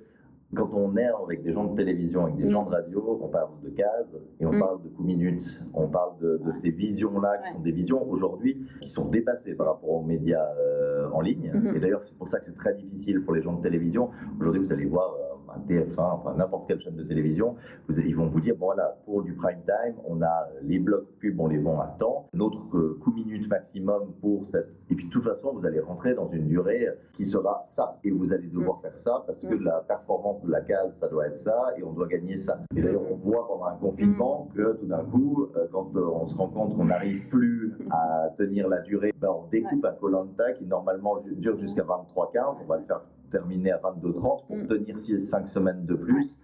quand 0.55 0.71
on 0.73 0.97
est 0.97 1.09
avec 1.23 1.43
des 1.43 1.53
gens 1.53 1.65
de 1.65 1.77
télévision, 1.77 2.25
avec 2.25 2.37
des 2.37 2.45
mm. 2.45 2.51
gens 2.51 2.65
de 2.65 2.71
radio, 2.71 3.19
on 3.23 3.29
parle 3.29 3.51
de 3.63 3.71
cases 3.71 4.17
et 4.41 4.47
on 4.47 4.53
mm. 4.53 4.59
parle 4.59 4.83
de 4.83 4.89
coups 4.89 5.07
minutes, 5.07 5.63
on 5.75 5.89
parle 5.89 6.19
de, 6.21 6.41
ces 6.55 6.71
visions-là 6.71 7.39
qui 7.39 7.53
sont 7.53 7.61
des 7.61 7.73
visions 7.73 8.09
aujourd'hui 8.09 8.67
qui 8.81 8.89
sont 8.89 9.05
dépassées 9.05 9.55
par 9.55 9.67
rapport 9.67 9.91
aux 9.91 10.03
médias 10.03 10.49
euh, 10.59 11.11
en 11.13 11.21
ligne. 11.21 11.53
Mm-hmm. 11.55 11.77
Et 11.77 11.81
d'ailleurs, 11.81 12.03
c'est 12.03 12.17
pour 12.17 12.29
ça 12.29 12.41
que 12.41 12.47
c'est 12.47 12.57
très 12.57 12.75
difficile 12.75 13.23
pour 13.23 13.35
les 13.35 13.43
gens 13.43 13.55
de 13.55 13.63
télévision. 13.63 14.11
Aujourd'hui, 14.41 14.63
vous 14.63 14.73
allez 14.73 14.87
voir 14.87 15.15
euh, 15.51 15.85
TF1, 15.85 15.99
enfin 15.99 16.35
n'importe 16.37 16.69
quelle 16.69 16.81
chaîne 16.81 16.97
de 16.97 17.05
télévision, 17.05 17.57
ils 17.89 18.17
vont 18.17 18.29
vous 18.29 18.41
dire 18.41 18.55
bon 18.57 18.67
voilà, 18.67 18.97
pour 19.05 19.23
du 19.23 19.33
prime 19.35 19.61
time, 19.65 19.95
on 20.07 20.23
a 20.23 20.49
les 20.63 20.79
blocs 20.79 21.09
pubs, 21.21 21.39
on 21.39 21.49
les 21.49 21.59
vend 21.59 21.81
à 21.81 21.87
temps, 21.99 22.29
notre 22.35 22.77
euh, 22.77 22.99
coût 23.03 23.13
minute 23.13 23.49
maximum 23.49 24.13
pour 24.21 24.47
cette. 24.47 24.69
Et 24.91 24.95
puis 24.95 25.07
de 25.07 25.11
toute 25.11 25.25
façon, 25.25 25.53
vous 25.55 25.67
allez 25.67 25.81
rentrer 25.81 26.15
dans 26.15 26.29
une 26.31 26.47
durée 26.47 26.89
qui 27.15 27.27
sera 27.27 27.61
ça. 27.65 27.99
Et 28.05 28.11
vous 28.11 28.33
allez 28.33 28.49
devoir 28.49 28.79
mm. 28.79 28.83
faire 28.83 28.97
ça 28.99 29.25
parce 29.27 29.43
que 29.43 29.55
mm. 29.55 29.65
la 29.65 29.81
performance 29.81 30.43
de 30.43 30.51
la 30.51 30.61
case, 30.61 30.97
ça 31.01 31.09
doit 31.09 31.27
être 31.27 31.39
ça 31.39 31.75
et 31.77 31.83
on 31.83 31.93
doit 31.93 32.07
gagner 32.07 32.39
ça. 32.39 32.59
Et 32.77 32.81
d'ailleurs, 32.81 33.03
on 33.11 33.17
voit 33.17 33.47
pendant 33.47 33.67
un 33.67 33.77
confinement 33.77 34.49
mm. 34.51 34.57
que 34.57 34.73
tout 34.79 34.87
d'un 34.87 35.05
coup, 35.05 35.49
euh, 35.57 35.67
quand 35.73 35.95
euh, 35.97 36.07
on 36.07 36.29
se 36.29 36.37
rend 36.37 36.49
compte 36.49 36.77
qu'on 36.77 36.87
n'arrive 36.87 37.29
plus 37.29 37.77
à 37.91 38.31
tenir 38.37 38.69
la 38.69 38.81
durée, 38.81 39.13
ben, 39.21 39.29
on 39.31 39.49
découpe 39.49 39.85
un 39.85 39.93
Colanta 39.93 40.53
qui 40.53 40.65
normalement 40.67 41.23
dure 41.37 41.59
jusqu'à 41.59 41.83
23h15, 41.83 42.57
on 42.63 42.67
va 42.67 42.79
le 42.79 42.85
faire 42.85 43.01
terminer 43.31 43.73
à 43.73 43.79
22-30 43.79 44.47
pour 44.47 44.57
mm. 44.57 44.67
tenir 44.67 44.99
5 44.99 45.49
semaines 45.49 45.87
de 45.87 45.95
plus. 45.95 46.37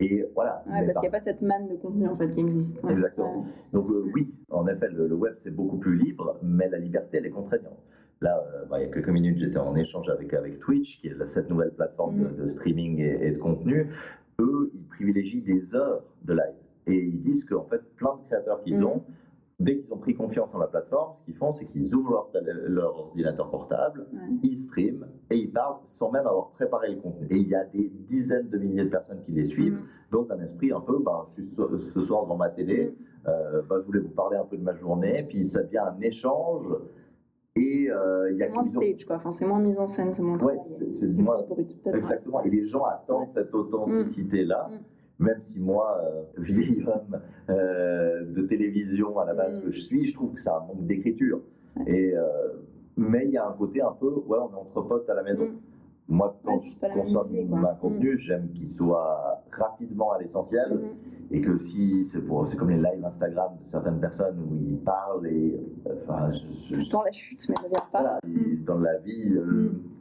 Et 0.00 0.24
voilà. 0.34 0.64
parce 0.66 0.86
qu'il 0.86 1.00
n'y 1.02 1.06
a 1.06 1.10
pas 1.10 1.20
cette 1.20 1.42
manne 1.42 1.68
de 1.68 1.76
contenu 1.76 2.08
en 2.08 2.16
fait 2.16 2.30
qui 2.30 2.40
existe. 2.40 2.72
Exactement. 2.88 3.44
Donc 3.72 3.88
euh, 3.90 4.10
oui, 4.12 4.34
en 4.50 4.66
effet, 4.66 4.88
le, 4.90 5.14
web 5.14 5.34
c'est 5.42 5.54
beaucoup 5.54 5.78
plus 5.78 5.96
libre, 5.96 6.38
mais 6.42 6.68
la 6.68 6.78
liberté 6.78 7.18
elle 7.18 7.26
est 7.26 7.30
contraignante. 7.30 7.78
Là, 8.20 8.42
euh, 8.54 8.64
bah, 8.68 8.80
il 8.80 8.86
y 8.86 8.90
a 8.90 8.92
quelques 8.92 9.08
minutes, 9.08 9.38
j'étais 9.38 9.58
en 9.58 9.74
échange 9.76 10.08
avec, 10.08 10.32
avec 10.34 10.58
Twitch, 10.60 11.00
qui 11.00 11.08
est 11.08 11.26
cette 11.26 11.50
nouvelle 11.50 11.72
plateforme 11.72 12.18
de, 12.18 12.44
mm. 12.44 12.48
streaming 12.48 13.00
et, 13.00 13.30
de 13.30 13.38
contenu. 13.38 13.88
Eux, 14.40 14.70
ils 14.74 14.86
privilégient 14.86 15.42
des 15.42 15.74
heures 15.74 16.02
de 16.24 16.34
live. 16.34 16.54
Et 16.88 16.96
ils 16.96 17.22
disent 17.22 17.44
qu'en 17.44 17.64
fait, 17.64 17.80
plein 17.96 18.16
de 18.16 18.28
créateurs 18.28 18.62
qu'ils 18.62 18.78
mm. 18.78 18.86
ont, 18.86 19.04
dès 19.62 19.78
qu'ils 19.78 19.92
ont 19.92 19.98
pris 19.98 20.14
confiance 20.14 20.54
en 20.54 20.58
la 20.58 20.66
plateforme, 20.66 21.14
ce 21.14 21.24
qu'ils 21.24 21.34
font, 21.34 21.54
c'est 21.54 21.66
qu'ils 21.66 21.94
ouvrent 21.94 22.30
leur, 22.68 22.98
ordinateur 22.98 23.50
portable, 23.50 24.06
ils 24.42 24.58
streament 24.58 25.06
et 25.30 25.36
ils 25.36 25.52
parlent 25.52 25.76
sans 25.86 26.10
même 26.10 26.26
avoir 26.26 26.50
préparé 26.50 26.90
le 26.90 27.00
contenu. 27.00 27.26
Et 27.30 27.36
il 27.36 27.48
y 27.48 27.54
a 27.54 27.64
des 27.64 27.90
dizaines 28.08 28.48
de 28.48 28.58
milliers 28.58 28.84
de 28.84 28.90
personnes 28.90 29.20
qui 29.24 29.32
les 29.32 29.46
suivent 29.46 29.80
mm. 29.80 29.86
dans 30.10 30.30
un 30.30 30.40
esprit 30.40 30.72
un 30.72 30.80
peu, 30.80 30.98
ben, 30.98 31.24
je 31.28 31.42
suis 31.42 31.50
ce 31.94 32.00
soir 32.02 32.24
devant 32.24 32.36
ma 32.36 32.50
télé, 32.50 32.86
mm. 32.86 33.28
euh, 33.28 33.62
ben, 33.68 33.80
je 33.80 33.86
voulais 33.86 34.00
vous 34.00 34.10
parler 34.10 34.36
un 34.36 34.44
peu 34.44 34.56
de 34.56 34.64
ma 34.64 34.74
journée, 34.74 35.24
puis 35.28 35.46
ça 35.46 35.62
devient 35.62 35.78
un 35.78 36.00
échange. 36.00 36.66
Et 37.54 37.90
euh, 37.90 38.32
il 38.32 38.38
y 38.38 38.42
a 38.42 38.48
moins 38.48 38.64
stage, 38.64 39.04
quoi. 39.04 39.16
Enfin, 39.16 39.32
c'est 39.32 39.44
moins 39.44 39.60
mise 39.60 39.78
en 39.78 39.86
scène, 39.86 40.12
c'est 40.14 40.22
moins. 40.22 40.38
Ouais, 40.38 40.56
c'est 40.92 41.18
moins. 41.18 41.36
Exactement. 41.92 42.42
Et 42.44 42.50
les 42.50 42.64
gens 42.64 42.84
attendent 42.84 43.28
cette 43.28 43.54
authenticité-là. 43.54 44.70
Mm 44.70 44.78
même 45.18 45.40
si 45.42 45.60
moi, 45.60 46.00
euh, 46.02 46.22
vieil 46.38 46.84
homme 46.86 47.20
euh, 47.50 48.24
de 48.24 48.42
télévision 48.42 49.18
à 49.18 49.24
la 49.24 49.34
base 49.34 49.58
mm. 49.58 49.62
que 49.62 49.72
je 49.72 49.80
suis, 49.80 50.06
je 50.06 50.14
trouve 50.14 50.32
que 50.34 50.40
ça 50.40 50.64
manque 50.66 50.86
d'écriture. 50.86 51.40
Et 51.86 52.16
euh, 52.16 52.24
mais 52.96 53.24
il 53.26 53.32
y 53.32 53.36
a 53.36 53.46
un 53.46 53.52
côté 53.52 53.80
un 53.80 53.92
peu, 53.92 54.12
ouais, 54.26 54.38
on 54.38 54.52
est 54.52 54.58
entre 54.58 54.82
potes 54.82 55.08
à 55.08 55.14
la 55.14 55.22
maison. 55.22 55.46
Mm. 55.46 55.58
Moi, 56.08 56.38
quand 56.44 56.58
je 56.58 56.92
consomme 56.92 57.64
un 57.64 57.74
contenu, 57.74 58.14
mm. 58.14 58.18
j'aime 58.18 58.48
qu'il 58.52 58.68
soit 58.68 59.42
rapidement 59.52 60.12
à 60.12 60.18
l'essentiel 60.18 60.80
et 61.32 61.40
que 61.40 61.58
si 61.58 62.06
c'est 62.08 62.20
pour 62.20 62.46
c'est 62.46 62.56
comme 62.56 62.70
les 62.70 62.76
lives 62.76 63.04
Instagram 63.04 63.52
de 63.64 63.70
certaines 63.70 64.00
personnes 64.00 64.38
où 64.38 64.54
ils 64.54 64.78
parlent 64.78 65.26
et 65.26 65.58
enfin 66.04 66.30
je, 66.30 66.90
dans 66.90 67.02
la 67.02 67.12
chute 67.12 67.48
mais 67.48 67.54
ne 67.68 67.90
pas. 67.90 68.18
dans 68.66 68.78
la 68.78 68.98
vie 68.98 69.30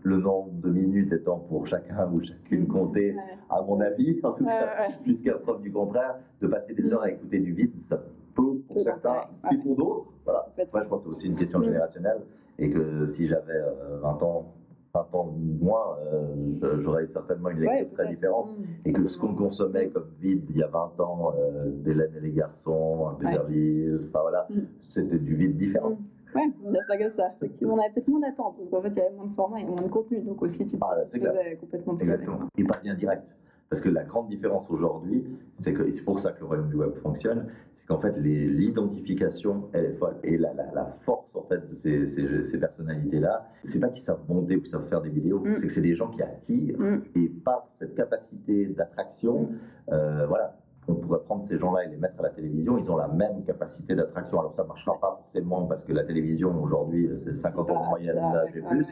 le 0.03 0.17
nombre 0.17 0.51
de 0.61 0.69
minutes 0.69 1.13
étant 1.13 1.37
pour 1.37 1.67
chacun 1.67 2.09
ou 2.11 2.23
chacune 2.23 2.67
compté, 2.67 3.15
à 3.49 3.61
mon 3.61 3.79
avis, 3.81 4.19
en 4.23 4.31
tout 4.31 4.45
cas, 4.45 4.89
jusqu'à 5.05 5.33
preuve 5.35 5.61
du 5.61 5.71
contraire, 5.71 6.15
de 6.41 6.47
passer 6.47 6.73
des 6.73 6.91
heures 6.91 7.03
à 7.03 7.11
écouter 7.11 7.39
du 7.39 7.53
vide, 7.53 7.73
ça 7.89 7.97
peut 8.35 8.61
pour 8.67 8.81
certains, 8.81 9.25
et 9.51 9.57
pour 9.57 9.75
d'autres, 9.75 10.13
voilà. 10.25 10.47
Moi, 10.71 10.83
je 10.83 10.87
pense 10.87 11.03
que 11.03 11.09
c'est 11.09 11.15
aussi 11.15 11.27
une 11.27 11.35
question 11.35 11.61
générationnelle, 11.61 12.21
et 12.57 12.69
que 12.69 13.07
si 13.15 13.27
j'avais 13.27 13.59
20 14.01 14.21
euh, 14.21 14.25
ans, 14.25 14.53
20 14.93 15.15
ans 15.15 15.33
moins, 15.61 15.97
euh, 16.05 16.81
j'aurais 16.81 17.07
certainement 17.07 17.49
une 17.49 17.59
lecture 17.59 17.93
très 17.93 18.07
différente. 18.09 18.49
Et 18.85 18.91
que 18.91 19.07
ce 19.07 19.17
qu'on 19.17 19.33
consommait 19.33 19.89
comme 19.89 20.07
vide 20.19 20.43
il 20.49 20.57
y 20.57 20.63
a 20.63 20.67
20 20.67 20.99
ans, 20.99 21.33
euh, 21.37 21.69
d'Hélène 21.69 22.11
et 22.17 22.21
les 22.21 22.31
garçons, 22.31 23.11
Beverly 23.19 23.87
enfin 24.09 24.21
voilà, 24.21 24.47
mm. 24.49 24.59
c'était 24.89 25.19
du 25.19 25.35
vide 25.35 25.57
différent. 25.57 25.91
Mm. 25.91 25.97
Ouais, 26.35 26.49
on 26.65 26.71
dire 26.71 26.81
ça 26.87 26.97
comme 26.97 27.11
ça. 27.11 27.33
Effectivement, 27.37 27.73
on 27.73 27.79
avait 27.79 27.93
peut-être 27.93 28.07
moins 28.07 28.21
d'attente, 28.21 28.55
parce 28.57 28.69
qu'en 28.69 28.81
fait, 28.81 28.89
il 28.89 28.97
y 28.97 29.01
avait 29.01 29.15
moins 29.15 29.25
de 29.25 29.33
formats 29.33 29.59
et 29.59 29.65
moins 29.65 29.81
de 29.81 29.87
contenu. 29.87 30.21
Donc 30.21 30.41
aussi, 30.41 30.65
tu 30.65 30.77
ah, 30.81 30.95
faisais 31.09 31.57
complètement 31.59 31.97
Exactement. 31.97 32.39
Et 32.57 32.63
pas 32.63 32.79
bien 32.81 32.95
direct. 32.95 33.35
Parce 33.69 33.81
que 33.81 33.89
la 33.89 34.03
grande 34.03 34.27
différence 34.27 34.69
aujourd'hui, 34.69 35.25
c'est 35.59 35.73
que, 35.73 35.83
et 35.83 35.93
c'est 35.93 36.03
pour 36.03 36.19
ça 36.19 36.31
que 36.31 36.41
le 36.41 36.45
royaume 36.45 36.69
du 36.69 36.75
web 36.75 36.93
fonctionne, 37.01 37.47
qu'en 37.91 37.99
fait, 37.99 38.17
l'identification, 38.17 39.69
elle 39.73 39.85
est 39.85 39.93
folle. 39.95 40.15
Et 40.23 40.37
la, 40.37 40.53
la, 40.53 40.97
force, 41.01 41.35
en 41.35 41.43
fait, 41.43 41.69
de 41.69 41.75
ces, 41.75 42.07
ces, 42.07 42.45
ces 42.45 42.57
personnalités-là, 42.57 43.49
c'est 43.67 43.81
pas 43.81 43.89
qu'ils 43.89 44.03
savent 44.03 44.23
monter 44.29 44.55
ou 44.55 44.61
qu'ils 44.61 44.71
savent 44.71 44.87
faire 44.87 45.01
des 45.01 45.09
vidéos, 45.09 45.39
mm. 45.39 45.57
c'est 45.57 45.67
que 45.67 45.73
c'est 45.73 45.81
des 45.81 45.95
gens 45.95 46.07
qui 46.07 46.21
attirent. 46.21 46.79
Mm. 46.79 47.01
Et 47.15 47.27
par 47.43 47.67
cette 47.73 47.95
capacité 47.95 48.67
d'attraction, 48.67 49.41
mm. 49.41 49.57
euh, 49.91 50.25
voilà, 50.25 50.57
on 50.87 50.95
pourrait 50.95 51.19
prendre 51.25 51.43
ces 51.43 51.59
gens-là 51.59 51.83
et 51.83 51.89
les 51.89 51.97
mettre 51.97 52.17
à 52.19 52.23
la 52.23 52.29
télévision, 52.29 52.77
ils 52.77 52.89
ont 52.89 52.95
la 52.97 53.09
même 53.09 53.43
capacité 53.43 53.93
d'attraction. 53.93 54.39
Alors 54.39 54.53
ça 54.53 54.63
ne 54.63 54.69
marchera 54.69 54.97
pas 54.99 55.19
forcément 55.21 55.65
parce 55.65 55.83
que 55.83 55.91
la 55.91 56.03
télévision 56.03 56.63
aujourd'hui 56.63 57.09
c'est 57.23 57.35
50 57.35 57.69
ans 57.71 57.83
de 57.83 57.87
moyenne 57.89 58.15
d'âge 58.15 58.55
et 58.55 58.61
plus, 58.61 58.87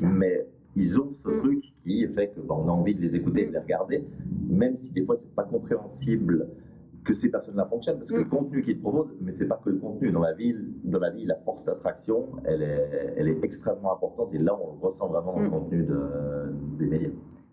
mais 0.00 0.46
ils 0.74 0.98
ont 0.98 1.12
ce 1.22 1.28
truc 1.40 1.64
qui 1.82 2.06
fait 2.08 2.32
qu'on 2.34 2.68
a 2.68 2.72
envie 2.72 2.94
de 2.94 3.02
les 3.02 3.14
écouter, 3.14 3.46
de 3.46 3.52
les 3.52 3.58
regarder, 3.58 4.04
même 4.48 4.78
si 4.78 4.90
des 4.92 5.04
fois 5.04 5.16
c'est 5.18 5.34
pas 5.34 5.44
compréhensible 5.44 6.48
que 7.04 7.14
ces 7.14 7.30
personnes-là 7.30 7.66
fonctionnent. 7.66 7.98
Parce 7.98 8.10
que 8.10 8.16
le 8.16 8.24
Mm. 8.24 8.28
contenu 8.28 8.62
qu'ils 8.62 8.80
proposent, 8.80 9.14
mais 9.20 9.32
c'est 9.32 9.46
pas 9.46 9.60
que 9.62 9.70
le 9.70 9.76
contenu. 9.78 10.10
Dans 10.10 10.20
la 10.22 10.32
vie, 10.32 10.54
dans 10.84 10.98
la, 10.98 11.10
vie 11.10 11.26
la 11.26 11.36
force 11.36 11.64
d'attraction, 11.64 12.28
elle 12.44 12.62
est, 12.62 13.14
elle 13.16 13.28
est 13.28 13.44
extrêmement 13.44 13.92
importante. 13.92 14.30
Et 14.34 14.38
là, 14.38 14.56
on 14.60 14.72
le 14.74 14.78
ressent 14.88 15.06
vraiment 15.08 15.34
dans 15.34 15.40
le 15.40 15.48
Mm. 15.48 15.50
contenu 15.50 15.82
de- 15.84 16.52
des 16.78 16.86
médias. 16.86 17.10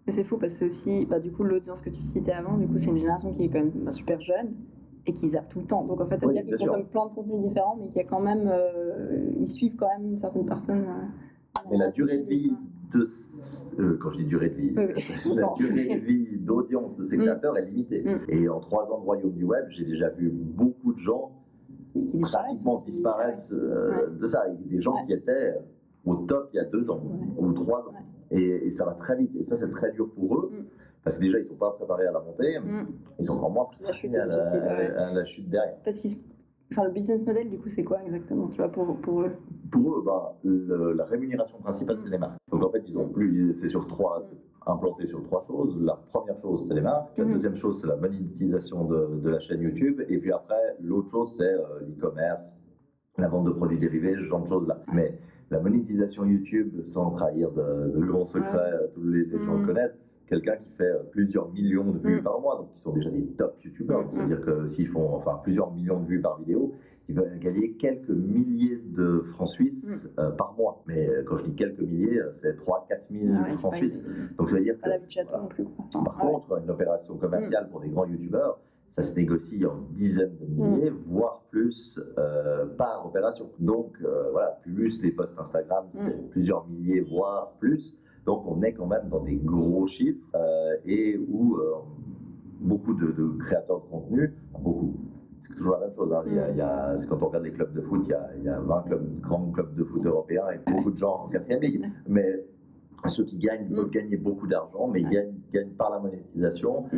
Mais 0.08 0.14
c'est 0.14 0.24
fou 0.24 0.38
parce 0.38 0.54
que 0.54 0.60
c'est 0.60 0.66
aussi, 0.66 1.06
bah, 1.06 1.20
du 1.20 1.32
coup, 1.32 1.44
l'audience 1.44 1.82
que 1.82 1.90
tu 1.90 2.02
citais 2.02 2.32
avant, 2.32 2.58
du 2.58 2.66
coup, 2.68 2.80
c'est 2.80 2.90
une 2.90 2.98
génération 2.98 3.32
qui 3.34 3.44
est 3.44 3.50
quand 3.50 3.60
même 3.60 3.72
bah, 3.86 3.92
super 3.92 4.20
jeune 4.22 4.54
et 5.06 5.14
qui 5.14 5.30
zappe 5.30 5.50
tout 5.50 5.60
le 5.60 5.66
temps. 5.66 5.84
Donc 5.86 6.00
en 6.02 6.06
fait, 6.08 6.16
Oui, 6.16 6.20
c'est-à-dire 6.34 6.42
qu'ils 6.44 6.50
bien 6.56 6.58
sûr. 6.58 6.68
consomment 6.72 6.90
plein 6.90 7.06
de 7.08 7.14
contenus 7.14 7.48
différents, 7.50 7.76
mais 7.80 7.88
qu'il 7.88 7.98
y 7.98 8.06
a 8.06 8.08
quand 8.08 8.20
même, 8.20 8.48
euh, 8.52 9.32
ils 9.40 9.48
suivent 9.50 9.76
quand 9.76 9.90
même 10.00 10.18
certaines 10.20 10.46
personnes. 10.46 10.86
euh, 10.88 11.66
Mais 11.70 11.78
la 11.78 11.90
durée 11.92 12.18
de 12.20 12.24
vie 12.28 12.52
de. 12.94 13.04
euh, 13.80 13.98
quand 14.02 14.12
je 14.12 14.18
dis 14.18 14.26
durée 14.26 14.50
de 14.50 14.56
vie, 14.56 14.74
Oui, 14.76 14.86
la 15.36 15.48
durée 15.58 16.00
de 16.00 16.06
vie 16.06 16.38
d'audience 16.38 16.96
de 16.98 17.06
ces 17.08 17.18
Mm. 17.18 17.22
créateurs 17.22 17.58
est 17.58 17.66
limitée. 17.66 18.04
Mm. 18.04 18.20
Et 18.30 18.50
en 18.50 18.60
trois 18.60 18.84
ans 18.92 19.00
de 19.00 19.04
royaume 19.06 19.34
du 19.34 19.44
web, 19.46 19.66
j'ai 19.70 19.86
déjà 19.86 20.10
vu 20.10 20.30
beaucoup 20.32 20.94
de 20.94 21.00
gens 21.00 21.32
qui, 21.94 22.06
qui 22.10 22.18
disparaissent. 22.18 22.48
pratiquement 22.50 22.78
qui- 22.82 22.92
disparaissent 22.92 23.54
euh, 23.54 24.08
de 24.20 24.28
ça. 24.28 24.44
Des 24.66 24.82
gens 24.82 24.96
Ouais. 24.96 25.06
qui 25.08 25.14
étaient 25.14 25.56
au 26.06 26.16
top 26.16 26.50
il 26.54 26.58
y 26.58 26.60
a 26.60 26.66
deux 26.66 26.90
ans 26.90 27.02
Ouais. 27.04 27.28
ou 27.48 27.54
trois 27.54 27.80
ans. 27.80 27.94
Et, 28.32 28.68
et 28.68 28.72
ça 28.72 28.86
va 28.86 28.94
très 28.94 29.16
vite. 29.18 29.32
Et 29.36 29.46
ça, 29.46 29.58
c'est 29.58 29.70
très 29.72 29.92
dur 29.92 30.10
pour 30.14 30.38
eux. 30.38 30.52
Mm. 30.54 30.64
Parce 31.04 31.18
que 31.18 31.22
déjà, 31.24 31.40
ils 31.40 31.44
ne 31.46 31.48
sont 31.50 31.56
pas 31.56 31.72
préparés 31.72 32.06
à 32.06 32.12
la 32.12 32.20
montée. 32.22 32.60
Mm. 32.60 32.88
Ils 33.20 33.26
sont 33.26 33.34
encore 33.34 33.50
moins 33.52 33.68
La 33.82 33.92
chute 33.94 34.12
préparés 34.12 34.86
à 34.86 34.92
la, 34.94 35.08
à 35.08 35.14
la 35.14 35.26
chute 35.26 35.50
derrière. 35.50 35.76
Parce 35.84 36.00
qu'ils, 36.00 36.12
se- 36.12 36.18
enfin, 36.72 36.84
le 36.86 36.92
business 36.92 37.26
model, 37.26 37.50
du 37.50 37.58
coup, 37.58 37.70
c'est 37.76 37.84
quoi 37.84 38.00
exactement, 38.06 38.48
tu 38.48 38.58
vois, 38.58 38.70
pour, 38.70 38.96
pour 38.98 39.22
eux? 39.22 39.32
Pour 39.72 39.96
eux, 39.98 40.04
le- 40.44 40.94
la 40.94 41.06
rémunération 41.06 41.58
principale, 41.60 41.98
Mm. 41.98 42.02
c'est 42.06 42.10
les 42.12 42.18
marques. 42.18 42.38
Donc 42.52 42.64
en 42.64 42.70
fait, 42.70 42.84
ils 42.88 42.98
ont 42.98 43.08
Mm. 43.08 43.12
plus, 43.12 43.56
c'est 43.60 43.70
sur 43.70 43.88
trois, 43.88 44.24
implanté 44.68 45.08
sur 45.08 45.24
trois 45.24 45.44
choses. 45.48 45.78
La 45.82 45.96
première 46.12 46.40
chose, 46.42 46.66
c'est 46.68 46.74
les 46.76 46.82
marques. 46.82 47.18
La 47.18 47.26
Mhm. 47.26 47.34
deuxième 47.34 47.56
chose, 47.56 47.80
c'est 47.82 47.88
la 47.88 47.96
monétisation 47.96 48.86
de, 48.86 49.20
de 49.24 49.30
la 49.30 49.40
chaîne 49.40 49.62
YouTube. 49.62 50.02
Et 50.08 50.18
puis 50.20 50.32
après, 50.32 50.76
l'autre 50.82 51.10
chose, 51.10 51.34
c'est 51.38 51.44
euh, 51.54 51.80
l'e-commerce, 51.88 52.42
la 53.18 53.28
vente 53.28 53.46
de 53.46 53.52
produits 53.52 53.80
dérivés, 53.80 54.14
ce 54.14 54.24
genre 54.26 54.42
de 54.44 54.48
choses-là. 54.48 54.78
Mais 54.94 55.18
la 55.50 55.60
monétisation 55.60 56.26
YouTube, 56.26 56.70
sans 56.92 57.10
trahir 57.12 57.50
de, 57.52 57.92
de 57.98 58.06
grands 58.06 58.28
secrets, 58.28 58.52
Ouais. 58.54 58.74
euh, 58.84 58.88
tous 58.94 59.04
les, 59.04 59.26
les 59.26 59.44
gens 59.44 59.58
le 59.60 59.66
connaissent, 59.66 59.98
quelqu'un 60.32 60.56
qui 60.56 60.72
fait 60.78 60.86
euh, 60.90 61.04
plusieurs 61.12 61.52
millions 61.52 61.92
de 61.92 62.00
vues 62.00 62.16
Mhm. 62.18 62.24
par 62.24 62.40
mois, 62.40 62.56
donc 62.58 62.72
qui 62.72 62.80
sont 62.80 62.94
déjà 62.94 63.10
des 63.10 63.26
top 63.38 63.54
YouTubeurs. 63.64 64.02
Mhm. 64.06 64.08
C'est-à-dire 64.16 64.42
que 64.42 64.68
s'ils 64.70 64.88
font 64.88 65.14
enfin 65.14 65.40
plusieurs 65.44 65.72
millions 65.74 66.00
de 66.00 66.06
vues 66.08 66.22
par 66.22 66.40
vidéo, 66.40 66.74
il 67.10 67.16
va 67.16 67.24
gagner 67.42 67.74
quelques 67.74 68.10
milliers 68.10 68.80
de 68.96 69.24
francs 69.34 69.50
suisses 69.50 69.86
Mm. 69.86 70.08
euh, 70.20 70.30
par 70.32 70.54
mois. 70.58 70.82
Mais 70.88 71.10
euh, 71.10 71.24
quand 71.26 71.38
je 71.40 71.44
dis 71.44 71.56
quelques 71.56 71.82
milliers, 71.82 72.22
c'est 72.36 72.56
3-4 72.56 73.02
000 73.12 73.26
Ah 73.36 73.42
ouais, 73.44 73.48
c'est 73.52 73.58
francs 73.58 73.72
pas 73.72 73.78
suisses. 73.78 73.98
une- 74.08 74.36
Donc 74.38 74.50
ça 74.50 74.56
veut 74.56 74.62
dire 74.62 74.76
que 74.76 74.80
voilà. 74.86 75.38
non 75.42 75.48
plus. 75.48 75.66
par 75.92 76.16
Ah 76.18 76.26
ouais. 76.26 76.32
contre, 76.32 76.62
une 76.64 76.70
opération 76.70 77.18
commerciale 77.18 77.68
pour 77.70 77.82
des 77.82 77.90
grands 77.90 78.06
youtubeurs, 78.06 78.60
ça 78.96 79.04
se 79.04 79.14
négocie 79.16 79.66
en 79.66 79.76
dizaines 79.92 80.38
de 80.40 80.46
milliers, 80.46 80.94
voire 81.08 81.42
plus 81.52 82.00
euh, 82.18 82.66
par 82.78 83.06
opération. 83.06 83.50
Donc 83.60 83.92
euh, 84.06 84.30
voilà, 84.32 84.58
plus 84.64 85.02
les 85.02 85.12
posts 85.12 85.38
Instagram, 85.38 85.86
c'est 85.94 86.30
plusieurs 86.30 86.66
milliers, 86.68 87.02
voire 87.02 87.52
plus. 87.60 87.94
Donc 88.26 88.44
on 88.48 88.62
est 88.62 88.74
quand 88.74 88.86
même 88.88 89.08
dans 89.10 89.22
des 89.24 89.36
gros 89.38 89.88
chiffres 89.88 90.20
euh, 90.36 90.76
et 90.86 91.18
où 91.18 91.56
euh, 91.58 91.74
beaucoup 92.60 92.94
de, 92.94 93.08
de 93.12 93.38
créateurs 93.44 93.82
de 93.82 93.86
contenu, 93.90 94.34
beaucoup, 94.54 94.94
c'est 95.48 95.56
toujours 95.56 95.74
la 95.74 95.88
même 95.88 95.96
chose. 95.96 96.14
hein. 96.14 96.22
Il 96.28 96.36
y 96.36 96.40
a- 96.40 96.50
il 96.52 96.58
y 96.58 96.62
a- 96.62 96.96
c'est 96.98 97.08
quand 97.08 97.22
on 97.24 97.28
regarde 97.28 97.44
les 97.46 97.52
clubs 97.52 97.74
de 97.74 97.82
foot, 97.82 98.02
il 98.06 98.10
y 98.12 98.14
a, 98.14 98.30
il 98.38 98.44
y 98.44 98.50
a 98.50 98.60
20 98.60 98.82
clubs, 98.84 99.20
grands 99.22 99.50
clubs 99.52 99.74
de 99.76 99.84
foot 99.84 100.06
européens 100.06 100.44
et 100.54 100.72
beaucoup 100.72 100.92
de 100.92 100.98
gens 100.98 101.24
en 101.26 101.28
quatrième 101.30 101.62
ligue. 101.62 101.86
Mais 102.08 102.46
ceux 103.08 103.24
qui 103.26 103.38
gagnent 103.40 103.68
Mm. 103.70 103.76
peuvent 103.76 103.90
gagner 103.90 104.18
beaucoup 104.18 104.46
d'argent, 104.48 104.88
mais 104.88 105.02
ils 105.02 105.10
gagnent, 105.10 105.34
gagnent 105.52 105.72
par 105.72 105.90
la 105.90 106.00
monétisation. 106.00 106.84
Mm. 106.94 106.98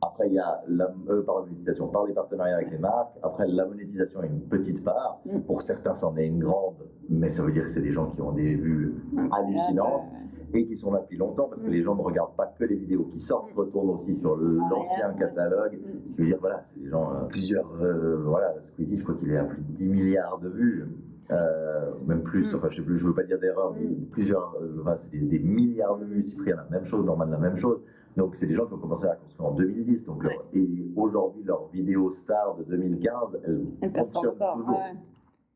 Après, 0.00 0.26
il 0.28 0.32
y 0.34 0.38
a 0.38 0.62
la, 0.66 0.90
euh, 1.10 1.22
par 1.22 1.36
la 1.36 1.42
monétisation, 1.42 1.88
par 1.88 2.06
les 2.06 2.14
partenariats 2.14 2.56
avec 2.56 2.70
les 2.72 2.78
marques. 2.78 3.12
Après, 3.22 3.46
la 3.46 3.66
monétisation 3.66 4.22
est 4.22 4.28
une 4.28 4.40
petite 4.40 4.82
part. 4.82 5.20
Mm. 5.26 5.40
Pour 5.40 5.60
certains, 5.62 5.94
c'en 5.94 6.16
est 6.16 6.26
une 6.26 6.38
grande, 6.40 6.76
mais 7.10 7.28
ça 7.28 7.42
veut 7.42 7.52
dire 7.52 7.64
que 7.64 7.70
c'est 7.70 7.82
des 7.82 7.92
gens 7.92 8.06
qui 8.12 8.22
ont 8.22 8.32
des 8.32 8.54
vues 8.54 8.94
hallucinantes. 9.30 10.04
Et 10.54 10.66
qui 10.66 10.76
sont 10.76 10.92
là 10.92 11.00
depuis 11.00 11.16
longtemps 11.16 11.48
parce 11.48 11.62
que 11.62 11.68
Mm. 11.68 11.72
les 11.72 11.82
gens 11.82 11.94
ne 11.94 12.02
regardent 12.02 12.36
pas 12.36 12.46
que 12.58 12.64
les 12.64 12.76
vidéos 12.76 13.04
qui 13.12 13.20
sortent, 13.20 13.52
Mm. 13.54 13.58
retournent 13.58 13.90
aussi 13.90 14.16
sur 14.16 14.36
l'ancien 14.36 15.12
catalogue. 15.18 15.78
Mm. 15.80 15.98
Ce 16.10 16.14
qui 16.16 16.20
veut 16.20 16.26
dire, 16.26 16.38
voilà, 16.40 16.62
c'est 16.66 16.80
des 16.82 16.88
gens, 16.88 17.10
euh, 17.12 17.24
plusieurs, 17.28 17.70
euh, 17.82 18.22
voilà, 18.24 18.54
Squeezie, 18.72 18.98
je 18.98 19.02
crois 19.02 19.14
qu'il 19.16 19.30
est 19.30 19.36
à 19.38 19.44
plus 19.44 19.62
de 19.62 19.72
10 19.78 19.88
milliards 19.88 20.38
de 20.38 20.48
vues. 20.48 20.86
Euh, 21.30 21.92
même 22.06 22.22
plus, 22.22 22.54
enfin 22.54 22.68
je 22.70 22.76
sais 22.76 22.82
plus, 22.82 22.98
je 22.98 23.06
veux 23.06 23.14
pas 23.14 23.22
dire 23.22 23.38
d'erreur, 23.38 23.72
mais 23.78 23.86
plusieurs, 24.10 24.54
euh, 24.60 24.80
enfin, 24.82 24.96
c'est 25.00 25.10
des, 25.16 25.20
des 25.20 25.38
milliards 25.38 25.96
de 25.96 26.04
vues. 26.04 26.26
Cyprien, 26.26 26.56
la 26.56 26.66
même 26.78 26.84
chose, 26.84 27.04
Norman, 27.06 27.24
la 27.24 27.38
même 27.38 27.56
chose. 27.56 27.80
Donc 28.18 28.36
c'est 28.36 28.46
des 28.46 28.54
gens 28.54 28.66
qui 28.66 28.74
ont 28.74 28.78
commencé 28.78 29.06
à 29.06 29.14
construire 29.16 29.48
en 29.48 29.54
2010. 29.54 30.04
Donc 30.04 30.22
leur- 30.24 30.44
et 30.52 30.68
aujourd'hui, 30.96 31.42
leur 31.44 31.68
vidéo 31.72 32.12
star 32.12 32.56
de 32.58 32.64
2015, 32.64 33.38
elle, 33.44 33.64
Elle 33.80 33.92
fonctionne 33.92 34.34
toujours. 34.56 34.68
ouais. 34.76 34.98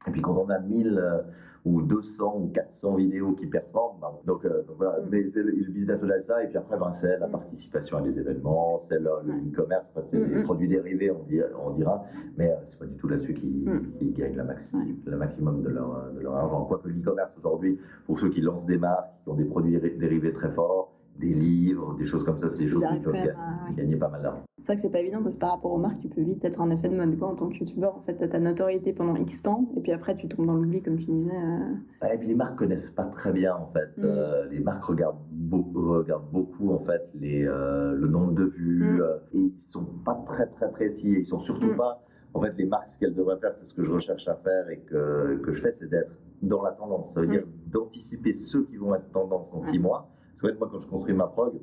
Et 0.07 0.11
puis 0.13 0.23
quand 0.23 0.39
on 0.39 0.49
a 0.49 0.59
1000 0.61 0.97
euh, 0.99 1.21
ou 1.67 1.83
200 1.83 2.37
ou 2.39 2.47
400 2.55 2.95
vidéos 2.95 3.33
qui 3.33 3.47
performent, 3.47 3.99
ben, 4.01 4.09
donc, 4.25 4.45
euh, 4.45 4.63
donc 4.69 4.77
voilà, 4.79 5.01
Mm. 5.01 5.09
mais 5.11 5.29
c'est 5.31 5.43
le, 5.43 5.51
le 5.51 5.73
business 5.73 6.01
model 6.01 6.23
ça, 6.25 6.43
et 6.45 6.47
puis 6.47 6.57
après 6.57 6.79
ben, 6.79 6.93
c'est 6.93 7.19
la 7.19 7.27
Mm. 7.27 7.33
participation 7.33 7.99
à 7.99 8.03
des 8.03 8.17
événements, 8.19 8.83
c'est 8.89 9.01
le, 9.01 9.11
e-commerce, 9.53 9.91
c'est 10.05 10.17
des 10.17 10.37
mm. 10.37 10.43
produits 10.45 10.69
dérivés 10.69 11.11
on, 11.11 11.25
dit- 11.25 11.41
on 11.67 11.71
dira, 11.73 12.05
mais 12.39 12.51
euh, 12.53 12.55
c'est 12.69 12.79
pas 12.79 12.87
du 12.87 12.95
tout 12.97 13.09
là-dessus 13.09 13.35
qu'ils 13.35 13.69
Mm. 13.69 13.93
qu'ils 13.99 14.13
gagnent 14.15 14.37
la 14.37 14.45
maxi- 14.45 15.11
maximum 15.17 15.63
de 15.63 15.69
leur, 15.71 16.13
de 16.15 16.21
leur 16.21 16.37
argent. 16.37 16.65
Quoique 16.67 16.89
l'e-commerce 16.89 17.37
aujourd'hui, 17.37 17.79
pour 18.07 18.21
ceux 18.21 18.31
qui 18.31 18.41
lancent 18.43 18.65
des 18.67 18.79
marques, 18.79 19.11
qui 19.25 19.29
ont 19.31 19.35
des 19.35 19.45
produits 19.45 19.77
déri- 19.77 19.99
dérivés 19.99 20.33
très 20.33 20.51
forts, 20.53 20.93
des 21.19 21.33
livres, 21.35 21.95
des 21.99 22.07
choses 22.07 22.25
comme 22.25 22.39
ça, 22.39 22.49
c'est 22.49 22.65
des 22.65 22.69
choses 22.69 22.85
qui 22.93 23.01
peuvent 23.01 23.15
à- 23.15 23.73
gagner 23.73 23.97
pas 23.97 24.09
mal 24.09 24.23
d'argent. 24.23 24.43
C'est 24.59 24.67
vrai 24.73 24.77
que 24.77 24.83
c'est 24.83 24.91
pas 24.91 25.01
évident 25.01 25.23
parce 25.23 25.37
que 25.37 25.41
par 25.41 25.51
rapport 25.53 25.73
aux 25.73 25.79
marques, 25.79 26.01
tu 26.01 26.09
peux 26.09 26.23
vite 26.23 26.45
être 26.45 26.61
un 26.61 26.71
effet 26.71 26.89
de 26.89 26.97
mode. 26.97 27.17
Quoi. 27.19 27.29
En 27.29 27.37
tant 27.37 27.49
que 27.49 27.55
youtubeur, 27.55 27.97
en 27.97 28.01
fait, 28.03 28.15
t'as 28.15 28.27
ta 28.27 28.41
notoriété 28.41 28.93
pendant 28.93 29.15
X 29.17 29.41
temps 29.43 29.69
et 29.77 29.81
puis 29.81 29.93
après, 29.93 30.17
tu 30.17 30.27
tombes 30.29 30.47
dans 30.47 30.55
l'oubli, 30.55 30.83
comme 30.83 30.97
tu 30.99 31.05
disais. 31.05 31.31
euh. 31.31 32.13
Et 32.13 32.19
puis 32.19 32.27
les 32.29 32.35
marques 32.35 32.57
connaissent 32.59 32.91
pas 32.91 33.05
très 33.05 33.33
bien 33.33 33.55
en 33.55 33.67
fait. 33.73 33.89
Mm. 33.97 34.05
Euh, 34.05 34.47
les 34.51 34.59
marques 34.59 34.85
regardent 34.85 35.21
beaucoup, 35.31 35.93
regardent 35.93 36.31
beaucoup 36.33 36.73
en 36.73 36.81
fait 36.81 37.09
les, 37.15 37.47
euh, 37.47 37.95
le 37.95 38.09
nombre 38.09 38.33
de 38.33 38.45
vues 38.45 38.99
Mm. 39.01 39.03
et 39.35 39.39
ils 39.39 39.55
sont 39.73 39.85
pas 40.05 40.21
très 40.27 40.47
très 40.47 40.71
précis. 40.73 41.15
Et 41.15 41.21
ils 41.21 41.27
sont 41.27 41.41
surtout 41.41 41.73
Mm. 41.73 41.77
pas. 41.77 42.03
En 42.35 42.41
fait, 42.41 42.53
les 42.59 42.67
marques, 42.67 42.89
ce 42.93 42.99
qu'elles 42.99 43.15
devraient 43.15 43.39
faire, 43.39 43.55
c'est 43.61 43.67
ce 43.69 43.75
que 43.75 43.83
je 43.85 43.91
recherche 43.93 44.27
à 44.29 44.35
faire 44.35 44.69
et 44.69 44.79
que, 44.81 45.37
que 45.43 45.53
je 45.53 45.63
fais, 45.63 45.73
c'est 45.77 45.89
d'être 45.89 46.11
dans 46.43 46.63
la 46.63 46.73
tendance. 46.73 47.15
Ça 47.15 47.21
veut 47.21 47.29
dire 47.29 47.45
d'anticiper 47.73 48.35
ceux 48.35 48.65
qui 48.65 48.77
vont 48.77 48.95
être 48.95 49.11
tendance 49.13 49.49
en 49.55 49.63
six 49.71 49.79
mois. 49.79 50.09
Parce 50.41 50.53
que 50.55 50.59
moi, 50.59 50.69
quand 50.71 50.79
je 50.81 50.89
construis 50.89 51.15
ma 51.15 51.27
prog, 51.27 51.55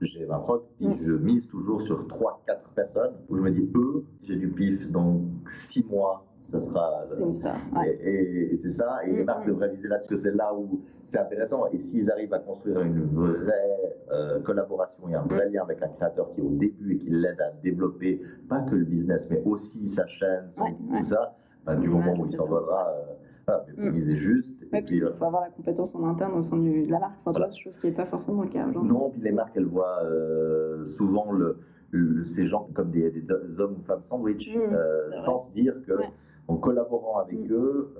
j'ai 0.00 0.26
ma 0.26 0.38
prog, 0.38 0.62
puis 0.76 0.86
Mm. 0.88 0.94
je 1.04 1.12
mise 1.12 1.46
toujours 1.48 1.80
sur 1.82 2.06
3-4 2.06 2.70
personnes 2.74 3.14
où 3.28 3.36
je 3.36 3.42
me 3.42 3.50
dis, 3.50 3.70
eux, 3.74 4.04
j'ai 4.22 4.36
du 4.36 4.48
pif, 4.48 4.90
dans 4.90 5.20
six 5.52 5.84
mois, 5.88 6.24
ça 6.52 6.60
sera 6.60 7.04
C'est 7.16 7.22
une 7.24 7.34
star. 7.34 7.56
Ouais. 7.76 7.98
et, 8.02 8.58
c'est 8.62 8.70
ça, 8.70 9.00
et 9.06 9.12
les 9.12 9.22
Mm, 9.22 9.26
marques 9.26 9.46
mm. 9.46 9.50
devraient 9.50 9.68
viser 9.70 9.88
là-dessus, 9.88 10.08
parce 10.14 10.22
que 10.22 10.28
c'est 10.30 10.36
là 10.36 10.54
où 10.54 10.80
c'est 11.08 11.18
intéressant. 11.18 11.66
Et 11.72 11.78
s'ils 11.78 12.10
arrivent 12.10 12.34
à 12.34 12.38
construire 12.40 12.80
une 12.82 13.04
vraie 13.06 13.96
euh, 14.12 14.40
collaboration 14.40 15.08
et 15.08 15.14
un 15.14 15.22
vrai 15.22 15.48
lien 15.48 15.62
avec 15.62 15.82
un 15.82 15.88
créateur 15.88 16.32
qui 16.34 16.40
est 16.40 16.44
au 16.44 16.50
début 16.50 16.94
et 16.94 16.98
qui 16.98 17.10
l'aide 17.10 17.40
à 17.40 17.50
développer 17.62 18.20
pas 18.48 18.60
que 18.60 18.74
le 18.74 18.84
business, 18.84 19.26
mais 19.30 19.42
aussi 19.44 19.88
sa 19.88 20.06
chaîne, 20.06 20.50
son- 20.56 20.64
Ouais, 20.64 20.76
ouais. 20.90 20.98
tout 21.00 21.06
ça, 21.06 21.34
bah, 21.64 21.74
du 21.76 21.88
moment 21.88 22.12
où 22.18 22.26
il 22.26 22.32
s'envolera, 22.32 22.90
euh, 22.90 23.14
voilà, 23.46 23.64
mais 23.76 23.90
Mm. 23.90 24.16
juste. 24.16 24.60
Ouais, 24.72 24.80
puis 24.80 24.82
puis, 24.82 25.02
euh, 25.02 25.10
il 25.14 25.18
faut 25.18 25.24
avoir 25.24 25.42
la 25.42 25.50
compétence 25.50 25.94
en 25.94 26.06
interne 26.08 26.32
au 26.34 26.42
sein 26.42 26.56
du, 26.56 26.86
de 26.86 26.90
la 26.90 26.98
marque. 26.98 27.12
Enfin, 27.20 27.32
tu 27.32 27.38
Voilà. 27.38 27.46
vois, 27.48 27.56
chose 27.58 27.76
qui 27.78 27.86
n'est 27.86 27.92
pas 27.92 28.06
forcément 28.06 28.42
le 28.42 28.48
cas 28.48 28.66
aujourd'hui. 28.68 28.90
non, 28.90 29.10
puis 29.10 29.20
les 29.22 29.32
marques, 29.32 29.56
elles 29.56 29.66
voient 29.66 30.02
euh, 30.04 30.86
souvent 30.96 31.32
le, 31.32 31.58
le- 31.90 32.24
ces 32.24 32.46
gens 32.46 32.68
comme 32.74 32.90
des, 32.90 33.10
des 33.10 33.60
hommes 33.60 33.76
ou 33.80 33.82
femmes 33.84 34.02
sandwich, 34.04 34.48
Mm, 34.54 34.60
euh, 34.74 35.10
sans 35.24 35.40
se 35.40 35.52
dire 35.52 35.74
que 35.86 35.92
Ouais. 35.92 36.10
en 36.48 36.56
collaborant 36.56 37.18
avec 37.18 37.38
Mm. 37.38 37.52
eux, 37.52 37.94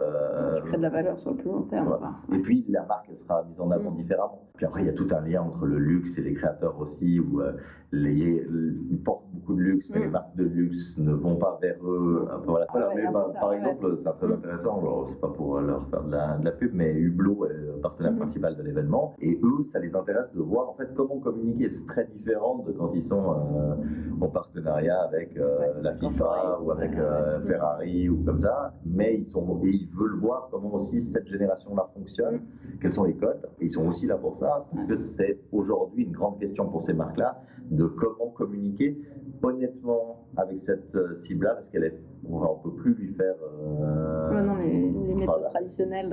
Tu 0.57 0.68
crées 0.68 0.76
de 0.78 0.83
la 0.83 0.90
valeur 0.90 1.18
sur 1.18 1.30
le 1.30 1.37
plus 1.37 1.50
long 1.50 1.62
terme. 1.62 1.98
Et 2.33 2.38
puis 2.38 2.64
la 2.68 2.85
marque, 2.85 3.07
elle 3.11 3.18
sera 3.18 3.42
mise 3.44 3.61
en 3.61 3.70
avant 3.70 3.90
Mm. 3.90 3.96
différemment. 3.96 4.42
Puis 4.57 4.67
après, 4.67 4.83
il 4.83 4.87
y 4.87 4.88
a 4.88 4.93
tout 4.93 5.09
un 5.11 5.21
lien 5.21 5.43
entre 5.43 5.67
le 5.67 5.79
luxe 5.81 6.17
et 6.17 6.23
les 6.23 6.33
créateurs 6.35 6.79
aussi, 6.79 7.19
où 7.19 7.40
euh, 7.40 7.55
les, 7.90 8.47
ils 8.88 9.03
portent 9.03 9.25
beaucoup 9.33 9.55
de 9.57 9.61
luxe, 9.61 9.90
mais 9.90 9.99
Mm. 9.99 10.03
les 10.03 10.09
marques 10.11 10.37
de 10.37 10.45
luxe 10.45 10.97
ne 10.97 11.12
vont 11.12 11.35
pas 11.35 11.59
vers 11.61 11.75
eux. 11.85 12.29
Un 12.33 12.38
peu, 12.38 12.51
voilà. 12.51 12.67
Voilà, 12.71 12.88
ouais, 12.90 12.95
mais, 12.95 13.07
un 13.07 13.11
bah, 13.12 13.25
peu 13.27 13.33
ça, 13.33 13.40
par 13.40 13.49
ouais. 13.51 13.57
exemple, 13.57 13.99
c'est 14.05 14.12
très 14.12 14.27
Mm. 14.29 14.33
intéressant, 14.33 14.79
alors, 14.79 15.09
c'est 15.12 15.21
pas 15.21 15.29
pour 15.29 15.59
leur 15.61 15.88
faire 15.88 16.05
de 16.05 16.12
la, 16.12 16.37
de 16.38 16.45
la 16.45 16.53
pub, 16.53 16.71
mais 16.73 16.93
Hublot 16.95 17.47
est 17.47 17.53
le 17.53 17.81
partenaire 17.83 18.12
Mm. 18.12 18.17
principal 18.19 18.57
de 18.57 18.62
l'événement, 18.62 19.14
et 19.21 19.40
eux, 19.43 19.64
ça 19.64 19.81
les 19.81 19.93
intéresse 19.93 20.31
de 20.33 20.40
voir 20.40 20.69
en 20.71 20.75
fait 20.75 20.88
comment 20.95 21.19
communiquer. 21.19 21.71
C'est 21.71 21.87
très 21.87 22.05
différent 22.05 22.59
de 22.64 22.71
quand 22.71 22.93
ils 22.95 23.03
sont 23.03 23.25
euh, 23.33 23.75
en 24.21 24.29
partenariat 24.29 25.01
avec 25.03 25.37
euh, 25.37 25.59
Ouais, 25.59 25.83
la 25.83 25.95
FIFA 25.97 26.61
ou 26.62 26.71
avec 26.71 26.93
Mm. 26.93 27.49
Ferrari 27.49 28.09
ou 28.09 28.23
comme 28.25 28.38
ça, 28.38 28.73
mais 28.87 29.17
ils 29.19 29.27
sont 29.27 29.61
et 29.64 29.69
ils 29.71 29.88
veulent 29.99 30.21
voir 30.21 30.47
comment 30.53 30.75
aussi 30.75 31.01
cette 31.01 31.26
génération-là 31.26 31.89
fonctionne 31.93 32.39
quels 32.81 32.93
sont 32.93 33.03
les 33.05 33.14
codes. 33.14 33.49
Et 33.61 33.66
ils 33.66 33.72
sont 33.72 33.87
aussi 33.89 34.07
là 34.07 34.16
pour 34.16 34.37
ça, 34.37 34.43
parce 34.70 34.84
que 34.84 34.97
c'est 34.97 35.38
aujourd'hui 35.53 36.05
une 36.05 36.12
grande 36.12 36.38
question 36.38 36.66
pour 36.68 36.82
ces 36.82 36.95
marques-là, 36.95 37.42
de 37.70 37.86
comment 37.86 38.30
communiquer 38.30 38.99
honnêtement 39.42 40.26
avec 40.36 40.61
cette 40.61 40.95
euh, 40.95 41.20
cible-là, 41.24 41.55
parce 41.55 41.68
qu'elle 41.68 41.84
est 41.84 41.99
on 42.28 42.40
ne 42.40 42.62
peut 42.62 42.82
plus 42.82 42.95
lui 42.95 43.14
faire. 43.14 43.34
Euh, 43.42 44.42
non, 44.42 44.57
les, 44.57 44.90
les 45.15 45.27
méthodes 45.27 45.51
traditionnelles 45.51 46.11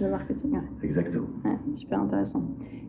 de 0.00 0.08
marketing. 0.08 0.60
Exactement. 0.82 1.28
super 1.74 2.00
intéressant. 2.00 2.42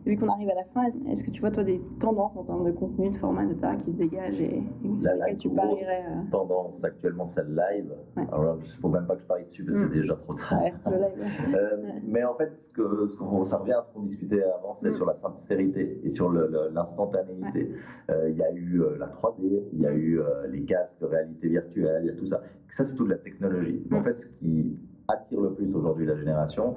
Et 0.06 0.10
vu 0.10 0.18
qu'on 0.18 0.28
arrive 0.28 0.50
à 0.50 0.54
la 0.54 0.64
fin, 0.66 0.84
est-ce 1.10 1.24
que 1.24 1.32
tu 1.32 1.40
vois, 1.40 1.50
toi, 1.50 1.64
des 1.64 1.82
tendances 1.98 2.36
en 2.36 2.44
termes 2.44 2.64
de 2.64 2.70
contenu, 2.70 3.10
de 3.10 3.16
format, 3.16 3.42
etc., 3.44 3.72
qui 3.84 3.90
se 3.90 3.96
dégagent 3.96 4.40
et, 4.40 4.62
et 4.84 5.02
la, 5.02 5.16
la 5.16 5.34
tu 5.34 5.50
parierais 5.50 6.04
euh... 6.08 6.30
tendance 6.30 6.84
actuellement, 6.84 7.26
c'est 7.26 7.42
le 7.42 7.56
live. 7.56 7.92
Alors, 8.16 8.56
il 8.60 8.68
ne 8.68 8.80
faut 8.80 8.88
même 8.88 9.06
pas 9.06 9.16
que 9.16 9.22
je 9.22 9.26
parie 9.26 9.44
dessus 9.46 9.64
parce 9.64 9.78
que 9.78 9.84
c'est 9.84 9.98
mm. 9.98 10.00
déjà 10.00 10.14
trop 10.14 10.34
tard. 10.34 10.62
le 10.86 10.96
live, 10.96 11.54
euh, 11.56 11.76
mais 12.06 12.22
en 12.22 12.34
fait, 12.34 12.52
ce 12.56 12.68
que, 12.70 13.08
ce 13.08 13.16
qu'on, 13.16 13.42
ça 13.42 13.56
revient 13.56 13.72
à 13.72 13.82
ce 13.82 13.92
qu'on 13.92 14.02
discutait 14.02 14.44
avant, 14.44 14.76
c'est 14.80 14.90
mm. 14.90 14.94
sur 14.94 15.06
la 15.06 15.14
sincérité 15.14 16.00
et 16.04 16.10
sur 16.10 16.30
l'instantanéité. 16.30 17.72
Euh, 18.08 18.30
il 18.30 18.36
y 18.36 18.42
a 18.44 18.52
eu 18.52 18.80
euh, 18.82 18.96
la 18.98 19.08
3D, 19.08 19.64
il 19.72 19.80
y 19.80 19.86
a 19.86 19.92
eu 19.92 20.20
les 20.50 20.62
casques 20.62 21.00
de 21.00 21.06
réalité 21.06 21.48
virtuelle, 21.48 22.02
il 22.04 22.06
y 22.06 22.10
a 22.10 22.16
tout 22.16 22.26
ça. 22.26 22.42
Ça, 22.76 22.84
c'est 22.84 22.94
toute 22.94 23.08
la 23.08 23.18
technologie. 23.18 23.82
En 23.90 24.00
mm. 24.00 24.04
fait, 24.04 24.20
ce 24.20 24.28
qui 24.38 24.78
attire 25.08 25.40
le 25.40 25.52
plus 25.52 25.72
aujourd'hui 25.74 26.06
la 26.06 26.16
génération, 26.16 26.74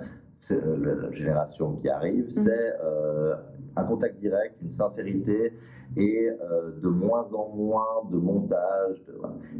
euh, 0.51 1.01
la 1.01 1.11
génération 1.11 1.75
qui 1.77 1.89
arrive, 1.89 2.25
mm. 2.27 2.43
c'est 2.43 2.73
euh, 2.83 3.35
un 3.75 3.83
contact 3.83 4.19
direct, 4.19 4.55
une 4.61 4.71
sincérité 4.71 5.53
et 5.97 6.29
euh, 6.29 6.71
de 6.81 6.87
moins 6.87 7.25
en 7.33 7.49
moins 7.55 8.03
de 8.11 8.17
montage, 8.17 9.03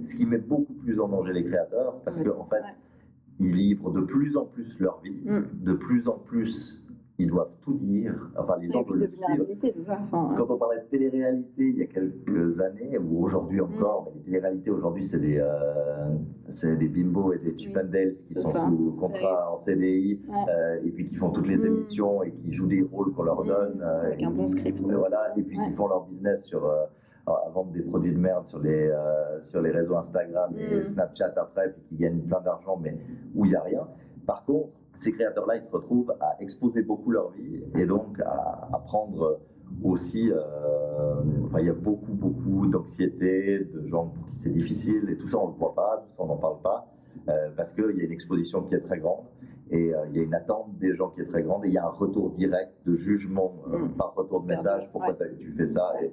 ce 0.09 0.15
qui 0.15 0.25
met 0.25 0.37
beaucoup 0.37 0.73
plus 0.73 0.99
en 0.99 1.07
danger 1.09 1.33
les 1.33 1.43
créateurs 1.43 1.95
parce 2.05 2.21
qu'en 2.21 2.41
en 2.41 2.45
fait, 2.45 2.63
ils 3.39 3.51
livrent 3.51 3.91
de 3.91 4.01
plus 4.01 4.37
en 4.37 4.45
plus 4.45 4.79
leur 4.79 4.99
vie, 5.01 5.21
mm. 5.25 5.63
de 5.63 5.73
plus 5.73 6.07
en 6.07 6.17
plus 6.17 6.78
ils 7.19 7.27
doivent 7.27 7.51
tout 7.63 7.73
dire. 7.73 8.13
Enfin, 8.37 8.55
les 8.61 8.71
gens 8.71 8.81
doivent 8.81 9.01
le 9.01 9.83
Ça, 9.85 9.99
hein. 10.13 10.35
Quand 10.37 10.49
on 10.49 10.57
parlait 10.57 10.79
de 10.79 10.85
télé-réalité 10.89 11.47
il 11.57 11.77
y 11.77 11.83
a 11.83 11.85
quelques 11.85 12.59
années, 12.61 12.97
ou 12.97 13.25
aujourd'hui 13.25 13.59
encore, 13.59 14.03
mm. 14.03 14.05
mais 14.05 14.13
les 14.15 14.23
télé-réalités 14.23 14.71
aujourd'hui, 14.71 15.03
c'est 15.03 15.19
des, 15.19 15.37
euh, 15.37 16.75
des 16.77 16.87
bimbos 16.87 17.33
et 17.33 17.39
des 17.39 17.57
chip 17.57 17.75
and 17.75 17.89
dales 17.91 18.15
qui 18.15 18.33
sont 18.35 18.53
sous 18.53 18.95
contrat 18.97 19.53
en 19.53 19.57
CDI 19.59 20.21
euh, 20.49 20.79
et 20.85 20.91
puis 20.91 21.09
qui 21.09 21.15
font 21.15 21.31
toutes 21.31 21.47
les 21.47 21.57
mm. 21.57 21.65
émissions 21.65 22.23
et 22.23 22.31
qui 22.31 22.53
jouent 22.53 22.67
des 22.67 22.83
rôles 22.83 23.13
qu'on 23.13 23.23
leur 23.23 23.43
mm. 23.43 23.47
donne. 23.47 23.81
Euh, 23.81 24.05
Avec 24.05 24.23
un 24.23 24.31
bon 24.31 24.47
script. 24.47 24.79
voilà, 24.79 25.33
et 25.35 25.43
puis 25.43 25.57
qui 25.57 25.73
font 25.73 25.87
leur 25.87 26.05
business 26.05 26.43
sur 26.45 26.65
à 27.27 27.49
vendre 27.53 27.71
des 27.73 27.81
produits 27.81 28.11
de 28.11 28.17
merde 28.17 28.47
sur 28.47 28.57
les, 28.57 28.91
sur 29.43 29.61
les 29.61 29.69
réseaux 29.69 29.97
Instagram 29.97 30.51
et 30.57 30.83
Snapchat 30.87 31.33
après, 31.35 31.73
puis 31.73 31.83
qui 31.89 31.95
gagnent 31.97 32.21
plein 32.21 32.41
d'argent, 32.41 32.79
mais 32.81 32.97
où 33.35 33.45
il 33.45 33.49
n'y 33.49 33.55
a 33.55 33.61
rien. 33.61 33.87
Par 34.25 34.45
contre, 34.45 34.69
ces 34.99 35.11
créateurs-là, 35.13 35.57
ils 35.57 35.63
se 35.63 35.71
retrouvent 35.71 36.13
à 36.19 36.35
exposer 36.41 36.81
beaucoup 36.81 37.11
leur 37.11 37.31
vie 37.31 37.63
et 37.75 37.85
donc 37.85 38.19
à, 38.19 38.81
prendre 38.85 39.39
aussi, 39.83 40.31
euh, 40.31 40.35
enfin, 41.45 41.59
il 41.59 41.67
y 41.67 41.69
a 41.69 41.73
beaucoup, 41.73 42.13
beaucoup 42.13 42.67
d'anxiété, 42.67 43.59
de 43.59 43.87
gens 43.87 44.07
pour 44.07 44.27
qui 44.27 44.35
c'est 44.43 44.49
difficile 44.49 45.09
et 45.09 45.17
tout 45.17 45.29
ça, 45.29 45.37
on 45.37 45.47
ne 45.47 45.53
le 45.53 45.57
voit 45.57 45.75
pas, 45.75 46.03
tout 46.03 46.15
ça, 46.17 46.23
on 46.23 46.27
n'en 46.27 46.37
parle 46.37 46.61
pas, 46.61 46.87
euh, 47.29 47.49
parce 47.55 47.73
qu'il 47.73 47.97
y 47.97 48.01
a 48.01 48.03
une 48.03 48.11
exposition 48.11 48.63
qui 48.63 48.75
est 48.75 48.81
très 48.81 48.99
grande 48.99 49.25
et 49.71 49.93
euh, 49.93 50.05
il 50.09 50.17
y 50.17 50.19
a 50.19 50.23
une 50.23 50.33
attente 50.33 50.77
des 50.79 50.95
gens 50.95 51.09
qui 51.09 51.21
est 51.21 51.27
très 51.27 51.43
grande 51.43 51.63
et 51.65 51.67
il 51.67 51.73
y 51.73 51.77
a 51.77 51.85
un 51.85 51.91
retour 51.91 52.31
direct 52.31 52.71
de 52.85 52.95
jugement 52.95 53.53
mm. 53.67 53.89
par 53.97 54.15
retour 54.15 54.41
de 54.41 54.47
message, 54.47 54.89
pourquoi 54.91 55.15
tu 55.37 55.53
fais 55.53 55.67
ça 55.67 55.93
et, 56.01 56.11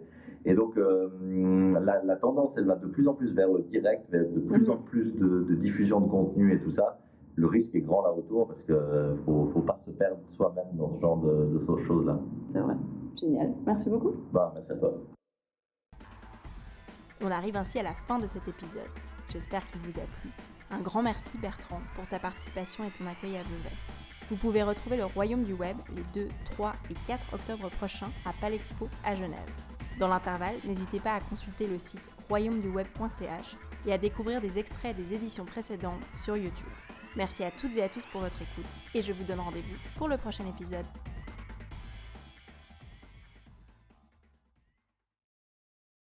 et 0.48 0.54
donc, 0.54 0.76
la, 0.76 2.16
tendance, 2.16 2.56
elle 2.56 2.66
va 2.66 2.76
de 2.76 2.86
plus 2.86 3.08
en 3.08 3.14
plus 3.14 3.34
vers 3.34 3.48
le 3.48 3.62
direct, 3.62 4.08
vers 4.10 4.28
de 4.28 4.38
plus 4.38 4.66
mm. 4.66 4.70
en 4.70 4.76
plus 4.76 5.12
de, 5.16 5.42
de 5.42 5.54
diffusion 5.54 6.00
de 6.00 6.08
contenu 6.08 6.52
et 6.52 6.60
tout 6.60 6.72
ça 6.72 6.98
le 7.36 7.46
risque 7.46 7.74
est 7.74 7.82
grand 7.82 8.02
là 8.02 8.12
autour 8.12 8.48
parce 8.48 8.62
qu'il 8.62 8.74
ne 8.74 9.14
faut, 9.24 9.50
faut, 9.52 9.60
pas 9.60 9.78
se 9.78 9.90
perdre 9.90 10.18
soi-même 10.26 10.74
dans 10.74 10.94
ce 10.94 11.00
genre 11.00 11.18
de, 11.18 11.58
de 11.58 11.84
choses-là. 11.84 12.18
C'est 12.52 12.60
vrai. 12.60 12.74
Génial. 13.20 13.52
Merci 13.64 13.90
beaucoup. 13.90 14.14
Bah, 14.32 14.52
merci 14.54 14.72
à 14.72 14.76
toi. 14.76 14.94
On 17.22 17.30
arrive 17.30 17.56
ainsi 17.56 17.78
à 17.78 17.82
la 17.82 17.94
fin 18.08 18.18
de 18.18 18.26
cet 18.26 18.46
épisode. 18.48 18.90
J'espère 19.30 19.66
qu'il 19.66 19.80
vous 19.80 19.98
a 19.98 20.04
plu. 20.20 20.30
Un 20.70 20.80
grand 20.80 21.02
merci 21.02 21.30
Bertrand 21.38 21.80
pour 21.94 22.06
ta 22.08 22.18
participation 22.18 22.84
et 22.84 22.90
ton 22.98 23.06
accueil 23.06 23.36
à 23.36 23.42
Vevey. 23.42 23.74
Vous 24.30 24.36
pouvez 24.36 24.62
retrouver 24.62 24.96
le 24.96 25.04
Royaume 25.04 25.44
du 25.44 25.52
Web 25.52 25.76
les 25.94 26.02
2, 26.14 26.28
3 26.52 26.72
et 26.90 26.94
4 27.06 27.34
octobre 27.34 27.70
prochains 27.70 28.10
à 28.24 28.32
Palexpo 28.40 28.88
à 29.04 29.14
Genève. 29.14 29.38
Dans 30.00 30.08
l'intervalle, 30.08 30.56
n'hésitez 30.64 31.00
pas 31.00 31.14
à 31.14 31.20
consulter 31.20 31.66
le 31.66 31.78
site 31.78 32.10
royaumeduweb.ch 32.28 33.56
et 33.86 33.92
à 33.92 33.98
découvrir 33.98 34.40
des 34.40 34.58
extraits 34.58 34.96
des 34.96 35.14
éditions 35.14 35.44
précédentes 35.44 36.02
sur 36.24 36.36
YouTube. 36.36 36.66
Merci 37.16 37.44
à 37.44 37.50
toutes 37.50 37.74
et 37.76 37.82
à 37.82 37.88
tous 37.88 38.04
pour 38.12 38.20
votre 38.20 38.40
écoute 38.42 38.66
et 38.94 39.00
je 39.00 39.12
vous 39.12 39.24
donne 39.24 39.40
rendez-vous 39.40 39.76
pour 39.96 40.06
le 40.06 40.18
prochain 40.18 40.46
épisode. 40.46 40.84